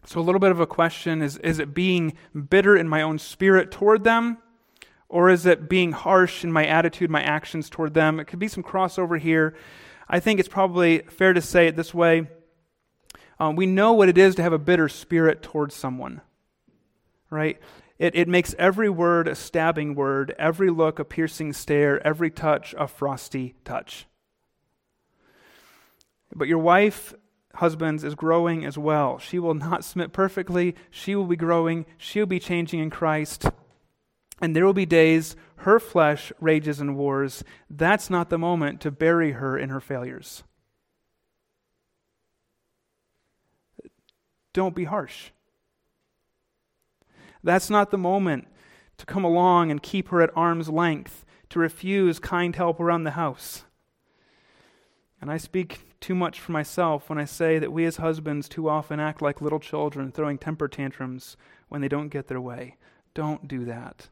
So, 0.04 0.20
a 0.20 0.22
little 0.22 0.38
bit 0.38 0.52
of 0.52 0.60
a 0.60 0.66
question 0.66 1.22
is 1.22 1.36
is 1.38 1.58
it 1.58 1.74
being 1.74 2.12
bitter 2.48 2.76
in 2.76 2.88
my 2.88 3.02
own 3.02 3.18
spirit 3.18 3.70
toward 3.70 4.04
them? 4.04 4.38
Or 5.08 5.30
is 5.30 5.46
it 5.46 5.68
being 5.68 5.92
harsh 5.92 6.42
in 6.42 6.50
my 6.50 6.66
attitude, 6.66 7.10
my 7.10 7.22
actions 7.22 7.70
toward 7.70 7.94
them? 7.94 8.18
It 8.18 8.26
could 8.26 8.40
be 8.40 8.48
some 8.48 8.64
crossover 8.64 9.18
here. 9.20 9.54
I 10.08 10.18
think 10.18 10.40
it's 10.40 10.48
probably 10.48 10.98
fair 10.98 11.32
to 11.32 11.40
say 11.40 11.68
it 11.68 11.76
this 11.76 11.94
way 11.94 12.26
um, 13.38 13.56
we 13.56 13.66
know 13.66 13.92
what 13.92 14.08
it 14.08 14.18
is 14.18 14.34
to 14.36 14.42
have 14.42 14.52
a 14.52 14.58
bitter 14.58 14.88
spirit 14.88 15.42
towards 15.42 15.74
someone, 15.74 16.22
right? 17.30 17.58
It, 17.98 18.14
it 18.14 18.28
makes 18.28 18.54
every 18.58 18.90
word 18.90 19.26
a 19.26 19.34
stabbing 19.34 19.94
word, 19.94 20.34
every 20.38 20.70
look 20.70 20.98
a 20.98 21.04
piercing 21.04 21.52
stare, 21.52 22.04
every 22.06 22.30
touch 22.30 22.74
a 22.78 22.86
frosty 22.86 23.54
touch. 23.64 24.06
But 26.34 26.48
your 26.48 26.58
wife, 26.58 27.14
husbands, 27.54 28.04
is 28.04 28.14
growing 28.14 28.66
as 28.66 28.76
well. 28.76 29.18
She 29.18 29.38
will 29.38 29.54
not 29.54 29.84
submit 29.84 30.12
perfectly. 30.12 30.74
She 30.90 31.14
will 31.14 31.24
be 31.24 31.36
growing. 31.36 31.86
She 31.96 32.18
will 32.18 32.26
be 32.26 32.40
changing 32.40 32.80
in 32.80 32.90
Christ. 32.90 33.46
And 34.42 34.54
there 34.54 34.66
will 34.66 34.74
be 34.74 34.84
days 34.84 35.34
her 35.60 35.80
flesh 35.80 36.30
rages 36.38 36.80
and 36.80 36.96
wars. 36.96 37.42
That's 37.70 38.10
not 38.10 38.28
the 38.28 38.36
moment 38.36 38.82
to 38.82 38.90
bury 38.90 39.32
her 39.32 39.56
in 39.58 39.70
her 39.70 39.80
failures. 39.80 40.42
Don't 44.52 44.74
be 44.74 44.84
harsh. 44.84 45.30
That's 47.46 47.70
not 47.70 47.92
the 47.92 47.96
moment 47.96 48.48
to 48.98 49.06
come 49.06 49.22
along 49.22 49.70
and 49.70 49.80
keep 49.80 50.08
her 50.08 50.20
at 50.20 50.36
arm's 50.36 50.68
length, 50.68 51.24
to 51.50 51.60
refuse 51.60 52.18
kind 52.18 52.56
help 52.56 52.80
around 52.80 53.04
the 53.04 53.12
house. 53.12 53.62
And 55.20 55.30
I 55.30 55.36
speak 55.36 56.00
too 56.00 56.16
much 56.16 56.40
for 56.40 56.50
myself 56.50 57.08
when 57.08 57.18
I 57.18 57.24
say 57.24 57.60
that 57.60 57.72
we 57.72 57.84
as 57.84 57.98
husbands 57.98 58.48
too 58.48 58.68
often 58.68 58.98
act 58.98 59.22
like 59.22 59.40
little 59.40 59.60
children 59.60 60.10
throwing 60.10 60.38
temper 60.38 60.66
tantrums 60.66 61.36
when 61.68 61.80
they 61.80 61.88
don't 61.88 62.08
get 62.08 62.26
their 62.26 62.40
way. 62.40 62.78
Don't 63.14 63.46
do 63.46 63.64
that. 63.64 64.08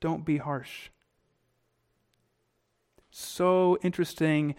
Don't 0.00 0.24
be 0.24 0.36
harsh. 0.36 0.90
So 3.10 3.76
interesting 3.82 4.54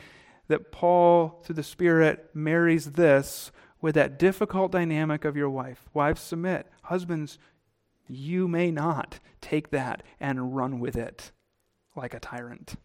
that 0.49 0.73
Paul, 0.73 1.41
through 1.45 1.55
the 1.55 1.63
Spirit, 1.63 2.31
marries 2.33 2.91
this 2.91 3.53
with 3.81 3.95
that 3.95 4.17
difficult 4.17 4.71
dynamic 4.71 5.25
of 5.25 5.35
your 5.35 5.49
wife. 5.49 5.87
Wives, 5.93 6.21
submit. 6.21 6.67
Husbands, 6.83 7.37
you 8.07 8.47
may 8.47 8.71
not 8.71 9.19
take 9.41 9.71
that 9.71 10.03
and 10.19 10.55
run 10.55 10.79
with 10.79 10.95
it 10.95 11.31
like 11.95 12.13
a 12.13 12.19
tyrant. 12.19 12.75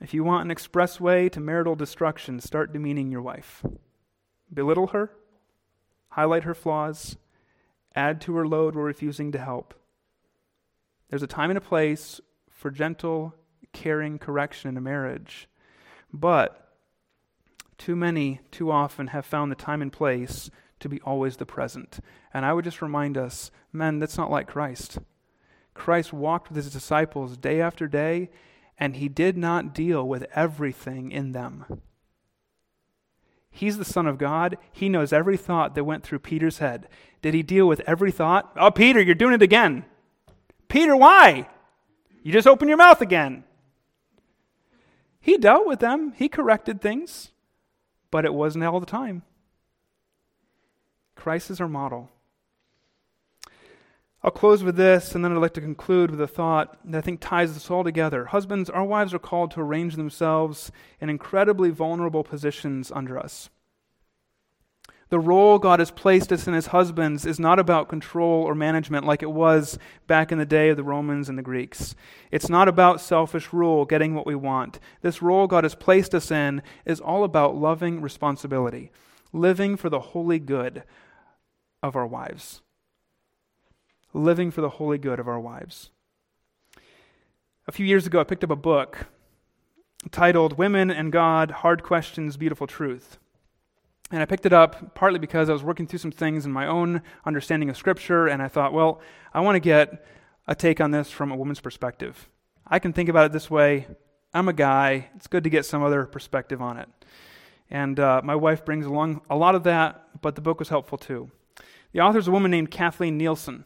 If 0.00 0.12
you 0.12 0.24
want 0.24 0.48
an 0.48 0.54
expressway 0.54 1.30
to 1.32 1.40
marital 1.40 1.74
destruction, 1.74 2.40
start 2.40 2.72
demeaning 2.72 3.10
your 3.10 3.22
wife. 3.22 3.64
Belittle 4.52 4.88
her, 4.88 5.10
highlight 6.10 6.44
her 6.44 6.54
flaws, 6.54 7.16
add 7.94 8.20
to 8.22 8.36
her 8.36 8.46
load 8.46 8.74
while 8.74 8.84
refusing 8.84 9.32
to 9.32 9.38
help. 9.38 9.74
There's 11.08 11.22
a 11.22 11.26
time 11.26 11.50
and 11.50 11.56
a 11.56 11.62
place 11.62 12.20
for 12.50 12.70
gentle, 12.70 13.34
caring 13.72 14.18
correction 14.18 14.68
in 14.68 14.76
a 14.76 14.82
marriage. 14.82 15.48
But 16.12 16.65
too 17.78 17.96
many, 17.96 18.40
too 18.50 18.70
often, 18.70 19.08
have 19.08 19.26
found 19.26 19.50
the 19.50 19.56
time 19.56 19.82
and 19.82 19.92
place 19.92 20.50
to 20.80 20.88
be 20.88 21.00
always 21.02 21.36
the 21.36 21.46
present. 21.46 22.00
And 22.32 22.44
I 22.44 22.52
would 22.52 22.64
just 22.64 22.82
remind 22.82 23.16
us 23.16 23.50
men, 23.72 23.98
that's 23.98 24.18
not 24.18 24.30
like 24.30 24.46
Christ. 24.46 24.98
Christ 25.74 26.12
walked 26.12 26.48
with 26.48 26.56
his 26.56 26.72
disciples 26.72 27.36
day 27.36 27.60
after 27.60 27.86
day, 27.86 28.30
and 28.78 28.96
he 28.96 29.08
did 29.08 29.36
not 29.36 29.74
deal 29.74 30.06
with 30.06 30.26
everything 30.34 31.10
in 31.10 31.32
them. 31.32 31.64
He's 33.50 33.78
the 33.78 33.84
Son 33.84 34.06
of 34.06 34.18
God. 34.18 34.58
He 34.70 34.88
knows 34.88 35.12
every 35.12 35.38
thought 35.38 35.74
that 35.74 35.84
went 35.84 36.02
through 36.02 36.18
Peter's 36.18 36.58
head. 36.58 36.88
Did 37.22 37.32
he 37.32 37.42
deal 37.42 37.66
with 37.66 37.80
every 37.86 38.10
thought? 38.10 38.52
Oh, 38.56 38.70
Peter, 38.70 39.00
you're 39.00 39.14
doing 39.14 39.32
it 39.32 39.42
again. 39.42 39.86
Peter, 40.68 40.94
why? 40.94 41.48
You 42.22 42.32
just 42.32 42.46
open 42.46 42.68
your 42.68 42.76
mouth 42.76 43.00
again. 43.00 43.44
He 45.20 45.38
dealt 45.38 45.66
with 45.66 45.80
them, 45.80 46.12
he 46.16 46.28
corrected 46.28 46.80
things, 46.80 47.32
but 48.16 48.24
it 48.24 48.32
wasn't 48.32 48.64
all 48.64 48.80
the 48.80 48.86
time. 48.86 49.20
Christ 51.16 51.50
is 51.50 51.60
our 51.60 51.68
model. 51.68 52.08
I'll 54.22 54.30
close 54.30 54.64
with 54.64 54.76
this, 54.76 55.14
and 55.14 55.22
then 55.22 55.32
I'd 55.32 55.38
like 55.42 55.52
to 55.52 55.60
conclude 55.60 56.10
with 56.10 56.20
a 56.22 56.26
thought 56.26 56.78
that 56.90 56.96
I 56.96 57.00
think 57.02 57.20
ties 57.20 57.52
this 57.52 57.70
all 57.70 57.84
together. 57.84 58.24
Husbands, 58.24 58.70
our 58.70 58.84
wives 58.84 59.12
are 59.12 59.18
called 59.18 59.50
to 59.50 59.60
arrange 59.60 59.96
themselves 59.96 60.72
in 60.98 61.10
incredibly 61.10 61.68
vulnerable 61.68 62.24
positions 62.24 62.90
under 62.90 63.18
us. 63.18 63.50
The 65.08 65.20
role 65.20 65.58
God 65.58 65.78
has 65.78 65.92
placed 65.92 66.32
us 66.32 66.48
in 66.48 66.54
as 66.54 66.68
husbands 66.68 67.24
is 67.24 67.38
not 67.38 67.58
about 67.58 67.88
control 67.88 68.42
or 68.42 68.54
management 68.54 69.06
like 69.06 69.22
it 69.22 69.30
was 69.30 69.78
back 70.06 70.32
in 70.32 70.38
the 70.38 70.44
day 70.44 70.68
of 70.70 70.76
the 70.76 70.82
Romans 70.82 71.28
and 71.28 71.38
the 71.38 71.42
Greeks. 71.42 71.94
It's 72.32 72.48
not 72.48 72.66
about 72.66 73.00
selfish 73.00 73.52
rule, 73.52 73.84
getting 73.84 74.14
what 74.14 74.26
we 74.26 74.34
want. 74.34 74.80
This 75.02 75.22
role 75.22 75.46
God 75.46 75.64
has 75.64 75.76
placed 75.76 76.14
us 76.14 76.30
in 76.32 76.60
is 76.84 77.00
all 77.00 77.22
about 77.22 77.56
loving 77.56 78.00
responsibility, 78.00 78.90
living 79.32 79.76
for 79.76 79.88
the 79.88 80.00
holy 80.00 80.40
good 80.40 80.82
of 81.82 81.94
our 81.94 82.06
wives 82.06 82.62
living 84.16 84.50
for 84.50 84.60
the 84.60 84.70
holy 84.70 84.98
good 84.98 85.20
of 85.20 85.28
our 85.28 85.38
wives. 85.38 85.90
A 87.68 87.72
few 87.72 87.84
years 87.84 88.06
ago, 88.06 88.20
I 88.20 88.24
picked 88.24 88.44
up 88.44 88.50
a 88.50 88.56
book 88.56 89.06
titled 90.10 90.56
Women 90.56 90.90
and 90.90 91.12
God 91.12 91.50
Hard 91.50 91.82
Questions, 91.82 92.36
Beautiful 92.36 92.66
Truth. 92.66 93.18
And 94.10 94.22
I 94.22 94.24
picked 94.24 94.46
it 94.46 94.52
up 94.52 94.94
partly 94.94 95.18
because 95.18 95.50
I 95.50 95.52
was 95.52 95.64
working 95.64 95.86
through 95.86 95.98
some 95.98 96.12
things 96.12 96.46
in 96.46 96.52
my 96.52 96.66
own 96.66 97.02
understanding 97.24 97.68
of 97.68 97.76
Scripture, 97.76 98.28
and 98.28 98.40
I 98.40 98.48
thought, 98.48 98.72
well, 98.72 99.00
I 99.34 99.40
want 99.40 99.56
to 99.56 99.60
get 99.60 100.04
a 100.46 100.54
take 100.54 100.80
on 100.80 100.92
this 100.92 101.10
from 101.10 101.32
a 101.32 101.36
woman's 101.36 101.60
perspective. 101.60 102.28
I 102.66 102.78
can 102.78 102.92
think 102.92 103.08
about 103.08 103.26
it 103.26 103.32
this 103.32 103.50
way 103.50 103.86
I'm 104.32 104.48
a 104.48 104.52
guy, 104.52 105.08
it's 105.16 105.26
good 105.26 105.44
to 105.44 105.50
get 105.50 105.64
some 105.64 105.82
other 105.82 106.04
perspective 106.04 106.60
on 106.60 106.76
it. 106.76 106.88
And 107.70 107.98
uh, 107.98 108.20
my 108.22 108.34
wife 108.34 108.64
brings 108.64 108.86
along 108.86 109.22
a 109.30 109.36
lot 109.36 109.54
of 109.54 109.64
that, 109.64 110.20
but 110.20 110.34
the 110.34 110.40
book 110.40 110.58
was 110.58 110.68
helpful 110.68 110.98
too. 110.98 111.30
The 111.92 112.00
author 112.00 112.18
is 112.18 112.28
a 112.28 112.32
woman 112.32 112.50
named 112.50 112.70
Kathleen 112.70 113.16
Nielsen. 113.16 113.64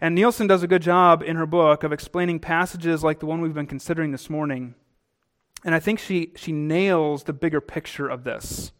And 0.00 0.14
Nielsen 0.14 0.46
does 0.46 0.62
a 0.62 0.68
good 0.68 0.82
job 0.82 1.22
in 1.22 1.36
her 1.36 1.46
book 1.46 1.84
of 1.84 1.92
explaining 1.92 2.40
passages 2.40 3.04
like 3.04 3.20
the 3.20 3.26
one 3.26 3.40
we've 3.40 3.54
been 3.54 3.66
considering 3.66 4.10
this 4.10 4.30
morning. 4.30 4.74
And 5.64 5.74
I 5.74 5.80
think 5.80 5.98
she, 5.98 6.32
she 6.34 6.52
nails 6.52 7.24
the 7.24 7.32
bigger 7.32 7.60
picture 7.60 8.08
of 8.08 8.24
this. 8.24 8.72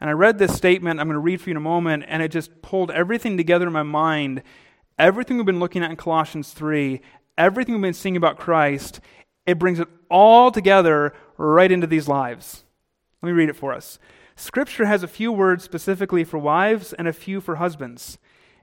And 0.00 0.10
I 0.10 0.12
read 0.12 0.38
this 0.38 0.54
statement, 0.54 1.00
I'm 1.00 1.06
going 1.06 1.14
to 1.14 1.20
read 1.20 1.40
for 1.40 1.50
you 1.50 1.52
in 1.52 1.56
a 1.56 1.60
moment, 1.60 2.04
and 2.08 2.22
it 2.22 2.30
just 2.30 2.62
pulled 2.62 2.90
everything 2.90 3.36
together 3.36 3.66
in 3.66 3.72
my 3.72 3.82
mind. 3.82 4.42
Everything 4.98 5.36
we've 5.36 5.46
been 5.46 5.60
looking 5.60 5.82
at 5.82 5.90
in 5.90 5.96
Colossians 5.96 6.52
3, 6.52 7.00
everything 7.38 7.74
we've 7.74 7.82
been 7.82 7.94
seeing 7.94 8.16
about 8.16 8.38
Christ, 8.38 9.00
it 9.46 9.58
brings 9.58 9.80
it 9.80 9.88
all 10.10 10.50
together 10.50 11.14
right 11.36 11.70
into 11.70 11.86
these 11.86 12.08
lives. 12.08 12.64
Let 13.22 13.28
me 13.28 13.32
read 13.32 13.48
it 13.48 13.56
for 13.56 13.72
us. 13.72 13.98
Scripture 14.36 14.86
has 14.86 15.02
a 15.02 15.08
few 15.08 15.32
words 15.32 15.64
specifically 15.64 16.24
for 16.24 16.38
wives 16.38 16.92
and 16.92 17.08
a 17.08 17.12
few 17.12 17.40
for 17.40 17.56
husbands 17.56 18.18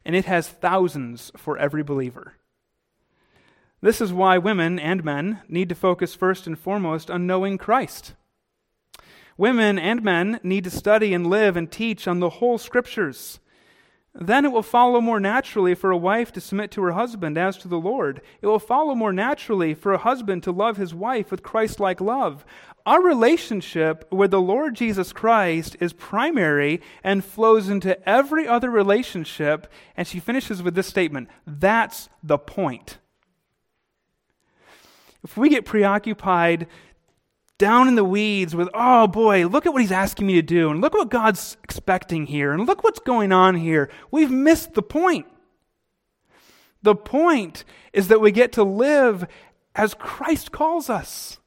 and 0.05 0.15
it 0.15 0.25
has 0.25 0.47
thousands 0.47 1.31
for 1.37 1.57
every 1.57 1.83
believer. 1.83 2.35
This 3.81 4.01
is 4.01 4.13
why 4.13 4.37
women 4.37 4.77
and 4.79 5.03
men 5.03 5.41
need 5.47 5.69
to 5.69 5.75
focus 5.75 6.13
first 6.13 6.45
and 6.45 6.57
foremost 6.57 7.09
on 7.09 7.27
knowing 7.27 7.57
Christ. 7.57 8.13
Women 9.37 9.79
and 9.79 10.03
men 10.03 10.39
need 10.43 10.63
to 10.65 10.69
study 10.69 11.13
and 11.13 11.27
live 11.27 11.57
and 11.57 11.71
teach 11.71 12.07
on 12.07 12.19
the 12.19 12.29
whole 12.29 12.57
scriptures. 12.57 13.39
Then 14.13 14.43
it 14.43 14.51
will 14.51 14.61
follow 14.61 14.99
more 14.99 15.21
naturally 15.21 15.73
for 15.73 15.89
a 15.89 15.97
wife 15.97 16.33
to 16.33 16.41
submit 16.41 16.69
to 16.71 16.83
her 16.83 16.91
husband 16.91 17.37
as 17.37 17.55
to 17.57 17.69
the 17.69 17.79
Lord. 17.79 18.21
It 18.41 18.47
will 18.47 18.59
follow 18.59 18.93
more 18.93 19.13
naturally 19.13 19.73
for 19.73 19.93
a 19.93 19.97
husband 19.97 20.43
to 20.43 20.51
love 20.51 20.75
his 20.75 20.93
wife 20.93 21.31
with 21.31 21.43
Christ 21.43 21.79
like 21.79 22.01
love. 22.01 22.45
Our 22.85 23.01
relationship 23.01 24.11
with 24.11 24.31
the 24.31 24.41
Lord 24.41 24.75
Jesus 24.75 25.13
Christ 25.13 25.77
is 25.79 25.93
primary 25.93 26.81
and 27.03 27.23
flows 27.23 27.69
into 27.69 27.97
every 28.07 28.47
other 28.47 28.69
relationship. 28.69 29.71
And 29.95 30.05
she 30.05 30.19
finishes 30.19 30.61
with 30.61 30.75
this 30.75 30.87
statement 30.87 31.29
that's 31.47 32.09
the 32.21 32.37
point. 32.37 32.97
If 35.23 35.37
we 35.37 35.47
get 35.49 35.65
preoccupied 35.65 36.67
down 37.61 37.87
in 37.87 37.93
the 37.93 38.03
weeds 38.03 38.55
with, 38.55 38.67
oh 38.73 39.05
boy, 39.05 39.45
look 39.45 39.67
at 39.67 39.71
what 39.71 39.83
he's 39.83 39.91
asking 39.91 40.25
me 40.25 40.33
to 40.33 40.41
do, 40.41 40.71
and 40.71 40.81
look 40.81 40.95
what 40.95 41.11
God's 41.11 41.57
expecting 41.63 42.25
here, 42.25 42.51
and 42.51 42.65
look 42.65 42.83
what's 42.83 42.99
going 42.99 43.31
on 43.31 43.53
here. 43.53 43.87
We've 44.09 44.31
missed 44.31 44.73
the 44.73 44.81
point. 44.81 45.27
The 46.81 46.95
point 46.95 47.63
is 47.93 48.07
that 48.07 48.19
we 48.19 48.31
get 48.31 48.51
to 48.53 48.63
live 48.63 49.27
as 49.75 49.93
Christ 49.93 50.51
calls 50.51 50.89
us. 50.89 51.39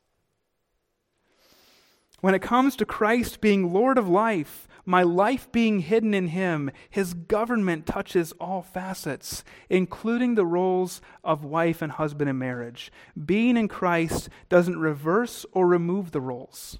When 2.21 2.33
it 2.33 2.43
comes 2.43 2.77
to 2.77 2.87
Christ 2.87 3.41
being 3.41 3.73
Lord 3.73 3.99
of 3.99 4.09
life, 4.09 4.69
My 4.87 5.03
life 5.03 5.51
being 5.51 5.81
hidden 5.81 6.13
in 6.13 6.29
Him, 6.29 6.71
His 6.91 7.15
government 7.15 7.87
touches 7.87 8.33
all 8.33 8.63
facets, 8.63 9.43
including 9.71 10.35
the 10.35 10.45
roles 10.45 11.01
of 11.23 11.45
wife 11.45 11.81
and 11.81 11.93
husband 11.93 12.29
in 12.29 12.39
marriage. 12.39 12.93
Being 13.25 13.57
in 13.57 13.69
Christ 13.69 14.29
doesn't 14.49 14.79
reverse 14.79 15.47
or 15.53 15.67
remove 15.67 16.11
the 16.11 16.21
roles, 16.21 16.79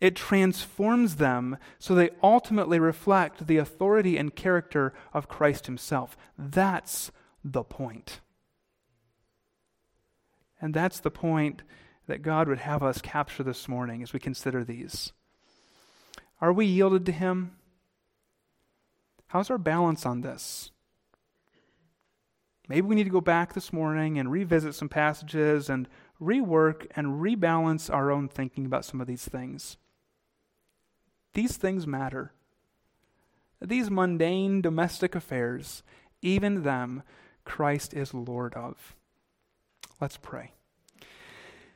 it 0.00 0.14
transforms 0.14 1.16
them 1.16 1.56
so 1.78 1.94
they 1.94 2.10
ultimately 2.22 2.78
reflect 2.78 3.46
the 3.46 3.56
authority 3.56 4.16
and 4.16 4.34
character 4.34 4.92
of 5.12 5.28
Christ 5.28 5.66
Himself. 5.66 6.16
That's 6.38 7.10
the 7.44 7.64
point. 7.64 8.20
And 10.60 10.72
that's 10.72 11.00
the 11.00 11.10
point 11.10 11.62
that 12.06 12.22
God 12.22 12.48
would 12.48 12.58
have 12.58 12.82
us 12.82 13.00
capture 13.00 13.42
this 13.42 13.68
morning 13.68 14.02
as 14.02 14.12
we 14.12 14.20
consider 14.20 14.64
these. 14.64 15.12
Are 16.40 16.52
we 16.52 16.66
yielded 16.66 17.06
to 17.06 17.12
Him? 17.12 17.52
How's 19.28 19.50
our 19.50 19.58
balance 19.58 20.06
on 20.06 20.20
this? 20.20 20.70
Maybe 22.68 22.86
we 22.86 22.94
need 22.94 23.04
to 23.04 23.10
go 23.10 23.20
back 23.20 23.54
this 23.54 23.72
morning 23.72 24.18
and 24.18 24.30
revisit 24.30 24.74
some 24.74 24.88
passages 24.88 25.68
and 25.70 25.88
rework 26.20 26.86
and 26.96 27.20
rebalance 27.20 27.92
our 27.92 28.10
own 28.10 28.28
thinking 28.28 28.66
about 28.66 28.84
some 28.84 29.00
of 29.00 29.06
these 29.06 29.24
things. 29.24 29.76
These 31.34 31.56
things 31.56 31.86
matter. 31.86 32.32
These 33.60 33.90
mundane 33.90 34.60
domestic 34.60 35.14
affairs, 35.14 35.82
even 36.22 36.62
them, 36.62 37.02
Christ 37.44 37.94
is 37.94 38.12
Lord 38.12 38.54
of. 38.54 38.96
Let's 40.00 40.16
pray. 40.16 40.52